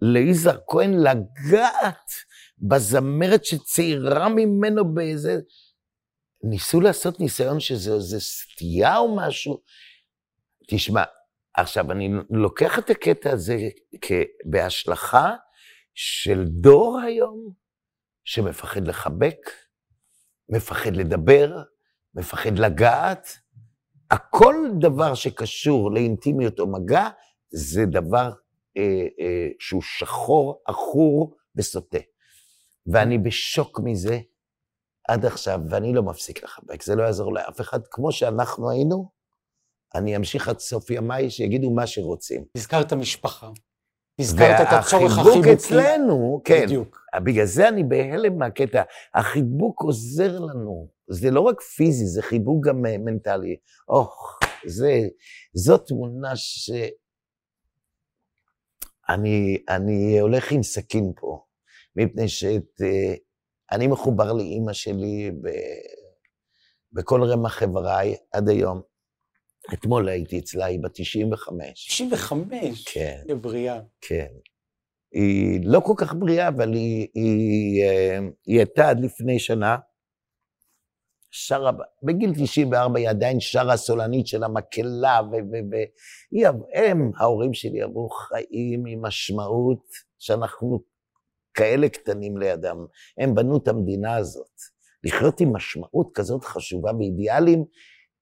ליזהר 0.00 0.58
כהן 0.68 0.94
לגעת 0.94 2.10
בזמרת 2.58 3.44
שצעירה 3.44 4.28
ממנו 4.28 4.94
באיזה... 4.94 5.40
ניסו 6.46 6.80
לעשות 6.80 7.20
ניסיון 7.20 7.60
שזה 7.60 8.20
סטייה 8.20 8.96
או 8.96 9.16
משהו. 9.16 9.60
תשמע, 10.68 11.02
עכשיו, 11.54 11.92
אני 11.92 12.10
לוקח 12.30 12.78
את 12.78 12.90
הקטע 12.90 13.30
הזה 13.30 13.56
בהשלכה 14.44 15.34
של 15.94 16.44
דור 16.44 17.00
היום, 17.00 17.50
שמפחד 18.24 18.88
לחבק, 18.88 19.50
מפחד 20.48 20.96
לדבר, 20.96 21.62
מפחד 22.14 22.58
לגעת. 22.58 23.28
הכל 24.10 24.54
דבר 24.80 25.14
שקשור 25.14 25.92
לאינטימיות 25.92 26.60
או 26.60 26.72
מגע, 26.72 27.08
זה 27.48 27.86
דבר 27.86 28.30
אה, 28.76 29.06
אה, 29.20 29.48
שהוא 29.58 29.82
שחור, 29.82 30.62
עכור 30.66 31.36
וסוטה. 31.56 31.98
ואני 32.86 33.18
בשוק 33.18 33.80
מזה 33.84 34.18
עד 35.08 35.24
עכשיו, 35.24 35.60
ואני 35.70 35.92
לא 35.92 36.02
מפסיק 36.02 36.44
לחבק, 36.44 36.82
זה 36.82 36.94
לא 36.94 37.02
יעזור 37.02 37.34
לאף 37.34 37.60
אחד. 37.60 37.80
כמו 37.90 38.12
שאנחנו 38.12 38.70
היינו, 38.70 39.10
אני 39.94 40.16
אמשיך 40.16 40.48
עד 40.48 40.58
סוף 40.58 40.90
ימיי, 40.90 41.30
שיגידו 41.30 41.70
מה 41.70 41.86
שרוצים. 41.86 42.44
הזכרת 42.56 42.92
משפחה. 42.92 43.50
הזכרת 44.20 44.60
את 44.60 44.72
הצורך 44.72 45.02
והחיבוק 45.02 45.28
החיבוקי. 45.28 45.52
אצלנו, 45.52 46.40
כן. 46.44 46.62
בדיוק. 46.66 47.00
בגלל 47.24 47.44
זה 47.44 47.68
אני 47.68 47.84
בהלם 47.84 48.38
מהקטע. 48.38 48.82
החיבוק 49.14 49.82
עוזר 49.82 50.38
לנו. 50.38 50.88
זה 51.10 51.30
לא 51.30 51.40
רק 51.40 51.60
פיזי, 51.60 52.06
זה 52.06 52.22
חיבוק 52.22 52.66
גם 52.66 52.86
אה, 52.86 52.98
מנטלי. 52.98 53.56
אוח, 53.88 54.38
זה, 54.66 55.00
זו 55.54 55.78
תמונה 55.78 56.36
ש... 56.36 56.70
אני, 59.08 59.58
אני 59.68 60.18
הולך 60.18 60.52
עם 60.52 60.62
סכין 60.62 61.12
פה, 61.20 61.44
מפני 61.96 62.28
שאת... 62.28 62.80
אה, 62.82 63.14
אני 63.72 63.86
מחובר 63.86 64.32
לאימא 64.32 64.72
שלי 64.72 65.30
ב, 65.42 65.48
בכל 66.92 67.22
רמ"ח 67.24 67.62
איבריי 67.62 68.16
עד 68.32 68.48
היום. 68.48 68.93
אתמול 69.72 70.08
הייתי 70.08 70.38
אצלה, 70.38 70.64
היא 70.64 70.80
בת 70.82 70.90
95. 70.94 71.86
95? 71.88 72.84
כן. 72.84 73.22
היא 73.28 73.36
בריאה. 73.36 73.80
כן. 74.00 74.28
היא 75.12 75.60
לא 75.64 75.80
כל 75.80 75.94
כך 75.96 76.14
בריאה, 76.14 76.48
אבל 76.48 76.72
היא, 76.72 77.08
היא, 77.14 77.82
אה, 77.84 78.18
היא 78.46 78.58
הייתה 78.58 78.88
עד 78.88 79.00
לפני 79.00 79.38
שנה, 79.38 79.76
שרה, 81.30 81.72
בגיל 82.02 82.30
94 82.34 82.98
היא 82.98 83.08
עדיין 83.08 83.40
שרה 83.40 83.76
סולנית 83.76 84.26
של 84.26 84.44
המקהלה, 84.44 85.20
והיא, 85.30 86.46
הם, 86.74 87.10
ההורים 87.16 87.54
שלי, 87.54 87.82
עברו 87.82 88.08
חיים 88.08 88.86
עם 88.86 89.02
משמעות 89.02 89.86
שאנחנו 90.18 90.80
כאלה 91.54 91.88
קטנים 91.88 92.38
לידם. 92.38 92.86
הם 93.18 93.34
בנו 93.34 93.56
את 93.56 93.68
המדינה 93.68 94.16
הזאת. 94.16 94.60
לחיות 95.04 95.40
עם 95.40 95.56
משמעות 95.56 96.10
כזאת 96.14 96.44
חשובה 96.44 96.90
ואידיאלים, 96.98 97.64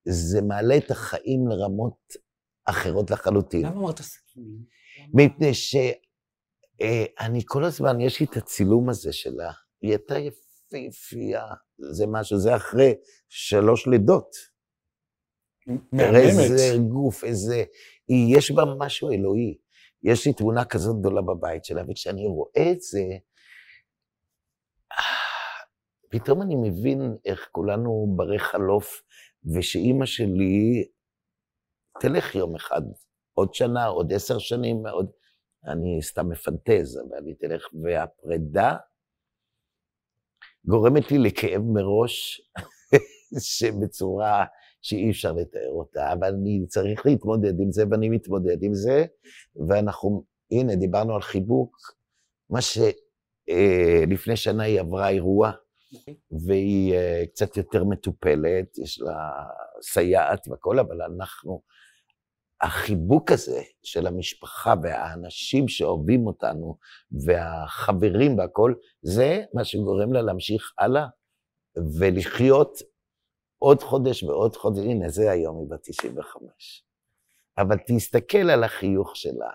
זה 0.05 0.43
מעלה 0.43 0.77
את 0.77 0.91
החיים 0.91 1.49
לרמות 1.49 2.13
אחרות 2.65 3.11
לחלוטין. 3.11 3.67
למה 3.67 3.77
אמרת 3.77 4.01
סכינים? 4.01 4.65
מפני 5.15 5.55
שאני 5.55 7.43
כל 7.45 7.65
הזמן, 7.65 8.01
יש 8.01 8.21
לי 8.21 8.27
את 8.27 8.37
הצילום 8.37 8.89
הזה 8.89 9.13
שלה. 9.13 9.53
היא 9.83 9.91
הייתה 9.91 10.15
יפהפייה, 10.19 11.45
זה 11.93 12.05
משהו, 12.09 12.39
זה 12.39 12.57
אחרי 12.57 12.95
שלוש 13.29 13.87
לידות. 13.87 14.53
מהממת. 15.67 16.15
איזה 16.15 16.77
גוף, 16.89 17.25
איזה... 17.25 17.65
יש 18.35 18.51
בה 18.51 18.63
משהו 18.79 19.11
אלוהי. 19.13 19.59
יש 20.03 20.27
לי 20.27 20.33
תמונה 20.33 20.65
כזאת 20.65 21.01
גדולה 21.01 21.23
בבית 21.23 21.65
שלה, 21.65 21.83
וכשאני 21.89 22.27
רואה 22.27 22.73
את 22.73 22.81
זה, 22.81 23.03
פתאום 26.11 26.43
אני 26.43 26.55
מבין 26.57 27.17
איך 27.25 27.49
כולנו 27.53 28.15
ברי 28.17 28.39
חלוף, 28.39 29.03
ושאימא 29.45 30.07
שלי 30.07 30.85
תלך 32.01 32.35
יום 32.35 32.57
אחד, 32.57 32.83
עוד 33.35 33.55
שנה, 33.55 33.87
עוד 33.87 34.13
עשר 34.13 34.39
שנים, 34.39 34.87
עוד... 34.87 35.11
אני 35.65 36.03
סתם 36.03 36.29
מפנטז, 36.29 37.01
אבל 37.09 37.27
היא 37.27 37.35
תלך, 37.41 37.69
והפרידה 37.83 38.77
גורמת 40.65 41.11
לי 41.11 41.19
לכאב 41.19 41.63
מראש, 41.63 42.41
שבצורה 43.59 44.45
שאי 44.83 45.11
אפשר 45.11 45.33
לתאר 45.33 45.71
אותה, 45.71 46.13
אבל 46.13 46.29
אני 46.29 46.67
צריך 46.69 47.07
להתמודד 47.07 47.61
עם 47.61 47.73
זה, 47.73 47.85
ואני 47.91 48.09
מתמודד 48.09 48.63
עם 48.63 48.75
זה, 48.75 49.05
ואנחנו, 49.69 50.25
הנה, 50.51 50.77
דיברנו 50.77 51.15
על 51.15 51.23
חיבוק, 51.23 51.77
מה 52.51 52.59
שלפני 52.61 54.37
שנה 54.37 54.63
היא 54.63 54.81
עברה 54.81 55.09
אירוע, 55.09 55.53
והיא 56.47 56.95
uh, 56.95 57.27
קצת 57.27 57.57
יותר 57.57 57.85
מטופלת, 57.85 58.79
יש 58.79 59.01
לה 59.01 59.31
סייעת 59.83 60.49
והכול, 60.49 60.81
אבל 60.81 61.03
אנחנו, 61.03 61.63
החיבוק 62.61 63.33
הזה 63.33 63.63
של 63.83 64.07
המשפחה 64.07 64.75
והאנשים 64.83 65.69
שאוהבים 65.69 66.27
אותנו, 66.27 66.79
והחברים 67.27 68.39
והכול, 68.39 68.75
זה 69.03 69.43
מה 69.55 69.65
שגורם 69.65 70.13
לה 70.13 70.23
להמשיך 70.23 70.73
הלאה 70.79 71.07
ולחיות 71.99 72.79
עוד 73.59 73.83
חודש 73.83 74.23
ועוד 74.23 74.57
חודש. 74.57 74.79
הנה, 74.79 75.09
זה 75.09 75.31
היום, 75.31 75.59
היא 75.59 75.67
בת 75.71 75.81
95. 75.83 76.85
אבל 77.59 77.77
תסתכל 77.87 78.51
על 78.51 78.65
החיוך 78.65 79.17
שלה. 79.17 79.51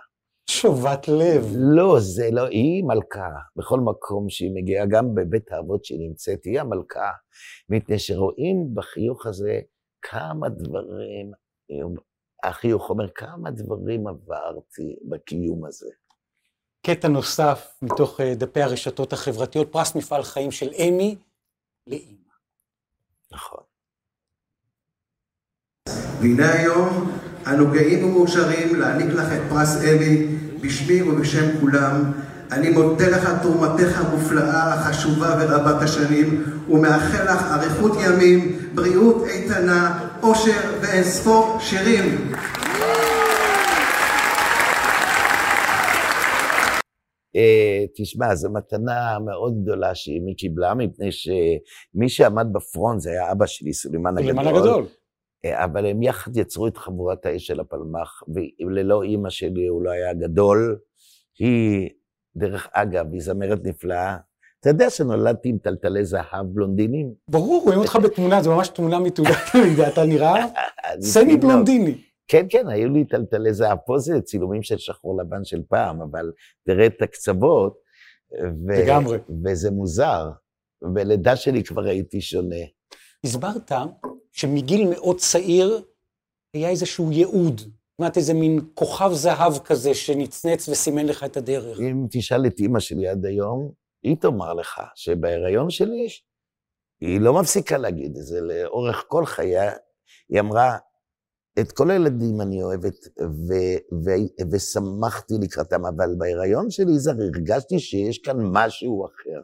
שובת 0.50 1.08
לב. 1.08 1.46
לא, 1.56 2.00
זה 2.00 2.30
לא, 2.32 2.46
היא 2.48 2.84
מלכה. 2.84 3.30
בכל 3.56 3.80
מקום 3.80 4.30
שהיא 4.30 4.52
מגיעה, 4.54 4.86
גם 4.86 5.16
בבית 5.16 5.52
האבות 5.52 5.86
שהיא 5.86 6.10
נמצאת, 6.10 6.44
היא 6.44 6.60
המלכה. 6.60 7.12
מפני 7.70 8.00
שרואים 8.00 8.76
בחיוך 8.76 9.26
הזה 9.26 9.60
כמה 10.02 10.50
דברים, 10.50 11.32
החיוך 12.44 12.90
אומר, 12.90 13.10
כמה 13.16 13.52
דברים 13.52 14.08
עברתי 14.08 14.96
בקיום 15.10 15.66
הזה. 15.66 15.90
קטע 16.86 17.08
נוסף 17.08 17.78
מתוך 17.82 18.22
אה, 18.22 18.36
דפי 18.36 18.62
הרשתות 18.62 19.14
החברתיות, 19.14 19.72
פרס 19.72 19.96
מפעל 19.96 20.24
חיים 20.24 20.52
של 20.52 20.70
אמי 20.80 21.16
לאימא. 21.88 22.34
נכון. 23.32 23.64
והנה 26.22 26.54
היום 26.54 27.12
אנו 27.48 27.72
גאים 27.72 28.06
ומאושרים 28.06 28.80
להעניק 28.80 29.08
לך 29.08 29.26
את 29.26 29.42
פרס 29.50 29.84
אמי 29.84 30.37
בשמי 30.62 31.02
ובשם 31.02 31.60
כולם. 31.60 32.12
אני 32.52 32.70
מודה 32.70 33.10
לך 33.10 33.30
על 33.30 33.36
תרומתך 33.42 34.02
המופלאה, 34.02 34.74
החשובה 34.74 35.36
ורבת 35.40 35.82
השנים, 35.82 36.44
ומאחל 36.70 37.24
לך 37.24 37.44
אריכות 37.52 37.92
ימים, 38.06 38.60
בריאות 38.76 39.28
איתנה, 39.28 40.10
אושר 40.24 40.74
ואינספור 40.82 41.58
שירים. 41.60 42.32
אה, 47.36 47.86
תשמע, 47.96 48.36
זו 48.36 48.50
מתנה 48.54 49.20
מאוד 49.26 49.54
גדולה 49.64 49.96
שאימי 49.96 50.36
קיבלה, 50.36 50.74
מפני 50.74 51.12
שמי 51.12 52.10
שעמד 52.10 52.48
בפרונט 52.52 53.02
זה 53.02 53.10
היה 53.12 53.32
אבא 53.32 53.46
שלי, 53.46 53.74
סולימן 53.74 54.18
הגדול. 54.18 54.36
סולימן 54.36 54.48
הגדול. 54.56 54.86
אה, 55.46 55.64
אבל 55.64 55.86
הם 55.86 56.04
יחד 56.04 56.38
יצרו 56.38 56.68
את 56.68 56.78
חבורת 56.78 57.26
האש 57.26 57.48
של 57.48 57.60
הפלמ"ח, 57.60 58.24
וללא 58.60 59.04
אימא 59.04 59.30
שלי 59.30 59.68
הוא 59.68 59.84
לא 59.84 59.92
היה 59.92 60.14
גדול. 60.14 60.78
היא, 61.40 61.90
דרך 62.36 62.68
אגב, 62.72 63.06
היא 63.12 63.22
זמרת 63.22 63.60
נפלאה. 63.64 64.18
אתה 64.60 64.70
יודע 64.70 64.90
שנולדתי 64.90 65.50
עם 65.50 65.58
טלטלי 65.58 66.06
זהב 66.06 66.46
בלונדינים? 66.46 67.14
ברור, 67.30 67.64
רואים 67.64 67.80
אותך 67.80 67.98
בתמונה, 68.04 68.42
זו 68.42 68.56
ממש 68.56 68.68
תמונה 68.68 69.00
מתעודת 69.00 69.56
לידה, 69.56 69.88
אתה 69.94 70.06
נראה 70.06 70.46
סמי 71.00 71.38
בלונדיני. 71.38 71.96
כן, 72.28 72.46
כן, 72.50 72.68
היו 72.68 72.90
לי 72.90 73.06
טלטלי 73.06 73.54
זהב. 73.54 73.78
פה 73.86 73.98
זה 74.00 74.22
צילומים 74.22 74.64
של 74.64 74.78
שחור 74.78 75.22
לבן 75.22 75.44
של 75.44 75.62
פעם, 75.70 76.02
אבל 76.02 76.32
תראה 76.66 76.86
את 76.86 77.02
הקצוות. 77.02 77.78
ו- 78.42 78.82
לגמרי. 78.84 79.18
וזה 79.46 79.72
מוזר. 79.72 80.30
בלידה 80.82 81.36
שלי 81.36 81.64
כבר 81.64 81.84
הייתי 81.84 82.22
שונה. 82.22 82.56
הסברת 83.26 83.72
שמגיל 84.38 84.90
מאוד 84.90 85.20
צעיר 85.20 85.82
היה 86.54 86.70
איזשהו 86.70 87.12
ייעוד, 87.12 87.62
אומרת 88.00 88.18
איזה 88.18 88.34
מין 88.34 88.60
כוכב 88.74 89.10
זהב 89.14 89.58
כזה 89.58 89.94
שנצנץ 89.94 90.70
וסימן 90.70 91.06
לך 91.06 91.24
את 91.24 91.38
הדרך. 91.38 91.80
אם 91.80 92.06
תשאל 92.12 92.46
את 92.46 92.60
אימא 92.60 92.80
שלי 92.80 93.08
עד 93.08 93.26
היום, 93.26 93.72
היא 94.04 94.16
תאמר 94.18 94.54
לך 94.54 94.82
שבהיריון 94.96 95.70
שלי, 95.70 96.08
היא 97.02 97.22
לא 97.22 97.34
מפסיקה 97.34 97.78
להגיד 97.78 98.18
את 98.18 98.24
זה 98.24 98.42
לאורך 98.42 99.06
כל 99.08 99.26
חייה. 99.26 99.72
היא 100.30 100.40
אמרה, 100.40 100.78
את 101.60 101.72
כל 101.72 101.92
הילדים 101.92 102.42
אני 102.42 102.64
אוהבת, 102.64 102.96
ו- 103.22 103.96
ו- 104.06 104.52
ושמחתי 104.52 105.34
לקראתם, 105.42 105.86
אבל 105.86 106.16
בהיריון 106.18 106.72
שלי, 106.72 106.92
יזהר, 106.92 107.16
הרגשתי 107.22 107.80
שיש 107.80 108.18
כאן 108.18 108.38
משהו 108.42 109.06
אחר. 109.06 109.42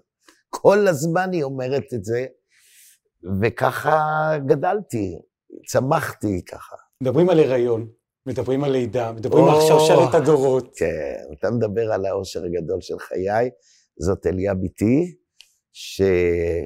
כל 0.50 0.88
הזמן 0.88 1.30
היא 1.32 1.44
אומרת 1.44 1.94
את 1.94 2.04
זה, 2.04 2.26
וככה 3.42 4.32
גדלתי, 4.46 5.20
צמחתי 5.68 6.46
ככה. 6.46 6.76
מדברים 7.04 7.30
על 7.30 7.40
הריון, 7.40 7.88
מדברים 8.26 8.64
על 8.64 8.72
לידה, 8.72 9.12
מדברים 9.12 9.46
על 9.46 9.62
שרשרת 9.68 10.16
הדורות. 10.16 10.72
כן, 10.76 11.24
אתה 11.40 11.52
מדבר 11.52 11.94
על 11.94 12.06
העושר 12.06 12.44
הגדול 12.46 12.82
של 12.82 13.00
חיי, 13.00 13.50
זאת 14.00 14.28
אליה 14.28 14.54
בתי, 14.54 15.16
שהיא 15.74 16.66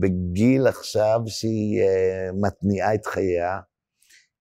בגיל 0.00 0.66
עכשיו 0.66 1.20
שהיא 1.26 1.82
אה, 1.82 2.28
מתניעה 2.40 2.94
את 2.94 3.06
חייה, 3.06 3.60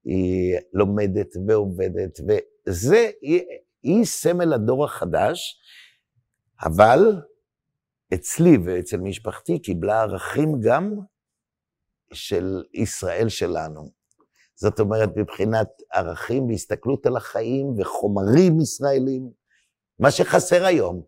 היא 0.06 0.58
לומדת 0.74 1.28
ועובדת, 1.48 2.20
וזה, 2.28 3.10
היא, 3.22 3.42
היא 3.84 4.06
סמל 4.06 4.54
הדור 4.54 4.86
החדש, 4.86 5.60
אבל 6.64 7.22
אצלי 8.14 8.58
ואצל 8.66 8.98
משפחתי 8.98 9.60
קיבלה 9.60 10.02
ערכים 10.02 10.60
גם 10.62 10.94
של 12.14 12.64
ישראל 12.74 13.30
שלנו. 13.30 13.90
זאת 14.56 14.80
אומרת, 14.80 15.10
מבחינת 15.16 15.68
ערכים 15.94 16.48
והסתכלות 16.48 17.06
על 17.06 17.18
החיים 17.18 17.80
וחומרים 17.80 18.60
ישראלים, 18.60 19.30
מה 20.00 20.12
שחסר 20.12 20.66
היום. 20.66 21.02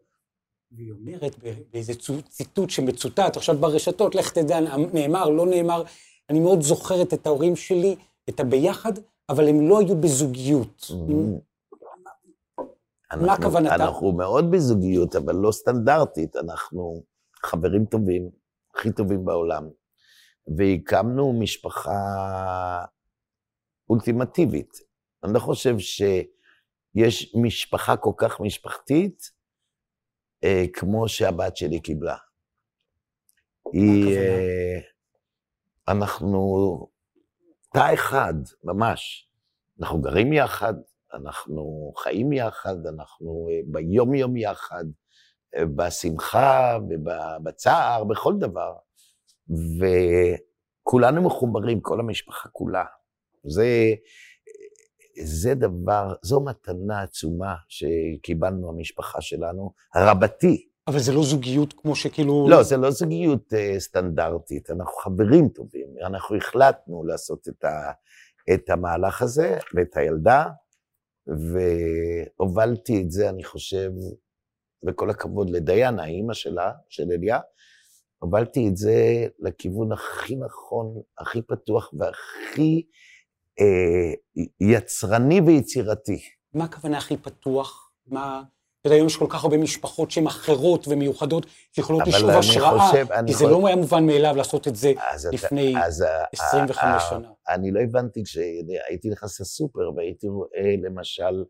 והיא 0.72 0.92
אומרת 0.92 1.36
באיזה 1.72 1.94
ציטוט 2.30 2.70
שמצוטט 2.70 3.38
עכשיו 3.38 3.58
ברשתות, 3.58 4.16
לך 4.16 4.32
תדע, 4.32 4.60
נאמר, 4.94 5.30
לא 5.30 5.46
נאמר, 5.46 5.84
אני 6.30 6.40
מאוד 6.40 6.62
זוכרת 6.62 7.14
את 7.14 7.28
ההורים 7.28 7.56
שלי, 7.56 7.96
את 8.30 8.40
הביחד, 8.40 8.94
אבל 9.30 9.48
הם 9.48 9.70
לא 9.70 9.80
היו 9.80 9.96
בזוגיות. 9.96 10.92
מה 13.18 13.36
כוונתה? 13.42 13.76
אנחנו 13.76 14.12
מאוד 14.12 14.52
בזוגיות, 14.52 15.16
אבל 15.16 15.36
לא 15.36 15.52
סטנדרטית, 15.52 16.36
אנחנו 16.36 17.04
חברים 17.46 17.86
טובים, 17.86 18.30
הכי 18.76 18.92
טובים 18.92 19.26
בעולם. 19.26 19.70
והקמנו 20.58 21.40
משפחה 21.40 21.92
אולטימטיבית. 23.90 24.72
אני 25.24 25.34
לא 25.34 25.40
חושב 25.40 25.76
שיש 25.80 27.36
משפחה 27.44 27.98
כל 27.98 28.12
כך 28.18 28.40
משפחתית 28.40 29.32
אה, 30.44 30.66
כמו 30.74 31.08
שהבת 31.08 31.58
שלי 31.58 31.80
קיבלה. 31.82 32.18
היא... 33.74 34.18
אה, 34.18 34.80
אנחנו 35.88 36.88
תא 37.74 37.94
אחד, 37.94 38.34
ממש. 38.64 39.30
אנחנו 39.80 40.02
גרים 40.02 40.34
יחד, 40.34 40.74
אנחנו 41.14 41.94
חיים 41.98 42.34
יחד, 42.34 42.86
אנחנו 42.88 43.48
אה, 43.52 43.60
ביום-יום 43.66 44.38
יחד, 44.38 44.86
אה, 45.56 45.66
בשמחה 45.66 46.78
ובצער, 46.90 48.04
בכל 48.04 48.34
דבר. 48.38 48.74
וכולנו 49.80 51.22
מחוברים, 51.22 51.82
כל 51.82 52.00
המשפחה 52.00 52.50
כולה. 52.50 52.84
זה, 53.44 53.94
זה 55.24 55.56
דבר, 55.56 56.14
זו 56.22 56.42
מתנה 56.42 57.02
עצומה 57.02 57.56
שקיבלנו 57.68 58.70
המשפחה 58.70 59.22
שלנו, 59.22 59.74
רבתי. 59.96 60.66
אבל 60.88 61.00
זה 61.00 61.14
לא 61.14 61.24
זוגיות 61.24 61.74
כמו 61.74 61.96
שכאילו... 61.96 62.48
לא, 62.50 62.64
זה 62.64 62.78
לא 62.78 62.92
זוגיות 62.92 63.54
uh, 63.54 63.80
סטנדרטית, 63.80 64.70
אנחנו 64.70 64.94
חברים 64.94 65.50
טובים, 65.50 65.88
אנחנו 66.06 66.36
החלטנו 66.36 67.04
לעשות 67.06 67.48
את, 67.48 67.64
ה, 67.64 67.92
את 68.54 68.70
המהלך 68.70 69.22
הזה 69.22 69.58
ואת 69.76 69.98
הילדה, 69.98 70.46
והובלתי 71.30 73.02
את 73.02 73.12
זה, 73.12 73.30
אני 73.30 73.44
חושב, 73.44 73.92
וכל 74.88 75.10
הכבוד 75.10 75.50
לדיינה, 75.50 76.04
האימא 76.04 76.34
שלה, 76.34 76.72
של 76.90 77.12
אליה, 77.12 77.40
הובלתי 78.20 78.68
את 78.70 78.78
זה 78.78 79.28
לכיוון 79.40 79.92
הכי 79.92 80.36
נכון, 80.36 81.02
הכי 81.18 81.42
פתוח 81.42 81.94
והכי 81.94 82.88
אה, 83.60 84.14
יצרני 84.60 85.42
ויצירתי. 85.42 86.20
מה 86.54 86.64
הכוונה 86.64 86.98
הכי 86.98 87.18
פתוח? 87.18 87.92
מה... 88.08 88.44
אתה 88.82 88.88
יודע, 88.88 88.96
היום 88.96 89.08
יש 89.08 89.18
כל 89.18 89.26
כך 89.30 89.44
הרבה 89.44 89.58
משפחות 89.58 90.12
שהן 90.12 90.28
אחרות 90.28 90.88
ומיוחדות, 90.88 91.46
שיכולות 91.76 92.08
לשאוב 92.08 92.30
השראה, 92.30 92.92
כי 93.28 93.34
זה. 93.34 93.46
לא 93.46 93.68
היה 93.68 93.76
מובן 93.76 94.06
מאליו 94.06 94.36
לעשות 94.36 94.68
את 94.68 94.76
זה 94.76 94.94
לפני 95.32 95.74
אז, 95.78 96.06
25 96.34 97.04
אז, 97.04 97.10
שנה. 97.10 97.30
אני 97.50 97.72
לא 97.72 97.80
הבנתי 97.80 98.24
כשהייתי 98.24 99.10
נכנס 99.10 99.42
לסופר 99.42 99.92
והייתי 99.96 100.28
רואה 100.28 100.76
למשל 100.84 101.44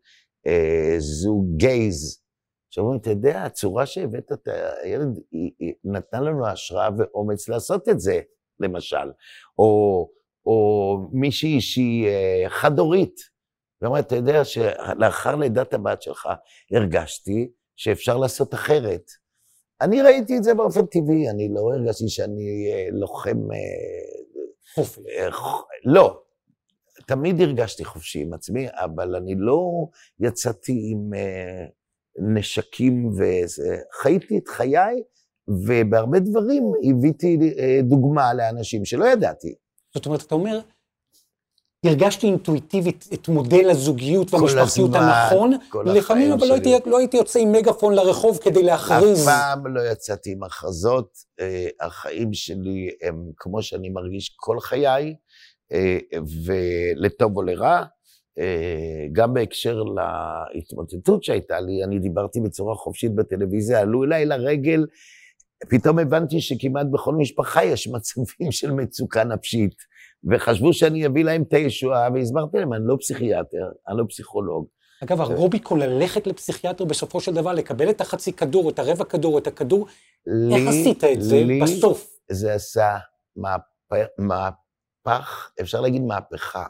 אה, 0.46 0.94
זוג 0.98 1.46
גייז, 1.56 2.22
שאומרים, 2.70 3.00
אתה 3.00 3.10
יודע, 3.10 3.42
הצורה 3.42 3.86
שהבאת 3.86 4.32
את 4.32 4.48
הילד, 4.82 5.18
היא, 5.32 5.74
נתנה 5.84 6.20
לנו 6.20 6.46
השראה 6.46 6.88
ואומץ 6.98 7.48
לעשות 7.48 7.88
את 7.88 8.00
זה, 8.00 8.20
למשל. 8.60 9.10
או, 9.58 10.08
או 10.46 10.96
מישהי 11.12 11.60
שהיא 11.60 12.06
אה, 12.06 12.44
חד-הורית, 13.80 13.82
ואומרת, 13.82 14.06
אתה 14.06 14.16
יודע 14.16 14.44
שלאחר 14.44 15.36
לידת 15.36 15.74
הבת 15.74 16.02
שלך 16.02 16.28
הרגשתי 16.72 17.50
שאפשר 17.76 18.16
לעשות 18.16 18.54
אחרת. 18.54 19.10
אני 19.80 20.02
ראיתי 20.02 20.36
את 20.36 20.44
זה 20.44 20.54
באופן 20.54 20.86
טבעי, 20.86 21.30
אני 21.30 21.48
לא 21.54 21.74
הרגשתי 21.74 22.08
שאני 22.08 22.72
אה, 22.72 22.88
לוחם... 22.92 23.38
חופש. 24.74 25.02
לא, 25.84 26.22
תמיד 27.06 27.40
הרגשתי 27.40 27.84
חופשי 27.84 28.22
עם 28.22 28.32
עצמי, 28.32 28.66
אבל 28.70 29.16
אני 29.16 29.34
לא 29.38 29.86
יצאתי 30.20 30.90
עם 30.92 31.10
נשקים 32.34 33.06
וזה. 33.08 33.78
חייתי 34.02 34.38
את 34.38 34.48
חיי, 34.48 35.02
ובהרבה 35.48 36.18
דברים 36.18 36.72
הבאתי 36.90 37.38
דוגמה 37.82 38.34
לאנשים 38.34 38.84
שלא 38.84 39.04
ידעתי. 39.04 39.54
זאת 39.94 40.06
אומרת, 40.06 40.22
אתה 40.22 40.34
אומר, 40.34 40.60
הרגשתי 41.84 42.26
אינטואיטיבית 42.26 43.08
את 43.14 43.28
מודל 43.28 43.70
הזוגיות 43.70 44.34
והמשפחתיות 44.34 44.90
הנכון, 44.94 45.52
לפעמים 45.84 46.32
אבל 46.32 46.46
לא 46.46 46.54
הייתי, 46.54 46.74
לא 46.86 46.98
הייתי 46.98 47.16
יוצא 47.16 47.38
עם 47.38 47.52
מגאפון 47.52 47.94
לרחוב 47.94 48.38
כדי 48.38 48.62
להכריז. 48.62 49.28
אף 49.28 49.34
פעם 49.34 49.66
לא 49.66 49.80
יצאתי 49.92 50.32
עם 50.32 50.42
הכרזות, 50.42 51.12
החיים 51.80 52.32
שלי 52.32 52.90
הם 53.02 53.30
כמו 53.36 53.62
שאני 53.62 53.88
מרגיש 53.88 54.34
כל 54.36 54.60
חיי, 54.60 55.14
ולטוב 56.46 57.36
או 57.36 57.42
לרע. 57.42 57.82
גם 59.12 59.34
בהקשר 59.34 59.82
להתמוטטות 60.54 61.24
שהייתה 61.24 61.60
לי, 61.60 61.84
אני 61.84 61.98
דיברתי 61.98 62.40
בצורה 62.40 62.74
חופשית 62.74 63.14
בטלוויזיה, 63.14 63.80
עלו 63.80 64.04
אליי 64.04 64.26
לרגל, 64.26 64.86
פתאום 65.70 65.98
הבנתי 65.98 66.40
שכמעט 66.40 66.86
בכל 66.90 67.14
משפחה 67.14 67.64
יש 67.64 67.88
מצבים 67.88 68.52
של 68.52 68.72
מצוקה 68.72 69.24
נפשית, 69.24 69.74
וחשבו 70.30 70.72
שאני 70.72 71.06
אביא 71.06 71.24
להם 71.24 71.42
את 71.42 71.52
הישועה, 71.52 72.08
והסברתי 72.14 72.58
להם, 72.58 72.72
אני 72.72 72.82
לא 72.86 72.96
פסיכיאטר, 73.00 73.64
אני 73.88 73.98
לא 73.98 74.04
פסיכולוג. 74.08 74.66
אגב, 75.02 75.20
הרוביקו 75.20 75.76
ללכת 75.76 76.26
לפסיכיאטר 76.26 76.84
בסופו 76.84 77.20
של 77.20 77.34
דבר, 77.34 77.52
לקבל 77.52 77.90
את 77.90 78.00
החצי 78.00 78.32
כדור, 78.32 78.70
את 78.70 78.78
הרבע 78.78 79.04
כדור, 79.04 79.38
את 79.38 79.46
הכדור, 79.46 79.86
לי, 80.26 80.56
איך 80.56 80.68
עשית 80.68 81.04
את 81.04 81.22
זה 81.22 81.42
לי 81.44 81.60
בסוף? 81.60 82.10
זה 82.30 82.54
עשה 82.54 82.96
מהפך, 83.36 84.06
מהפך, 84.18 85.50
אפשר 85.60 85.80
להגיד 85.80 86.02
מהפכה. 86.02 86.66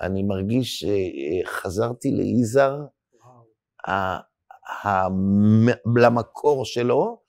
אני 0.00 0.22
מרגיש 0.22 0.84
שחזרתי 0.84 2.10
ליזהר, 2.10 2.78
למקור 5.96 6.64
שלו, 6.64 7.02
אה, 7.02 7.21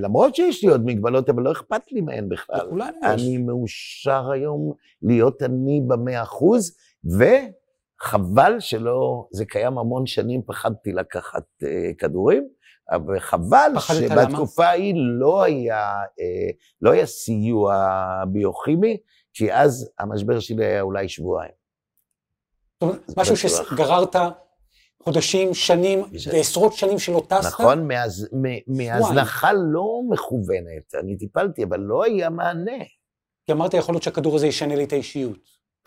למרות 0.00 0.34
שיש 0.34 0.64
לי 0.64 0.70
עוד 0.70 0.84
מגבלות, 0.84 1.28
אבל 1.28 1.42
לא 1.42 1.52
אכפת 1.52 1.92
לי 1.92 2.00
מהן 2.00 2.28
בכלל. 2.28 2.68
אני 3.02 3.38
מאושר 3.38 4.30
היום 4.30 4.72
להיות 5.02 5.42
אני 5.42 5.80
במאה 5.88 6.22
אחוז, 6.22 6.76
וחבל 7.04 8.60
שלא, 8.60 9.26
זה 9.32 9.44
קיים 9.44 9.78
המון 9.78 10.06
שנים, 10.06 10.42
פחדתי 10.46 10.92
לקחת 10.92 11.44
uh, 11.62 11.66
כדורים, 11.98 12.48
אבל 12.90 13.20
חבל 13.20 13.72
שבתקופה 13.78 14.66
ההיא 14.66 14.94
לא 15.20 15.42
היה, 15.42 15.92
uh, 16.02 16.54
לא 16.82 16.90
היה 16.90 17.06
סיוע 17.06 17.86
ביוכימי, 18.28 18.96
כי 19.34 19.52
אז 19.52 19.90
המשבר 19.98 20.40
שלי 20.40 20.64
היה 20.64 20.80
אולי 20.80 21.08
שבועיים. 21.08 21.52
משהו 23.16 23.36
שגררת 23.36 24.16
חודשים, 25.04 25.54
שנים, 25.54 26.02
ועשרות 26.32 26.72
שנים 26.72 26.98
שלא 26.98 27.22
טסת. 27.28 27.46
נכון, 27.46 27.88
מאז- 27.88 28.28
מ- 28.32 28.76
מהזנחה 28.76 29.52
לא 29.52 30.00
מכוונת. 30.10 30.94
אני 31.00 31.16
טיפלתי, 31.16 31.64
אבל 31.64 31.80
לא 31.80 32.04
היה 32.04 32.30
מענה. 32.30 32.78
כי 33.46 33.52
אמרת, 33.52 33.74
יכול 33.74 33.94
להיות 33.94 34.02
שהכדור 34.02 34.36
הזה 34.36 34.46
ישנה 34.46 34.74
לי 34.76 34.84
את 34.84 34.92
האישיות. 34.92 35.38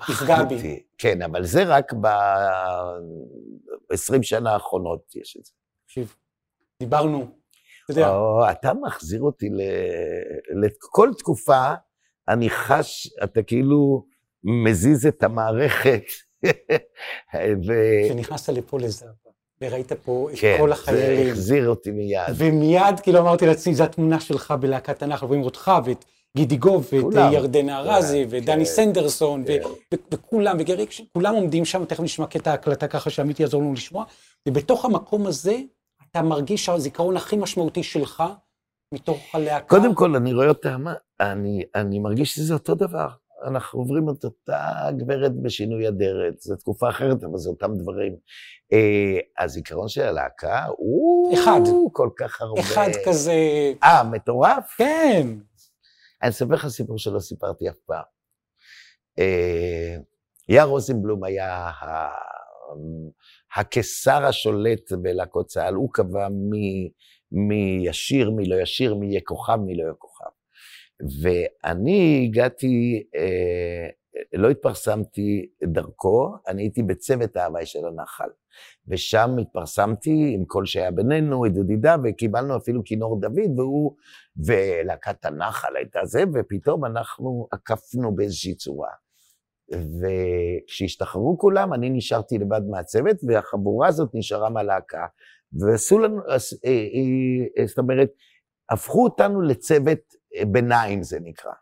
יפגע 0.09 0.43
בי. 0.43 0.84
כן, 0.97 1.22
אבל 1.22 1.45
זה 1.45 1.63
רק 1.63 1.93
ב-20 1.93 3.97
שנה 4.24 4.51
האחרונות 4.53 5.16
יש 5.16 5.38
את 5.39 5.45
זה. 5.45 5.51
תקשיב, 5.86 6.16
דיברנו, 6.80 7.28
אתה 7.84 7.91
יודע, 7.91 8.09
או, 8.09 8.49
אתה 8.51 8.74
מחזיר 8.74 9.22
אותי 9.22 9.49
ל- 9.49 9.61
לכל 10.66 11.09
תקופה, 11.18 11.74
אני 12.28 12.49
חש, 12.49 13.09
אתה 13.24 13.43
כאילו 13.43 14.05
מזיז 14.43 15.07
את 15.07 15.24
המערכת. 15.24 16.01
ו- 17.66 18.06
כשנכנסת 18.06 18.50
לפה 18.54 18.80
לזאפה, 18.80 19.30
וראית 19.62 19.92
פה 19.94 20.30
את 20.34 20.40
כן, 20.40 20.58
כל 20.60 20.68
זה 20.68 20.74
החיילים, 20.74 21.32
החזיר 21.32 21.70
אותי 21.70 21.92
מיד. 21.92 22.22
ומיד 22.36 23.00
כאילו 23.00 23.20
אמרתי 23.20 23.46
לעצמי, 23.46 23.76
זו 23.76 23.84
התמונה 23.84 24.20
שלך 24.20 24.54
בלהקת 24.60 25.04
הנחל, 25.04 25.26
רואים 25.26 25.44
אותך 25.44 25.72
ואת 25.86 26.06
גידי 26.38 26.58
גוב, 26.58 26.90
ואת 26.94 27.02
כולם. 27.02 27.34
ירדנה 27.34 27.80
ארזי, 27.80 28.24
כן, 28.24 28.28
ודני 28.30 28.66
כן, 28.66 28.72
סנדרסון, 28.72 29.44
כן. 29.48 29.60
ו- 29.94 29.98
וכולם, 30.14 30.58
וגריק, 30.60 30.90
כולם 31.14 31.36
עומדים 31.36 31.66
שם, 31.66 31.86
תכף 31.86 32.00
נשמע 32.00 32.28
קטע 32.28 32.54
הקלטה 32.54 32.88
ככה 32.88 33.10
שעמית 33.10 33.40
יעזור 33.40 33.62
לנו 33.62 33.74
לשמוע, 33.74 34.06
ובתוך 34.48 34.86
המקום 34.86 35.28
הזה, 35.28 35.58
אתה 36.12 36.22
מרגיש 36.22 36.66
שהזיכרון 36.66 37.18
הכי 37.18 37.38
משמעותי 37.38 37.84
שלך, 37.84 38.24
מתוך 38.94 39.18
הלהקה. 39.34 39.68
קודם 39.68 39.96
כל, 39.96 40.16
אני 40.16 40.34
רואה 40.34 40.48
אותם, 40.48 40.86
אני, 41.20 41.64
אני 41.76 42.00
מרגיש 42.00 42.34
שזה 42.34 42.54
אותו 42.54 42.76
דבר. 42.76 43.08
אנחנו 43.48 43.80
עוברים 43.80 44.10
את 44.10 44.24
אותה 44.24 44.62
גברת 44.98 45.32
בשינוי 45.41 45.88
אדרת, 45.88 46.39
זו 46.39 46.56
תקופה 46.56 46.89
אחרת, 46.89 47.24
אבל 47.24 47.38
זה 47.38 47.50
אותם 47.50 47.72
דברים. 47.78 48.16
אה, 48.74 49.43
הזיכרון 49.43 49.88
של 49.88 50.02
הלהקה 50.02 50.66
הוא 50.78 51.34
אחד. 51.34 51.62
כל 51.93 52.10
כך 52.18 52.41
הרבה. 52.41 52.62
אחד 52.62 52.89
כזה, 53.06 53.34
אה, 53.84 54.04
מטורף? 54.12 54.76
כן, 54.78 55.28
אני 56.22 56.30
אספר 56.30 56.54
לך 56.54 56.68
סיפור 56.68 56.98
שלא 56.98 57.20
סיפרתי 57.20 57.70
אף 57.70 57.78
פעם. 57.86 58.04
אה, 59.20 59.96
יאיר 60.50 60.64
רוזנבלום 60.64 61.24
היה 61.24 61.54
ה- 61.70 62.36
הקיסר 63.58 64.26
השולט 64.26 64.91
בלהקות 65.02 65.46
צה"ל, 65.48 65.74
הוא 65.74 65.89
קבע 65.93 66.28
מי, 66.32 66.89
מי 67.32 67.80
ישיר, 67.89 68.32
מי 68.32 68.46
לא 68.46 68.56
ישיר, 68.56 68.96
מי 68.96 69.08
יהיה 69.08 69.22
כוכב, 69.24 69.56
מי 69.56 69.76
לא 69.78 69.84
יהיה 69.84 69.93
כוכב. 69.98 70.14
ואני 71.22 72.26
הגעתי, 72.26 73.04
אה, 73.16 73.88
לא 74.34 74.50
התפרסמתי 74.50 75.46
דרכו, 75.64 76.36
אני 76.48 76.62
הייתי 76.62 76.84
בצוות 76.84 77.36
ההוואי 77.36 77.66
של 77.66 77.86
הנחל. 77.86 78.30
ושם 78.88 79.38
התפרסמתי 79.41 80.32
עם 80.34 80.46
כל 80.46 80.66
שהיה 80.66 80.91
בינינו, 80.91 81.46
את 81.46 81.52
ידידה, 81.58 81.96
וקיבלנו 82.04 82.58
אפילו 82.58 82.84
כינור 82.84 83.22
דוד, 83.22 83.60
והוא, 83.60 83.96
ולהקת 84.46 85.26
הנחל 85.26 85.76
הייתה 85.76 86.00
זה, 86.06 86.24
ופתאום 86.34 86.86
אנחנו 86.86 87.48
עקפנו 87.52 88.16
באיזושהי 88.16 88.56
צורה. 88.56 88.89
וכשהשתחררו 89.72 91.38
כולם, 91.38 91.74
אני 91.74 91.89
נשארתי 91.89 92.38
לבד 92.38 92.62
מהצוות, 92.70 93.18
והחבורה 93.28 93.88
הזאת 93.88 94.10
נשארה 94.14 94.50
מהלהקה. 94.50 95.06
ועשו 95.54 96.00
לנו, 96.00 96.22
אה, 96.30 96.36
אה, 97.60 97.68
זאת 97.68 97.78
אומרת, 97.78 98.10
הפכו 98.70 99.04
אותנו 99.04 99.41
לצוות 99.41 100.00
ביניים, 100.52 101.04
זה 101.04 101.20
נקרא. 101.20 101.54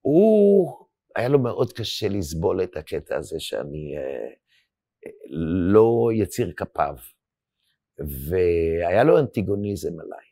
הוא, 0.00 0.86
היה 1.16 1.28
לו 1.28 1.38
מאוד 1.38 1.72
קשה 1.72 2.08
לסבול 2.08 2.62
את 2.62 2.76
הקטע 2.76 3.16
הזה 3.16 3.40
שאני 3.40 3.98
אה, 3.98 4.30
לא 5.60 6.10
יציר 6.14 6.52
כפיו, 6.56 6.96
והיה 8.28 9.04
לו 9.04 9.18
אנטיגוניזם 9.18 10.00
עליי. 10.00 10.26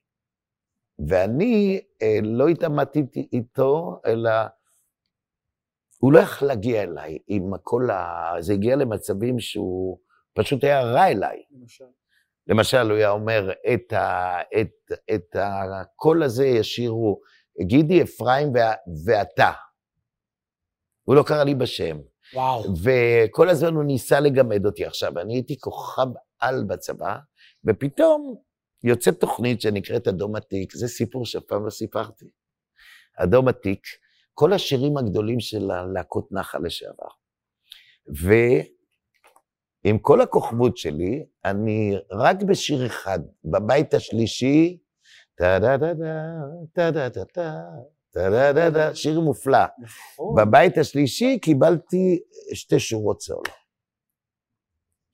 ואני 1.09 1.81
אה, 2.03 2.19
לא 2.23 2.49
התעמתתי 2.49 3.29
איתו, 3.33 4.01
אלא 4.07 4.31
הוא 5.99 6.13
לא 6.13 6.19
יכול 6.19 6.49
להגיע 6.49 6.83
אליי 6.83 7.19
עם 7.27 7.51
כל 7.63 7.91
ה... 7.91 8.31
זה 8.41 8.53
הגיע 8.53 8.77
למצבים 8.77 9.39
שהוא 9.39 9.99
פשוט 10.35 10.65
היה 10.65 10.83
רע 10.83 11.09
אליי. 11.09 11.43
למשל, 11.51 11.85
הוא 12.91 12.97
היה 12.97 13.11
אומר, 13.11 13.51
את, 13.75 13.93
ה, 13.93 14.37
את, 14.61 14.71
את 15.15 15.37
הקול 15.39 16.23
הזה 16.23 16.47
ישירו 16.47 17.21
גידי, 17.61 18.03
אפרים 18.03 18.55
וה, 18.55 18.73
ואתה. 19.07 19.51
הוא 21.03 21.17
לא 21.17 21.23
קרא 21.23 21.45
לי 21.45 21.55
בשם. 21.55 21.99
וואו, 22.35 22.65
וכל 22.85 23.49
הזמן 23.49 23.75
הוא 23.75 23.85
ניסה 23.85 24.21
לגמד 24.21 24.67
אותי. 24.67 24.85
עכשיו, 24.85 25.19
אני 25.19 25.35
הייתי 25.35 25.59
כוכב 25.59 26.07
על 26.41 26.65
בצבא, 26.65 27.17
ופתאום 27.65 28.37
יוצאת 28.85 29.21
תוכנית 29.21 29.61
שנקראת 29.61 30.09
אדום 30.09 30.37
עתיק, 30.37 30.77
זה 30.77 30.89
סיפור 30.89 31.27
שאף 31.27 31.43
פעם 31.43 31.65
לא 31.65 31.71
סיפרתי. 31.71 32.27
אדום 33.17 33.49
עתיק, 33.49 33.83
כל 34.35 34.53
השירים 34.53 34.97
הגדולים 34.97 35.41
של 35.41 35.71
הלהקות 35.71 36.33
נחל 36.33 36.59
לשעבר. 36.65 37.09
ועם 39.85 39.99
כל 39.99 40.21
הכוכבות 40.21 40.77
שלי, 40.77 41.25
אני 41.45 41.95
רק 42.11 42.43
בשיר 42.43 42.87
אחד, 42.87 43.19
בבית 43.45 43.95
השלישי, 43.95 44.79
טה-דה-דה-דה, 45.39 46.23
טה-דה-דה-דה, 46.73 47.55
טה-דה-דה-דה, 48.13 48.95
שיר 48.95 49.21
מופלא. 49.21 49.65
בבית 50.37 50.79
השלישי 50.79 51.39
קיבלתי 51.39 52.21
שתי 52.55 52.79
שורות 52.79 53.21
סולו. 53.21 53.43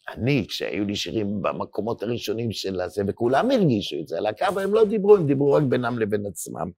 אני, 0.09 0.47
כשהיו 0.49 0.85
לי 0.85 0.97
שירים 0.97 1.43
במקומות 1.43 2.03
הראשונים 2.03 2.53
של 2.53 2.81
הזה, 2.81 3.03
וכולם 3.09 3.51
הרגישו 3.51 3.97
את 4.01 4.09
זה, 4.09 4.19
על 4.19 4.27
הקו 4.27 4.61
הם 4.61 4.75
לא 4.75 4.85
דיברו, 4.85 5.17
הם 5.17 5.27
דיברו 5.27 5.53
רק 5.53 5.63
בינם 5.63 5.99
לבין 5.99 6.27
עצמם. 6.27 6.71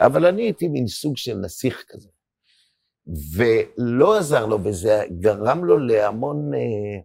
אבל 0.00 0.26
אני 0.26 0.42
הייתי 0.42 0.68
מין 0.68 0.86
סוג 0.86 1.16
של 1.16 1.34
נסיך 1.34 1.84
כזה. 1.88 2.08
ולא 3.36 4.18
עזר 4.18 4.46
לו, 4.46 4.64
וזה 4.64 5.02
גרם 5.20 5.64
לו 5.64 5.78
להמון 5.78 6.54
אה, 6.54 7.00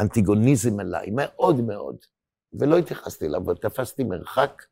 אנטיגוניזם 0.00 0.80
עליי, 0.80 1.10
מאוד 1.10 1.60
מאוד. 1.60 1.96
ולא 2.60 2.78
התייחסתי 2.78 3.26
אליו, 3.26 3.40
אבל 3.40 3.54
תפסתי 3.54 4.04
מרחק. 4.04 4.62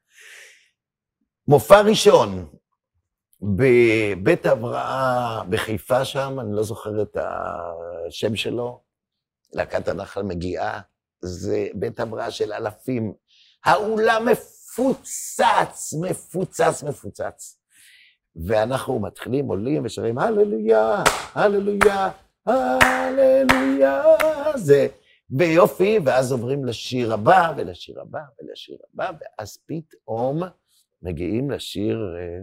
מופע 1.49 1.81
ראשון, 1.81 2.49
בבית 3.43 4.47
הבראה 4.47 5.45
בחיפה 5.49 6.05
שם, 6.05 6.41
אני 6.41 6.57
לא 6.57 6.63
זוכר 6.63 7.03
את 7.03 7.17
השם 7.17 8.37
שלו, 8.37 8.81
להקת 9.53 9.89
הנחל 9.89 10.23
מגיעה, 10.23 10.81
זה 11.21 11.67
בית 11.75 12.01
הבראה 12.01 12.31
של 12.31 12.53
אלפים. 12.53 13.15
האולם 13.65 14.29
מפוצץ, 14.29 15.95
מפוצץ, 16.01 16.83
מפוצץ. 16.83 17.59
ואנחנו 18.47 19.01
מתחילים, 19.01 19.47
עולים 19.47 19.85
ושרים 19.85 20.19
הללויה, 20.19 21.03
הללויה, 21.35 22.11
הללויה, 22.47 24.03
זה 24.55 24.89
ביופי, 25.29 25.99
ואז 26.05 26.33
עוברים 26.33 26.65
לשיר 26.65 27.13
הבא, 27.13 27.55
ולשיר 27.57 28.01
הבא, 28.01 28.21
ולשיר 28.39 28.79
הבא, 28.89 29.11
ואז 29.21 29.59
פתאום 29.67 30.43
מגיעים 31.03 31.51
לשיר... 31.51 31.99
אה, 32.19 32.43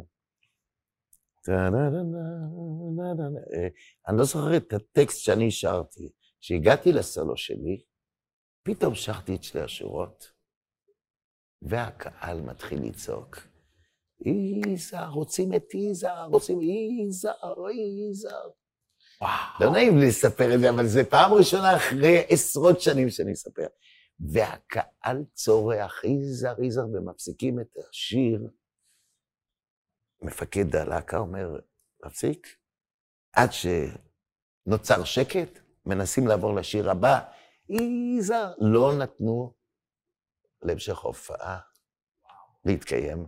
אני 4.08 4.18
לא 4.18 4.24
זוכר 4.24 4.58
את 4.58 4.74
הטקסט 4.74 5.20
שאני 5.20 5.52
שרתי. 5.52 6.10
כשהגעתי 6.42 6.92
לסולו 6.92 7.38
שלי, 7.38 7.84
פתאום 8.64 8.96
שרתי 8.96 9.36
את 9.36 9.44
שתי 9.44 9.60
השורות, 9.60 10.32
והקהל 11.62 12.42
מתחיל 12.42 12.84
לצעוק, 12.84 13.38
יזהר, 14.26 15.10
רוצים 15.10 15.54
את 15.54 15.74
יזהר, 15.74 16.28
רוצים 16.28 16.60
יזהר, 16.62 17.56
יזהר. 18.10 18.50
לא 19.60 19.72
נעים 19.72 19.98
לי 19.98 20.08
לספר 20.08 20.56
את 20.56 20.60
זה, 20.60 20.70
אבל 20.70 20.88
זו 20.88 21.00
פעם 21.10 21.34
ראשונה 21.34 21.76
אחרי 21.76 22.26
עשרות 22.30 22.82
שנים 22.82 23.10
שאני 23.10 23.34
אספר. 23.34 23.68
והקהל 24.20 25.24
צורח, 25.34 26.04
יזהר, 26.04 26.64
יזהר, 26.64 26.86
ומפסיקים 26.94 27.60
את 27.60 27.78
השיר. 27.90 28.48
מפקד 30.22 30.76
הלהקה 30.76 31.18
אומר, 31.18 31.60
מפסיק? 32.06 32.48
עד 33.34 33.50
שנוצר 33.52 35.04
שקט, 35.04 35.60
מנסים 35.86 36.28
לעבור 36.28 36.56
לשיר 36.56 36.92
הבא, 36.92 37.20
יזהר, 38.18 38.54
לא 38.60 38.98
נתנו 38.98 39.54
להמשך 40.62 41.06
ההופעה 41.06 41.60
להתקיים. 42.66 43.26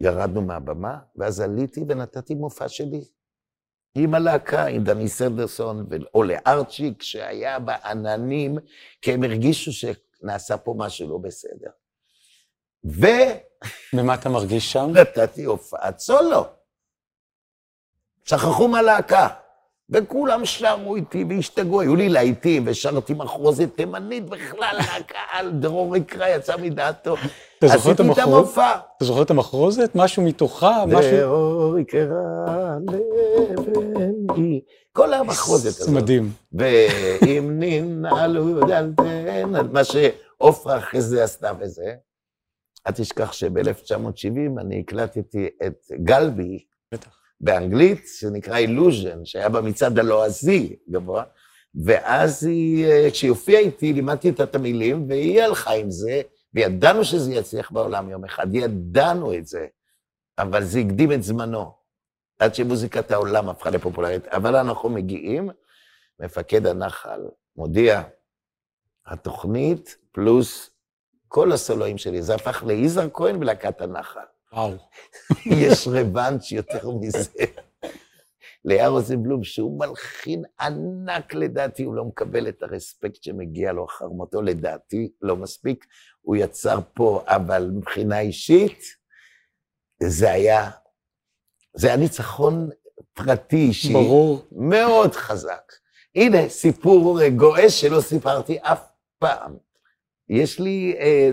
ירדנו 0.00 0.42
מהבמה, 0.42 0.98
ואז 1.16 1.40
עליתי 1.40 1.80
ונתתי 1.88 2.34
מופע 2.34 2.68
שלי. 2.68 3.04
עם 3.94 4.14
הלהקה, 4.14 4.66
עם 4.66 4.84
דני 4.84 5.08
סנדרסון, 5.08 5.86
או 6.14 6.22
לארצ'יק, 6.22 7.02
שהיה 7.02 7.58
בעננים, 7.58 8.58
כי 9.02 9.12
הם 9.12 9.22
הרגישו 9.22 9.70
שנעשה 9.72 10.56
פה 10.56 10.74
משהו 10.78 11.10
לא 11.10 11.18
בסדר. 11.18 11.70
ו... 12.84 13.06
ומה 13.94 14.14
אתה 14.14 14.28
מרגיש 14.28 14.72
שם? 14.72 14.90
נתתי 14.94 15.44
הופעת 15.44 15.98
סולו. 15.98 16.44
שכחו 18.24 18.68
מהלהקה. 18.68 19.28
וכולם 19.90 20.44
שרו 20.44 20.96
איתי 20.96 21.24
והשתגעו, 21.28 21.80
היו 21.80 21.96
לי 21.96 22.08
להיטים, 22.08 22.62
ושרתי 22.66 23.14
מחרוזת 23.14 23.76
תימנית 23.76 24.30
בכלל, 24.30 24.76
הקהל, 24.80 25.50
דרור 25.50 25.96
יקרא 25.96 26.28
יצא 26.28 26.56
מדעתו. 26.56 27.14
אתה 27.58 27.66
זוכר 27.66 27.76
את 27.76 27.80
עשיתי 27.80 27.92
את 27.92 28.00
המחרוז? 28.00 28.38
המופע. 28.38 28.70
אתה 28.96 29.04
זוכר 29.04 29.22
את 29.22 29.30
המחרוזת? 29.30 29.90
משהו 29.94 30.22
מתוכה? 30.22 30.84
משהו... 30.86 31.10
דרור 31.16 31.78
יקרא 31.78 32.76
לבני. 32.80 34.60
כל 34.92 35.14
המחרוזת 35.14 35.80
הזאת. 35.80 35.94
מדהים. 35.94 36.30
ואם 36.52 37.50
ננעלו 37.58 38.66
דלתן, 38.66 38.92
מה 39.72 39.84
שעופרה 39.84 40.78
אחרי 40.78 41.00
זה 41.00 41.24
עשתה 41.24 41.52
וזה. 41.60 41.94
אל 42.86 42.92
תשכח 42.92 43.32
שב-1970 43.32 44.60
אני 44.60 44.80
הקלטתי 44.80 45.48
את 45.66 45.86
גלבי, 46.04 46.64
באנגלית, 47.40 48.06
שנקרא 48.18 48.56
אילוז'ן, 48.56 49.24
שהיה 49.24 49.48
במצעד 49.48 49.98
הלועזי 49.98 50.76
גבוה, 50.90 51.24
ואז 51.84 52.44
היא, 52.44 52.86
אה, 52.86 53.10
כשהיא 53.10 53.30
הופיעה 53.30 53.60
איתי, 53.60 53.92
לימדתי 53.92 54.30
אותה 54.30 54.44
את 54.44 54.54
המילים, 54.54 55.08
והיא 55.08 55.42
הלכה 55.42 55.72
עם 55.72 55.90
זה, 55.90 56.22
וידענו 56.54 57.04
שזה 57.04 57.34
יצליח 57.34 57.70
בעולם 57.70 58.10
יום 58.10 58.24
אחד, 58.24 58.54
ידענו 58.54 59.34
את 59.34 59.46
זה, 59.46 59.66
אבל 60.38 60.64
זה 60.64 60.78
הקדים 60.80 61.12
את 61.12 61.22
זמנו, 61.22 61.72
עד 62.38 62.54
שמוזיקת 62.54 63.10
העולם 63.10 63.48
הפכה 63.48 63.70
לפופולרית. 63.70 64.26
אבל 64.26 64.56
אנחנו 64.56 64.88
מגיעים, 64.88 65.50
מפקד 66.20 66.66
הנחל 66.66 67.20
מודיע, 67.56 68.02
התוכנית 69.06 69.96
פלוס 70.12 70.70
כל 71.28 71.52
הסולואים 71.52 71.98
שלי, 71.98 72.22
זה 72.22 72.34
הפך 72.34 72.62
ליזהר 72.66 73.08
כהן 73.12 73.36
ולהקת 73.36 73.80
הנחל. 73.80 74.20
וואו. 74.54 74.72
יש 75.62 75.88
רבנץ' 75.88 76.52
יותר 76.52 76.90
מזה. 76.90 77.44
ליאר 78.64 78.88
רוזנבלום, 78.88 79.44
שהוא 79.44 79.78
מלחין 79.78 80.42
ענק 80.60 81.34
לדעתי, 81.34 81.82
הוא 81.82 81.94
לא 81.94 82.04
מקבל 82.04 82.48
את 82.48 82.62
הרספקט 82.62 83.22
שמגיע 83.22 83.72
לו 83.72 83.84
אחר 83.84 84.08
מותו, 84.08 84.42
לדעתי, 84.42 85.12
לא 85.22 85.36
מספיק. 85.36 85.86
הוא 86.20 86.36
יצר 86.36 86.78
פה, 86.94 87.24
אבל 87.26 87.70
מבחינה 87.76 88.20
אישית, 88.20 88.80
זה 90.02 90.30
היה, 90.30 90.70
זה 91.76 91.86
היה 91.86 91.96
ניצחון 91.96 92.70
פרטי 93.12 93.56
אישי. 93.56 93.92
ברור. 93.92 94.44
מאוד 94.52 95.14
חזק. 95.14 95.72
הנה, 96.14 96.48
סיפור 96.48 97.28
גועש 97.28 97.80
שלא 97.80 98.00
סיפרתי 98.00 98.58
אף 98.60 98.82
פעם. 99.18 99.56
יש 100.28 100.60
לי 100.60 100.96
אה, 100.98 101.30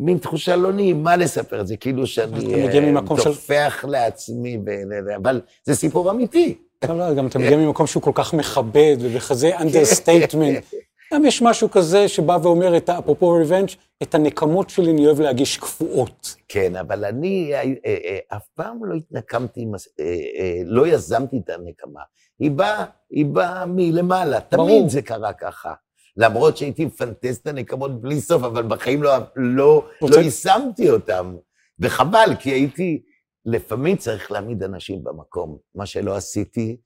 מין 0.00 0.18
תחושה 0.18 0.56
לא 0.56 0.72
נעימה 0.72 1.16
לספר 1.16 1.60
את 1.60 1.66
זה, 1.66 1.76
כאילו 1.76 2.06
שאני 2.06 2.94
טופח 3.24 3.84
לעצמי, 3.88 4.58
ב- 4.58 4.70
אבל 5.16 5.40
זה 5.64 5.74
סיפור 5.74 6.10
אמיתי. 6.10 6.58
לא, 6.88 6.98
לא, 6.98 7.14
גם 7.14 7.26
אתה 7.26 7.38
מגיע 7.38 7.56
ממקום 7.56 7.86
שהוא 7.86 8.02
כל 8.02 8.10
כך 8.14 8.34
מכבד, 8.34 8.96
ובכזה 9.00 9.56
understatement. 9.58 10.74
גם 11.14 11.24
יש 11.24 11.42
משהו 11.42 11.70
כזה 11.70 12.08
שבא 12.08 12.38
ואומר, 12.42 12.76
את 12.76 12.90
אפרופו 12.90 13.30
ריבנג', 13.30 13.68
את 14.02 14.14
הנקמות 14.14 14.70
שלי 14.70 14.90
אני 14.90 15.06
אוהב 15.06 15.20
להגיש 15.20 15.56
קפואות. 15.56 16.34
כן, 16.48 16.76
אבל 16.76 17.04
אני 17.04 17.50
אה, 17.54 17.58
אה, 17.60 17.64
אה, 17.86 18.18
אף 18.36 18.42
פעם 18.54 18.84
לא 18.84 18.94
התנקמתי, 18.94 19.66
אה, 20.00 20.04
אה, 20.04 20.60
לא 20.64 20.86
יזמתי 20.86 21.40
את 21.44 21.50
הנקמה. 21.50 22.00
היא 22.40 22.50
באה, 22.50 22.84
היא 23.10 23.26
באה 23.26 23.66
מלמעלה, 23.66 24.40
תמיד. 24.40 24.88
זה 24.88 25.02
קרה 25.02 25.32
ככה. 25.32 25.72
למרות 26.16 26.56
שהייתי 26.56 26.84
מפנטז 26.84 27.36
את 27.36 27.46
הנקמות 27.46 28.00
בלי 28.00 28.20
סוף, 28.20 28.42
אבל 28.42 28.62
בחיים 28.68 29.02
לא, 29.02 29.10
לא, 29.36 29.88
רוצה- 30.00 30.16
לא 30.16 30.20
יישמתי 30.20 30.90
אותם. 30.90 31.36
וחבל, 31.78 32.30
כי 32.40 32.50
הייתי, 32.50 33.02
לפעמים 33.46 33.96
צריך 33.96 34.30
להעמיד 34.32 34.62
אנשים 34.62 35.04
במקום, 35.04 35.58
מה 35.74 35.86
שלא 35.86 36.16
עשיתי, 36.16 36.76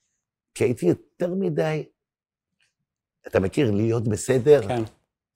כי 0.55 0.65
הייתי 0.65 0.87
יותר 0.87 1.35
מדי, 1.35 1.85
אתה 3.27 3.41
מכיר, 3.41 3.71
להיות 3.71 4.09
בסדר? 4.09 4.69
כן, 4.69 4.83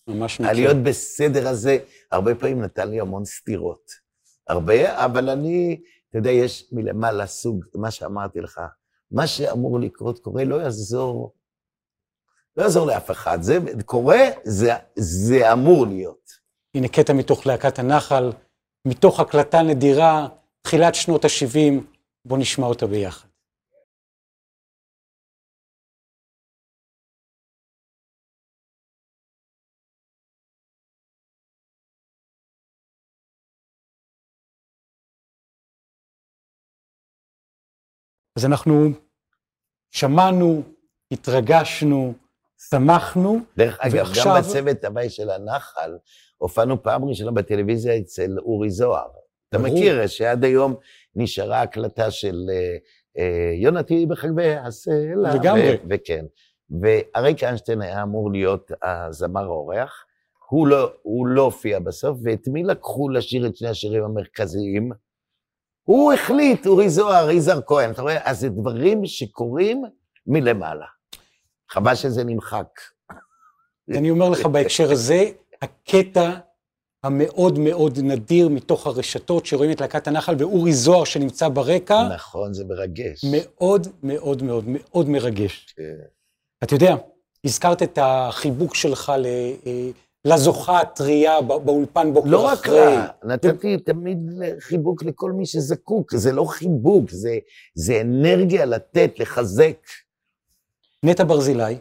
ממש 0.09 0.41
מכיר. 0.41 0.51
הלהיות 0.51 0.76
בסדר 0.76 1.49
הזה, 1.49 1.78
הרבה 2.12 2.34
פעמים 2.34 2.62
נתן 2.62 2.91
לי 2.91 3.01
המון 3.01 3.24
סתירות. 3.24 4.09
הרבה, 4.49 5.05
אבל 5.05 5.28
אני, 5.28 5.80
אתה 6.11 6.18
יודע, 6.18 6.30
יש 6.30 6.68
מלמעלה 6.72 7.26
סוג, 7.26 7.64
מה 7.74 7.91
שאמרתי 7.91 8.41
לך, 8.41 8.61
מה 9.11 9.26
שאמור 9.26 9.80
לקרות 9.80 10.18
קורה, 10.18 10.45
לא 10.45 10.62
יעזור, 10.62 11.34
לא 12.59 12.63
יעזור 12.63 12.87
לאף 12.87 13.11
אחד. 13.11 13.43
זה 13.43 13.59
קורה, 13.87 14.19
זה, 14.45 14.73
זה 14.97 15.53
אמור 15.53 15.87
להיות. 15.87 16.31
הנה 16.75 16.89
קטע 16.89 17.13
מתוך 17.13 17.47
להקת 17.47 17.79
הנחל, 17.79 18.33
מתוך 18.89 19.21
הקלטה 19.21 19.63
נדירה, 19.63 20.29
תחילת 20.63 20.95
שנות 20.95 21.25
ה-70, 21.25 21.83
בוא 22.25 22.39
נשמע 22.39 22.67
אותה 22.67 22.87
ביחד. 22.87 23.29
אז 38.37 38.45
אנחנו 38.45 38.89
שמענו, 39.91 40.63
התרגשנו, 41.13 42.15
שמחנו, 42.71 43.39
דרך 43.57 43.79
אגב, 43.81 43.95
ועכשיו- 43.95 44.35
גם 44.37 44.41
בצוות 44.43 44.85
הוואי 44.85 45.11
של 45.11 45.31
הנחל, 45.31 45.97
הופענו 46.37 46.83
פעם 46.83 47.05
ראשונה 47.05 47.31
בטלוויזיה 47.31 47.99
אצל 47.99 48.39
אורי 48.39 48.71
זוהר. 48.71 49.07
אתה. 49.49 49.59
מכיר, 49.59 50.07
שעד 50.07 50.45
היום 50.45 50.75
נשארה 51.17 51.63
הקלטה 51.63 52.11
של 52.11 52.37
אה, 52.51 52.77
אה, 53.19 53.53
יונתי 53.55 54.07
בחגבי 54.07 54.55
הסלע. 54.55 55.35
לגמרי. 55.35 55.71
ו- 55.71 55.87
וכן. 55.91 56.25
ואריק 56.83 57.45
איינשטיין 57.45 57.83
היה 57.83 58.03
אמור 58.03 58.33
להיות 58.33 58.71
הזמר 58.83 59.45
האורח. 59.45 60.05
הוא 60.51 60.67
לא, 60.67 60.93
הוא 61.03 61.27
לא 61.27 61.43
הופיע 61.43 61.79
בסוף, 61.79 62.19
ואת 62.25 62.49
מי 62.49 62.63
לקחו 62.63 63.09
לשיר 63.09 63.47
את 63.47 63.57
שני 63.57 63.69
השירים 63.69 64.05
המרכזיים? 64.05 64.91
הוא 65.85 66.13
החליט, 66.13 66.67
אורי 66.67 66.89
זוהר, 66.91 67.31
יזהר 67.31 67.61
כהן, 67.67 67.91
אתה 67.91 68.03
רואה? 68.03 68.31
אז 68.31 68.41
זה 68.41 68.49
דברים 68.49 69.07
שקורים 69.07 69.85
מלמעלה. 70.27 70.87
חבל 71.71 71.95
שזה 71.95 72.25
נמחק. 72.25 72.66
אני 73.91 74.11
אומר 74.11 74.29
לך 74.29 74.47
בהקשר 74.47 74.93
הזה, 74.93 75.25
הקטע 75.62 76.31
המאוד 77.05 77.59
מאוד 77.59 77.99
נדיר 78.03 78.49
מתוך 78.49 78.87
הרשתות 78.87 79.47
שרואים 79.47 79.71
את 79.71 79.81
להקת 79.81 80.09
הנחל 80.09 80.35
ואורי 80.39 80.73
זוהר 80.73 81.05
שנמצא 81.05 81.49
ברקע, 81.49 82.09
נכון, 82.14 82.55
זה 82.55 82.64
מרגש. 82.64 83.25
מאוד 83.33 83.87
מאוד 84.03 84.43
מאוד 84.43 84.64
מאוד 84.66 85.09
מרגש. 85.09 85.66
כן. 85.77 85.83
אתה 86.64 86.75
יודע, 86.75 86.95
הזכרת 87.45 87.83
את 87.83 87.99
החיבוק 88.03 88.75
שלך 88.75 89.12
ל, 89.19 89.27
אה, 89.66 89.91
לזוכה 90.25 90.81
הטריה 90.81 91.41
בא- 91.41 91.59
באולפן 91.59 92.12
בוקר 92.14 92.31
לא 92.31 92.45
רק 92.47 92.59
אחרי. 92.59 92.77
לה, 92.97 93.07
נתתי 93.25 93.79
תמיד 93.79 94.19
חיבוק 94.61 95.03
לכל 95.03 95.33
מי 95.33 95.47
שזקוק, 95.47 96.16
זה 96.16 96.33
לא 96.33 96.45
חיבוק, 96.45 97.11
זה, 97.11 97.39
זה 97.75 98.01
אנרגיה 98.01 98.64
לתת, 98.64 99.11
לחזק. 99.19 99.77
נטע 101.05 101.24
ברזילי 101.24 101.78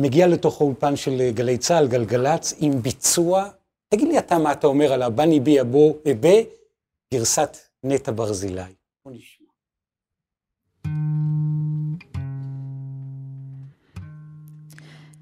מגיע 0.00 0.26
לתוך 0.26 0.60
האולפן 0.60 0.96
של 0.96 1.20
אה, 1.20 1.30
גלי 1.32 1.58
צה"ל, 1.58 1.88
גלגלצ, 1.88 2.54
עם 2.58 2.82
ביצוע. 2.82 3.48
תגיד 3.88 4.08
לי 4.08 4.18
אתה 4.18 4.38
מה 4.38 4.52
אתה 4.52 4.66
אומר 4.66 4.92
על 4.92 5.02
הבני 5.02 5.40
בי 5.40 5.60
אבו 5.60 5.96
אבה, 6.10 6.34
גרסת 7.14 7.56
נטע 7.84 8.12
ברזילי. 8.12 8.62
בוא 9.04 9.12
נשמע. 9.12 9.48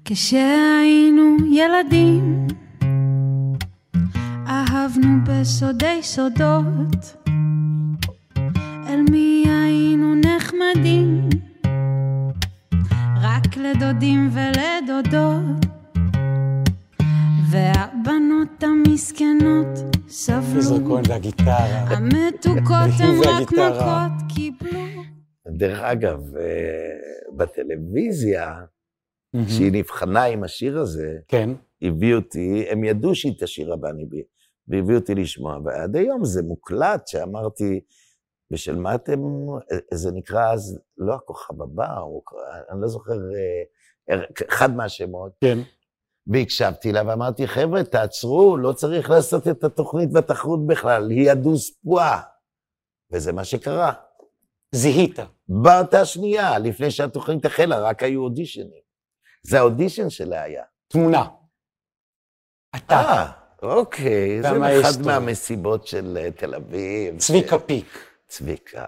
כשהיינו 0.05 1.37
ילדים, 1.53 2.47
אהבנו 4.47 5.07
בסודי 5.27 6.03
סודות, 6.03 7.27
אל 8.87 9.01
מי 9.11 9.43
היינו 9.47 10.15
נחמדים, 10.15 11.36
לדודים 13.59 14.29
ולדודות, 14.33 15.65
והבנות 17.51 18.63
המסכנות 18.63 19.67
סבלו, 20.07 20.87
כהן 20.87 21.03
והגיטרה. 21.09 21.65
המתוקות 21.65 22.91
הן 22.99 23.19
רק. 23.25 23.51
מכות 23.51 24.31
קיבלו. 24.35 24.79
דרך 25.47 25.79
אגב, 25.79 26.35
אה, 26.35 26.43
בטלוויזיה, 27.37 28.53
כשהיא 29.47 29.71
נבחנה 29.71 30.23
עם 30.23 30.43
השיר 30.43 30.79
הזה, 30.79 31.17
כן. 31.27 31.49
הביאו 31.81 32.17
אותי, 32.17 32.65
הם 32.69 32.83
ידעו 32.83 33.15
שהיא 33.15 33.33
תשאיר 33.39 33.73
הבני 33.73 34.05
בי, 34.05 34.23
והביאו 34.67 34.99
אותי 34.99 35.15
לשמוע, 35.15 35.59
ועד 35.65 35.95
היום 35.95 36.25
זה 36.25 36.43
מוקלט, 36.43 37.07
שאמרתי, 37.07 37.79
בשל 38.51 38.75
מה 38.75 38.95
אתם, 38.95 39.21
זה 39.93 40.11
נקרא 40.11 40.53
אז, 40.53 40.79
לא 40.97 41.15
הכוכב 41.15 41.61
הבא, 41.61 41.97
הוא, 41.97 42.21
אני 42.71 42.81
לא 42.81 42.87
זוכר, 42.87 43.13
אה, 43.13 44.19
אחד 44.49 44.75
מהשמות. 44.75 45.31
כן. 45.41 45.57
והקשבתי 46.27 46.91
לה 46.91 47.01
ואמרתי, 47.07 47.47
חבר'ה, 47.47 47.83
תעצרו, 47.83 48.57
לא 48.57 48.73
צריך 48.73 49.09
לעשות 49.09 49.47
את 49.47 49.63
התוכנית 49.63 50.09
והתחרות 50.13 50.67
בכלל, 50.67 51.09
היא 51.09 51.31
הדוז 51.31 51.71
פועה. 51.83 52.21
וזה 53.11 53.33
מה 53.33 53.43
שקרה. 53.43 53.93
זיהית. 54.71 55.19
באותה 55.49 56.05
שנייה, 56.05 56.59
לפני 56.59 56.91
שהתוכנית 56.91 57.45
החלה, 57.45 57.79
רק 57.79 58.03
היו 58.03 58.21
אודישנים. 58.23 58.81
זה 59.43 59.59
האודישן 59.59 60.09
שלה 60.09 60.41
היה. 60.41 60.63
תמונה. 60.87 61.27
אתה. 62.75 62.95
אה, 62.95 63.31
אוקיי, 63.61 64.41
זה. 64.41 64.81
אחד 64.81 65.01
מהמסיבות 65.05 65.87
של 65.87 66.17
אה, 66.21 66.31
תל 66.31 66.55
אביב. 66.55 67.17
צביקה 67.17 67.59
פיק. 67.59 68.06
צביקה. 68.27 68.85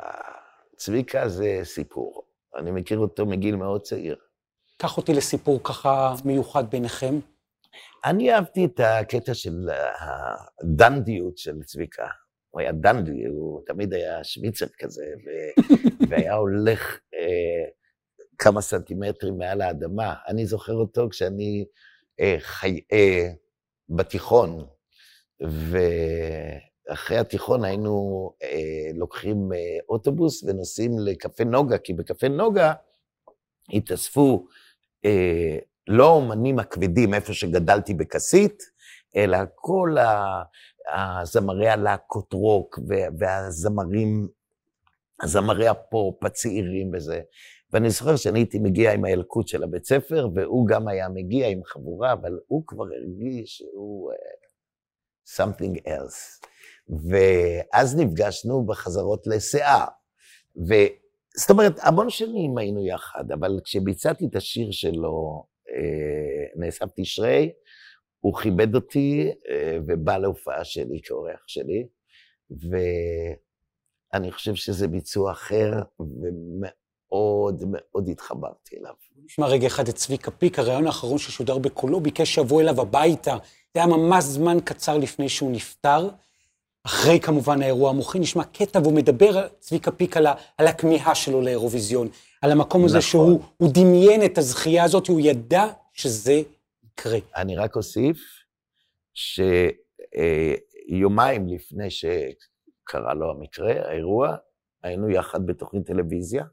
צביקה 0.75 1.29
זה 1.29 1.59
סיפור. 1.63 2.23
אני 2.57 2.71
מכיר 2.71 2.99
אותו 2.99 3.25
מגיל 3.25 3.55
מאוד 3.55 3.81
צעיר. 3.81 4.15
קח 4.77 4.97
אותי 4.97 5.13
לסיפור 5.13 5.59
ככה 5.63 6.13
מיוחד 6.25 6.69
ביניכם. 6.69 7.19
אני 8.05 8.33
אהבתי 8.33 8.65
את 8.65 8.79
הקטע 8.83 9.33
של 9.33 9.69
הדנדיות 9.99 11.37
של 11.37 11.63
צביקה. 11.63 12.07
הוא 12.49 12.61
היה 12.61 12.71
דנדי, 12.71 13.25
הוא 13.25 13.61
תמיד 13.65 13.93
היה 13.93 14.23
שוויצר 14.23 14.65
כזה, 14.79 15.05
ו... 15.25 15.29
והיה 16.09 16.33
הולך 16.33 16.99
אה, 17.13 17.69
כמה 18.37 18.61
סנטימטרים 18.61 19.37
מעל 19.37 19.61
האדמה. 19.61 20.13
אני 20.27 20.45
זוכר 20.45 20.73
אותו 20.73 21.07
כשאני 21.09 21.65
אה, 22.19 22.35
חי... 22.39 22.79
אה, 22.91 23.29
בתיכון, 23.89 24.67
ואחרי 26.89 27.17
התיכון 27.17 27.63
היינו 27.63 27.93
אה, 28.43 28.49
לוקחים 28.95 29.53
אה, 29.53 29.57
אוטובוס 29.89 30.43
ונוסעים 30.43 30.91
לקפה 30.99 31.43
נוגה, 31.43 31.77
כי 31.77 31.93
בקפה 31.93 32.27
נוגה 32.27 32.73
התאספו 33.73 34.47
אה, 35.05 35.57
לא 35.87 36.05
האומנים 36.07 36.59
הכבדים, 36.59 37.13
איפה 37.13 37.33
שגדלתי 37.33 37.93
בכסית, 37.93 38.63
אלא 39.15 39.37
כל 39.55 39.95
ה- 39.97 40.43
הזמרי 40.93 41.69
הלהקות 41.69 42.33
רוק 42.33 42.79
וה- 42.87 43.07
והזמרים, 43.19 44.27
הזמרי 45.23 45.67
הפופ 45.67 46.23
הצעירים 46.23 46.91
וזה. 46.93 47.21
ואני 47.73 47.89
זוכר 47.89 48.15
שאני 48.15 48.39
הייתי 48.39 48.59
מגיע 48.59 48.93
עם 48.93 49.05
הילקוט 49.05 49.47
של 49.47 49.63
הבית 49.63 49.85
ספר, 49.85 50.27
והוא 50.35 50.67
גם 50.67 50.87
היה 50.87 51.09
מגיע 51.09 51.47
עם 51.47 51.63
חבורה, 51.65 52.13
אבל 52.13 52.39
הוא 52.47 52.63
כבר 52.67 52.83
הרגיש 52.85 53.57
שהוא 53.57 54.11
uh, 54.11 54.15
something 55.41 55.77
else. 55.87 56.47
ואז 56.89 57.95
נפגשנו 57.97 58.65
בחזרות 58.65 59.27
לשיער. 59.27 59.85
וזאת 60.55 61.49
אומרת, 61.49 61.79
המון 61.81 62.09
שנים 62.09 62.57
היינו 62.57 62.85
יחד, 62.85 63.31
אבל 63.31 63.59
כשביצעתי 63.63 64.25
את 64.25 64.35
השיר 64.35 64.71
שלו, 64.71 65.45
אה, 65.69 66.45
נאסף 66.55 66.85
תשרי, 66.95 67.51
הוא 68.19 68.37
כיבד 68.37 68.75
אותי 68.75 69.31
אה, 69.49 69.77
ובא 69.87 70.17
להופעה 70.17 70.63
שלי 70.63 71.01
כאורח 71.03 71.43
שלי, 71.47 71.87
ואני 74.13 74.31
חושב 74.31 74.55
שזה 74.55 74.87
ביצוע 74.87 75.31
אחר, 75.31 75.71
ומאוד 75.99 77.63
מאוד 77.67 78.09
התחברתי 78.09 78.77
אליו. 78.77 78.93
נשמע 79.25 79.47
רגע 79.47 79.67
אחד 79.67 79.87
את 79.87 79.95
צביקה 79.95 80.31
פיק, 80.31 80.59
הרעיון 80.59 80.87
האחרון 80.87 81.17
ששודר 81.17 81.57
בקולו, 81.57 81.99
ביקש 81.99 82.35
שיבוא 82.35 82.61
אליו 82.61 82.81
הביתה. 82.81 83.37
זה 83.73 83.79
היה 83.83 83.87
ממש 83.87 84.23
זמן 84.23 84.57
קצר 84.65 84.97
לפני 84.97 85.29
שהוא 85.29 85.51
נפטר. 85.51 86.09
אחרי 86.85 87.19
כמובן 87.19 87.61
האירוע 87.61 87.89
המוחי, 87.89 88.19
נשמע 88.19 88.43
קטע 88.43 88.79
והוא 88.79 88.93
מדבר, 88.93 89.47
צביקה 89.59 89.91
פיק, 89.91 90.17
על, 90.17 90.25
ה, 90.27 90.33
על 90.57 90.67
הכמיהה 90.67 91.15
שלו 91.15 91.41
לאירוויזיון, 91.41 92.07
על 92.41 92.51
המקום 92.51 92.85
הזה 92.85 92.97
נכון. 92.97 93.09
שהוא 93.09 93.43
הוא 93.57 93.71
דמיין 93.73 94.25
את 94.25 94.37
הזכייה 94.37 94.83
הזאת, 94.83 95.07
הוא 95.07 95.19
ידע 95.19 95.65
שזה 95.93 96.41
יקרה. 96.83 97.17
אני 97.35 97.55
רק 97.55 97.75
אוסיף 97.75 98.17
שיומיים 100.89 101.47
לפני 101.47 101.87
שקרה 101.89 103.13
לו 103.13 103.31
המקרה, 103.31 103.73
האירוע, 103.89 104.35
היינו 104.83 105.09
יחד 105.09 105.45
בתוכנית 105.45 105.87
טלוויזיה, 105.87 106.45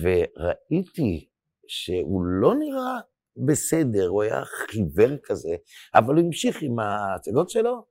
וראיתי 0.00 1.28
שהוא 1.68 2.24
לא 2.24 2.54
נראה 2.54 3.00
בסדר, 3.36 4.08
הוא 4.08 4.22
היה 4.22 4.44
חיוור 4.44 5.16
כזה, 5.22 5.56
אבל 5.94 6.14
הוא 6.14 6.24
המשיך 6.24 6.62
עם 6.62 6.78
ההצגות 6.78 7.50
שלו 7.50 7.84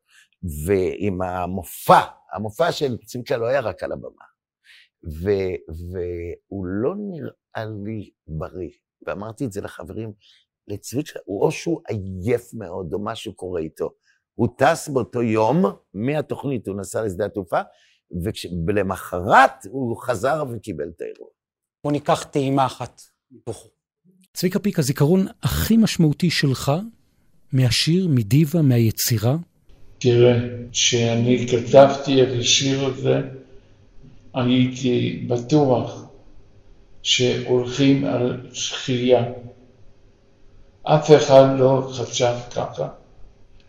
ועם 0.65 1.21
המופע. 1.21 1.99
המופע 2.33 2.71
של 2.71 2.97
צביקה 2.97 3.38
לא 3.38 3.45
היה 3.45 3.59
רק 3.59 3.83
על 3.83 3.91
הבמה. 3.91 4.25
ו, 5.21 5.29
והוא 5.69 6.65
לא 6.65 6.95
נראה 6.97 7.65
לי 7.83 8.09
בריא. 8.27 8.71
ואמרתי 9.07 9.45
את 9.45 9.51
זה 9.51 9.61
לחברים, 9.61 10.13
לצביקה, 10.67 11.19
הוא 11.25 11.41
או 11.41 11.51
שהוא 11.51 11.81
עייף 11.88 12.53
מאוד, 12.53 12.93
או 12.93 13.03
משהו 13.03 13.33
קורה 13.33 13.61
איתו. 13.61 13.89
הוא 14.36 14.47
טס 14.57 14.89
באותו 14.89 15.21
יום, 15.21 15.65
מהתוכנית 15.93 16.67
הוא 16.67 16.75
נסע 16.77 17.01
לשדה 17.01 17.25
התעופה, 17.25 17.61
ולמחרת 18.67 19.65
הוא 19.69 19.97
חזר 20.01 20.43
וקיבל 20.51 20.89
את 20.95 21.01
האירוע. 21.01 21.29
בוא 21.83 21.91
ניקח 21.91 22.23
טעימה 22.23 22.65
אחת 22.65 23.01
מתוכו. 23.31 23.69
צביקה 24.33 24.59
פיק, 24.59 24.79
הזיכרון 24.79 25.25
הכי 25.43 25.77
משמעותי 25.77 26.29
שלך 26.29 26.71
מהשיר, 27.53 28.07
מדיבה, 28.07 28.61
מהיצירה? 28.61 29.36
תראה, 29.98 30.38
כשאני 30.72 31.48
כתבתי 31.48 32.24
את 32.24 32.28
השיר 32.39 32.86
הזה, 32.86 33.22
הייתי 34.34 35.24
בטוח 35.28 36.06
שהולכים 37.04 38.06
על 38.06 38.38
שחייה. 38.54 39.24
אף 40.84 41.12
אחד 41.12 41.60
לא 41.60 41.89
חשב 41.91 42.34
ככה. 42.56 42.88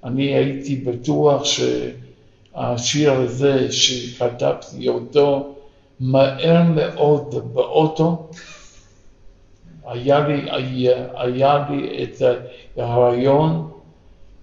אני 0.04 0.34
הייתי 0.34 0.76
בטוח 0.76 1.42
שהשיר 1.44 3.12
הזה, 3.12 3.72
שכתבתי 3.72 4.88
אותו 4.88 5.54
מהר 6.00 6.62
מאוד 6.62 7.54
באוטו, 7.54 8.30
היה 9.86 10.28
לי, 10.28 10.50
היה, 10.50 11.06
היה 11.14 11.66
לי 11.70 12.04
את 12.04 12.22
הרעיון 12.76 13.70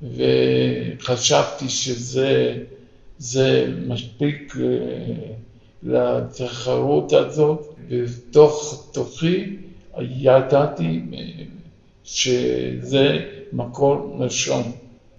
וחשבתי 0.03 1.69
שזה 1.69 2.57
זה 3.17 3.73
מספיק 3.87 4.53
אה, 4.59 5.33
לתחרות 5.83 7.13
הזאת, 7.13 7.75
ובתוך 7.89 8.83
תוכי 8.93 9.55
ידעתי 9.99 11.01
אה, 11.13 11.19
שזה 12.03 13.19
מקור 13.53 14.17
לשון. 14.19 14.63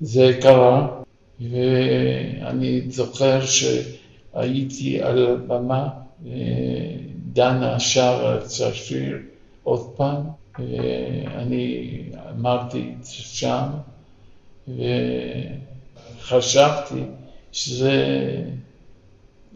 זה 0.00 0.38
קרה, 0.42 1.00
ואני 1.40 2.80
זוכר 2.88 3.40
שהייתי 3.44 5.02
על 5.02 5.26
הבמה, 5.26 5.88
ודנה 6.22 7.80
שרה 7.80 8.36
את 8.38 8.42
השיר 8.42 9.18
עוד 9.62 9.90
פעם, 9.96 10.22
ואני 10.58 12.00
אמרתי 12.30 12.94
שם, 13.02 13.66
וחשבתי 16.18 17.02
שזה 17.52 17.92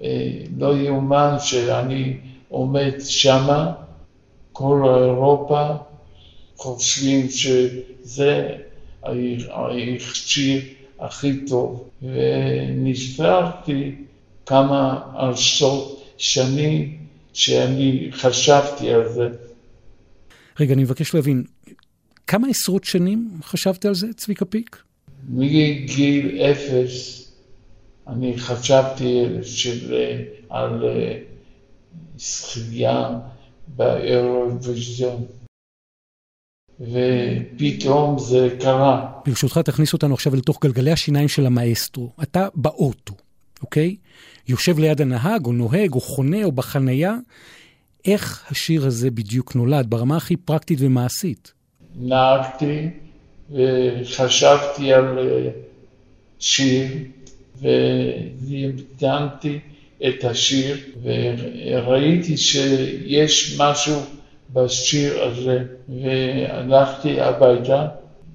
אה, 0.02 0.42
לא 0.58 0.76
יאומן 0.76 1.36
שאני 1.40 2.16
עומד 2.48 2.92
שמה, 3.00 3.72
כל 4.52 4.82
אירופה 4.84 5.68
חושבים 6.56 7.28
שזה 7.28 8.48
השיר 10.02 10.62
הכי 11.00 11.46
טוב, 11.46 11.88
ונזכרתי 12.02 13.94
כמה 14.46 15.02
עשרות 15.16 16.04
שנים 16.18 16.98
שאני 17.32 18.08
חשבתי 18.12 18.90
על 18.90 19.08
זה. 19.08 19.28
רגע, 20.60 20.74
אני 20.74 20.82
מבקש 20.82 21.14
להבין, 21.14 21.44
כמה 22.26 22.48
עשרות 22.48 22.84
שנים 22.84 23.30
חשבת 23.42 23.84
על 23.84 23.94
זה, 23.94 24.06
צביקה 24.16 24.44
פיק? 24.44 24.87
מגיל 25.28 26.40
אפס 26.42 27.18
אני 28.08 28.38
חשבתי 28.38 29.24
של, 29.42 29.94
על 30.48 30.84
זכייה 32.18 33.18
באירוויזיון, 33.66 35.24
ופתאום 36.80 38.18
זה 38.18 38.56
קרה. 38.60 39.12
ברשותך, 39.26 39.58
תכניס 39.58 39.92
אותנו 39.92 40.14
עכשיו 40.14 40.36
לתוך 40.36 40.58
גלגלי 40.62 40.92
השיניים 40.92 41.28
של 41.28 41.46
המאסטרו. 41.46 42.10
אתה 42.22 42.48
באוטו, 42.54 43.14
אוקיי? 43.62 43.96
יושב 44.48 44.78
ליד 44.78 45.00
הנהג, 45.00 45.46
או 45.46 45.52
נוהג, 45.52 45.92
או 45.92 46.00
חונה, 46.00 46.44
או 46.44 46.52
בחנייה. 46.52 47.16
איך 48.04 48.44
השיר 48.50 48.86
הזה 48.86 49.10
בדיוק 49.10 49.54
נולד, 49.54 49.90
ברמה 49.90 50.16
הכי 50.16 50.36
פרקטית 50.36 50.78
ומעשית? 50.82 51.52
נהגתי 51.96 52.88
וחשבתי 53.50 54.92
על 54.92 55.18
שיר, 56.38 56.86
ודמתי 57.60 59.58
את 60.08 60.24
השיר, 60.24 60.76
וראיתי 61.02 62.36
שיש 62.36 63.60
משהו 63.60 64.00
בשיר 64.52 65.22
הזה, 65.22 65.64
והלכתי 65.88 67.20
הביתה, 67.20 67.86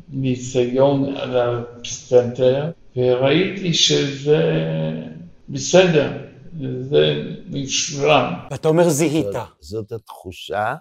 ניסיון 0.09 1.15
על 1.15 1.37
הפסנתר, 1.37 2.71
וראיתי 2.95 3.73
שזה 3.73 4.41
בסדר, 5.49 6.11
זה 6.79 7.23
משברם. 7.49 8.33
ואתה 8.51 8.67
אומר 8.67 8.89
זיהית. 8.89 9.25
זאת, 9.25 9.47
זאת 9.59 9.91
התחושה 9.91 10.75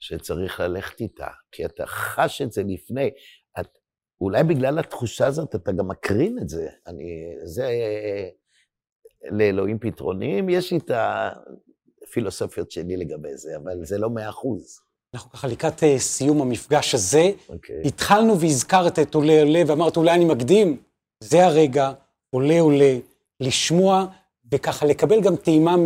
שצריך 0.00 0.60
ללכת 0.60 1.00
איתה, 1.00 1.28
כי 1.52 1.64
אתה 1.64 1.86
חש 1.86 2.42
את 2.42 2.52
זה 2.52 2.62
לפני. 2.66 3.10
אולי 4.22 4.44
בגלל 4.44 4.78
התחושה 4.78 5.26
הזאת 5.26 5.54
אתה 5.54 5.72
גם 5.72 5.88
מקרין 5.88 6.38
את 6.42 6.48
זה. 6.48 6.68
אני, 6.86 7.34
זה, 7.44 7.70
לאלוהים 9.30 9.78
פתרונים, 9.78 10.48
יש 10.48 10.72
לי 10.72 10.78
את 10.78 10.90
הפילוסופיות 12.04 12.70
שלי 12.70 12.96
לגבי 12.96 13.36
זה, 13.36 13.56
אבל 13.56 13.84
זה 13.84 13.98
לא 13.98 14.10
מאה 14.10 14.28
אחוז. 14.28 14.80
אנחנו 15.14 15.30
ככה 15.30 15.48
לקראת 15.48 15.82
אה, 15.82 15.98
סיום 15.98 16.42
המפגש 16.42 16.94
הזה. 16.94 17.30
אוקיי. 17.48 17.82
התחלנו 17.84 18.40
והזכרת 18.40 18.98
את 18.98 19.14
עולה 19.14 19.40
עולה, 19.42 19.62
ואמרת 19.66 19.96
אולי 19.96 20.14
אני 20.14 20.24
מקדים. 20.24 20.82
זה 21.20 21.46
הרגע, 21.46 21.92
עולה 22.30 22.60
עולה, 22.60 22.98
לשמוע 23.40 24.06
וככה 24.52 24.86
לקבל 24.86 25.20
גם 25.20 25.36
טעימה 25.36 25.76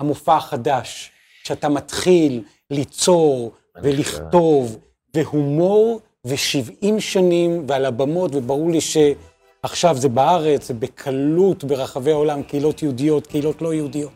מהמופע 0.00 0.36
החדש, 0.36 1.10
שאתה 1.44 1.68
מתחיל 1.68 2.44
ליצור 2.70 3.52
ולכתוב, 3.82 4.78
והומור, 5.14 6.00
ושבעים 6.28 7.00
שנים, 7.00 7.64
ועל 7.68 7.84
הבמות, 7.84 8.30
וברור 8.34 8.70
לי 8.70 8.80
שעכשיו 8.80 9.96
זה 9.96 10.08
בארץ, 10.08 10.68
זה 10.68 10.74
בקלות 10.74 11.64
ברחבי 11.64 12.12
העולם, 12.12 12.42
קהילות 12.42 12.82
יהודיות, 12.82 13.26
קהילות 13.26 13.62
לא 13.62 13.74
יהודיות. 13.74 14.12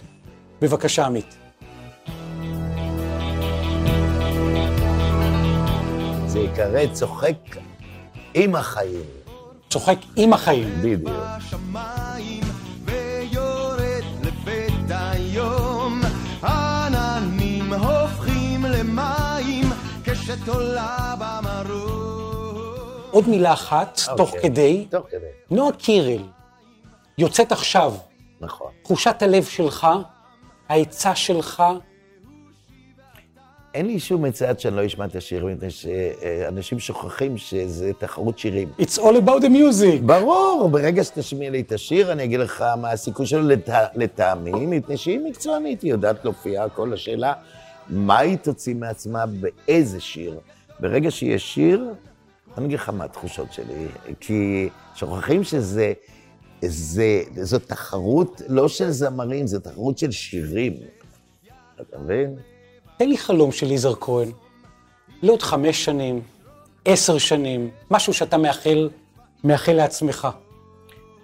בבקשה, 0.60 1.06
עמית. 1.06 1.36
זה 6.26 6.38
ייקרא 6.38 6.86
צוחק 6.92 7.36
עם 8.34 8.54
החיים. 8.54 9.02
צוחק 9.70 9.98
עם 10.16 10.32
החיים. 10.32 10.68
בדיוק. 10.82 11.10
בשמיים 11.38 12.42
עוד 23.12 23.28
מילה 23.28 23.52
אחת, 23.52 24.00
תוך 24.16 24.34
אוקיי, 24.34 24.42
כדי. 24.50 24.86
תוך 24.90 25.06
כדי. 25.10 25.26
נועה 25.50 25.72
קירל 25.72 26.22
יוצאת 27.18 27.52
עכשיו. 27.52 27.94
נכון. 28.40 28.70
תחושת 28.82 29.22
הלב 29.22 29.44
שלך, 29.44 29.86
העצה 30.68 31.14
שלך, 31.14 31.62
אין 33.74 33.86
לי 33.86 34.00
שום 34.00 34.24
עצה 34.24 34.48
עד 34.48 34.60
שאני 34.60 34.76
לא 34.76 34.86
אשמע 34.86 35.04
את 35.04 35.16
השיר, 35.16 35.46
מפני 35.46 35.70
שאנשים 35.70 36.78
שוכחים 36.78 37.38
שזה 37.38 37.92
תחרות 37.98 38.38
שירים. 38.38 38.68
It's 38.78 38.98
all 38.98 39.16
about 39.24 39.42
the 39.42 39.48
music. 39.48 40.02
ברור, 40.06 40.68
ברגע 40.72 41.04
שתשמיע 41.04 41.50
לי 41.50 41.60
את 41.60 41.72
השיר, 41.72 42.12
אני 42.12 42.24
אגיד 42.24 42.40
לך 42.40 42.64
מה 42.80 42.90
הסיכוי 42.90 43.26
שלו 43.26 43.42
לט... 43.42 43.68
לטעמי, 43.94 44.66
מפני 44.66 44.96
שהיא 44.96 45.20
מקצוענית, 45.24 45.82
היא 45.82 45.90
יודעת 45.90 46.24
להופיע, 46.24 46.68
כל 46.68 46.92
השאלה, 46.92 47.32
מה 47.88 48.18
היא 48.18 48.36
תוציא 48.36 48.74
מעצמה 48.74 49.24
באיזה 49.26 50.00
שיר. 50.00 50.38
ברגע 50.80 51.10
שיש 51.10 51.54
שיר, 51.54 51.84
אני 52.58 52.66
אגיד 52.66 52.78
לך 52.78 52.88
מה 52.88 53.04
התחושות 53.04 53.52
שלי, 53.52 53.86
כי 54.20 54.68
שוכחים 54.94 55.44
שזה, 55.44 55.92
זה, 56.62 57.04
זו 57.42 57.58
תחרות 57.58 58.42
לא 58.48 58.68
של 58.68 58.90
זמרים, 58.90 59.46
זו 59.46 59.58
תחרות 59.60 59.98
של 59.98 60.10
שירים. 60.10 60.72
אתה 61.80 61.98
מבין? 61.98 62.34
תן 62.98 63.08
לי 63.08 63.18
חלום 63.18 63.52
של 63.52 63.70
יזהר 63.72 63.94
כהן, 64.00 64.28
לעוד 65.22 65.42
חמש 65.42 65.84
שנים, 65.84 66.20
עשר 66.84 67.18
שנים, 67.18 67.70
משהו 67.90 68.12
שאתה 68.14 68.38
מאחל, 68.38 68.88
מאחל 69.44 69.72
לעצמך. 69.72 70.28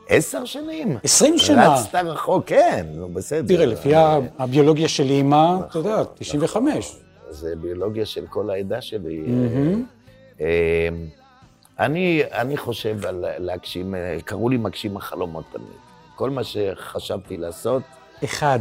עשר 0.09 0.45
שנים? 0.45 0.99
עשרים 1.05 1.39
שנה. 1.39 1.75
רצת 1.75 1.95
רחוק, 1.95 2.45
כן, 2.47 2.87
נו 2.95 3.09
בסדר. 3.09 3.49
תראה, 3.49 3.67
לפי 3.67 3.95
ה- 3.95 4.19
הביולוגיה 4.39 4.89
של 4.89 5.05
אימא, 5.11 5.57
אתה 5.71 5.79
יודע, 5.79 6.03
95. 6.15 6.97
זה 7.31 7.55
ביולוגיה 7.61 8.07
של 8.07 8.27
כל 8.27 8.51
העדה 8.51 8.81
שלי. 8.81 9.25
אה, 10.41 10.89
אני, 11.79 12.23
אני 12.33 12.57
חושב 12.57 13.07
על 13.07 13.25
להגשים, 13.39 13.95
אה, 13.95 14.19
קראו 14.25 14.49
לי 14.49 14.57
מגשים 14.57 14.97
החלומות 14.97 15.45
תמיד. 15.53 15.79
כל 16.15 16.31
מה 16.31 16.45
שחשבתי 16.45 17.37
לעשות... 17.37 17.83
אחד, 18.25 18.59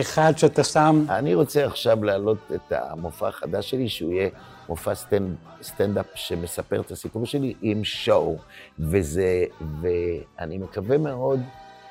אחד 0.00 0.32
שאתה 0.36 0.64
שם... 0.64 1.04
אני 1.08 1.34
רוצה 1.34 1.66
עכשיו 1.66 2.04
להעלות 2.04 2.38
את 2.54 2.72
המופע 2.72 3.28
החדש 3.28 3.70
שלי, 3.70 3.88
שהוא 3.88 4.12
יהיה 4.12 4.28
מופע 4.68 4.94
סטנד, 4.94 5.36
סטנדאפ 5.62 6.06
שמספר 6.14 6.80
את 6.80 6.90
הסיפור 6.90 7.26
שלי 7.26 7.54
עם 7.62 7.84
show. 7.84 8.36
וזה, 8.78 9.44
ואני 9.80 10.58
מקווה 10.58 10.98
מאוד 10.98 11.40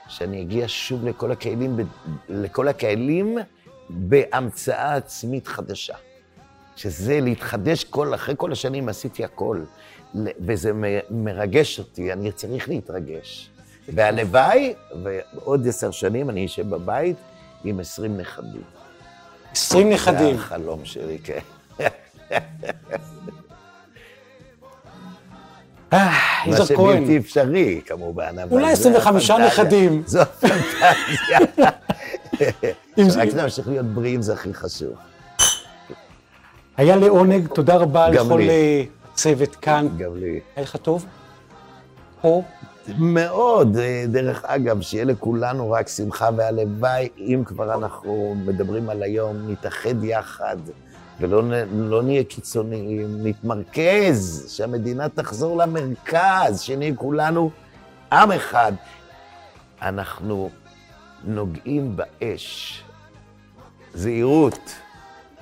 שאני 0.07 0.41
אגיע 0.41 0.65
שוב 0.67 1.05
לכל 1.05 1.31
הקהלים, 1.31 1.77
לכל 2.29 2.67
הקהלים 2.67 3.37
בהמצאה 3.89 4.95
עצמית 4.95 5.47
חדשה. 5.47 5.95
שזה 6.75 7.19
להתחדש 7.21 7.83
כל, 7.83 8.15
אחרי 8.15 8.35
כל 8.37 8.51
השנים 8.51 8.89
עשיתי 8.89 9.23
הכל, 9.23 9.59
וזה 10.15 10.71
מרגש 11.09 11.79
אותי, 11.79 12.13
אני 12.13 12.31
צריך 12.31 12.69
להתרגש. 12.69 13.49
והלוואי, 13.89 14.73
ועוד 15.03 15.67
עשר 15.67 15.91
שנים 15.91 16.29
אני 16.29 16.45
אשב 16.45 16.69
בבית 16.69 17.17
עם 17.63 17.79
עשרים 17.79 18.17
נכדים. 18.17 18.61
עשרים 19.51 19.89
נכדים. 19.89 20.35
זה 20.35 20.41
החלום 20.41 20.85
שלי, 20.85 21.17
כן. 21.23 21.39
אה, 25.93 26.09
מה. 26.47 26.65
שבלתי 26.65 27.17
אפשרי, 27.17 27.81
כמובן. 27.85 28.35
אולי 28.51 28.75
זה 28.75 28.81
25 28.81 29.29
הפנטזיה. 29.29 29.63
נכדים. 29.63 30.03
זו 30.05 30.21
הפנטזיה. 30.21 31.39
רק 33.21 33.29
שנמשיך 33.29 33.67
להיות 33.67 33.85
בריאים 33.85 34.21
זה 34.21 34.33
הכי 34.33 34.53
חשוב. 34.53 34.93
היה 36.77 36.95
לעונג, 36.95 37.47
תודה 37.47 37.75
רבה 37.75 38.09
לכל. 38.09 38.41
אה, 38.41 38.83
הצוות 39.13 39.55
כאן. 39.55 39.87
גם 39.97 40.15
לי. 40.15 40.39
היה 40.55 40.63
לך 40.63 40.75
טוב? 40.75 41.05
פה? 42.21 42.43
מאוד. 42.97 43.77
אה, 43.77 44.05
דרך 44.07 44.45
אגב, 44.45 44.81
שיהיה 44.81 45.05
לכולנו 45.05 45.71
רק 45.71 45.87
שמחה 45.87 46.29
והלוואי, 46.37 47.09
אם 47.17 47.43
כבר 47.45 47.73
אנחנו 47.73 48.35
מדברים 48.45 48.89
על 48.89 49.03
היום, 49.03 49.51
נתאחד 49.51 50.03
יחד 50.03 50.57
ולא 51.19 51.43
לא 51.71 52.03
נהיה 52.03 52.23
קיצוניים, 52.23 53.27
נתמרכז, 53.27 54.45
שהמדינה 54.49 55.09
תחזור 55.09 55.57
למרכז, 55.57 56.59
שנהיה 56.59 56.95
כולנו 56.95 57.49
עם 58.11 58.31
אחד. 58.31 58.71
אנחנו 59.81 60.49
נוגעים 61.23 61.95
באש. 61.95 62.83
זהירות. 63.93 64.59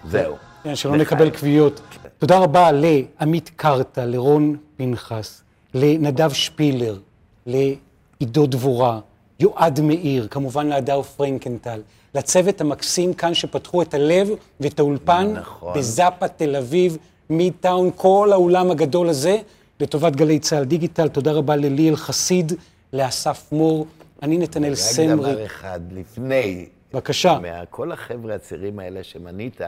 זהו. 0.05 0.50
כן, 0.63 0.75
שלא 0.75 0.97
נקבל 0.97 1.29
קביעות. 1.29 1.81
תודה 2.19 2.37
רבה 2.37 2.69
לעמית 2.71 3.51
קרתא, 3.55 4.01
לרון 4.01 4.55
פנחס, 4.77 5.41
לנדב 5.73 6.31
שפילר, 6.33 6.99
לעידו 7.45 8.45
דבורה, 8.45 8.99
יועד 9.39 9.79
מאיר, 9.79 10.27
כמובן 10.27 10.67
להדר 10.67 11.01
פרנקנטל, 11.01 11.81
לצוות 12.15 12.61
המקסים 12.61 13.13
כאן 13.13 13.33
שפתחו 13.33 13.81
את 13.81 13.93
הלב 13.93 14.29
ואת 14.59 14.79
האולפן 14.79 15.33
נכון. 15.33 15.73
בזאפה 15.77 16.27
תל 16.27 16.55
אביב, 16.55 16.97
מידטאון, 17.29 17.89
כל 17.95 18.29
האולם 18.31 18.71
הגדול 18.71 19.09
הזה, 19.09 19.37
לטובת 19.79 20.15
גלי 20.15 20.39
צה"ל 20.39 20.63
דיגיטל. 20.63 21.07
תודה 21.07 21.31
רבה 21.31 21.55
לליאל 21.55 21.95
חסיד, 21.95 22.53
לאסף 22.93 23.51
מור, 23.51 23.85
אני 24.23 24.37
נתנאל 24.37 24.71
רק 24.71 24.75
סמרי. 24.75 25.33
דבר 25.33 25.45
אחד, 25.45 25.79
לפני. 25.91 26.65
בבקשה. 26.93 27.39
מכל 27.41 27.91
החבר'ה 27.91 28.35
הצעירים 28.35 28.79
האלה 28.79 29.03
שמנית, 29.03 29.61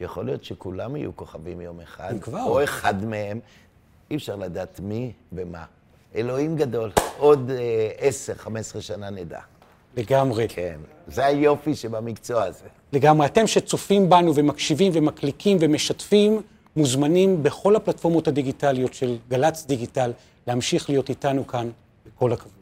יכול 0.00 0.24
להיות 0.24 0.44
שכולם 0.44 0.96
יהיו 0.96 1.16
כוכבים 1.16 1.60
יום 1.60 1.80
אחד. 1.80 2.14
כבר. 2.20 2.42
או 2.42 2.64
אחד 2.64 3.04
מהם, 3.04 3.40
אי 4.10 4.16
אפשר 4.16 4.36
לדעת 4.36 4.80
מי 4.80 5.12
ומה. 5.32 5.64
אלוהים 6.14 6.56
גדול, 6.56 6.90
עוד 7.18 7.50
אה, 7.50 8.08
10-15 8.76 8.80
שנה 8.80 9.10
נדע. 9.10 9.40
לגמרי. 9.96 10.46
כן, 10.48 10.80
זה 11.06 11.26
היופי 11.26 11.74
שבמקצוע 11.74 12.42
הזה. 12.42 12.64
לגמרי. 12.92 13.26
אתם 13.26 13.46
שצופים 13.46 14.08
בנו 14.08 14.34
ומקשיבים 14.34 14.92
ומקליקים 14.94 15.56
ומשתפים, 15.60 16.42
מוזמנים 16.76 17.42
בכל 17.42 17.76
הפלטפורמות 17.76 18.28
הדיגיטליות 18.28 18.94
של 18.94 19.16
גל"צ 19.28 19.66
דיגיטל 19.66 20.12
להמשיך 20.46 20.90
להיות 20.90 21.08
איתנו 21.08 21.46
כאן, 21.46 21.70
בכל 22.06 22.32
הכבוד. 22.32 22.59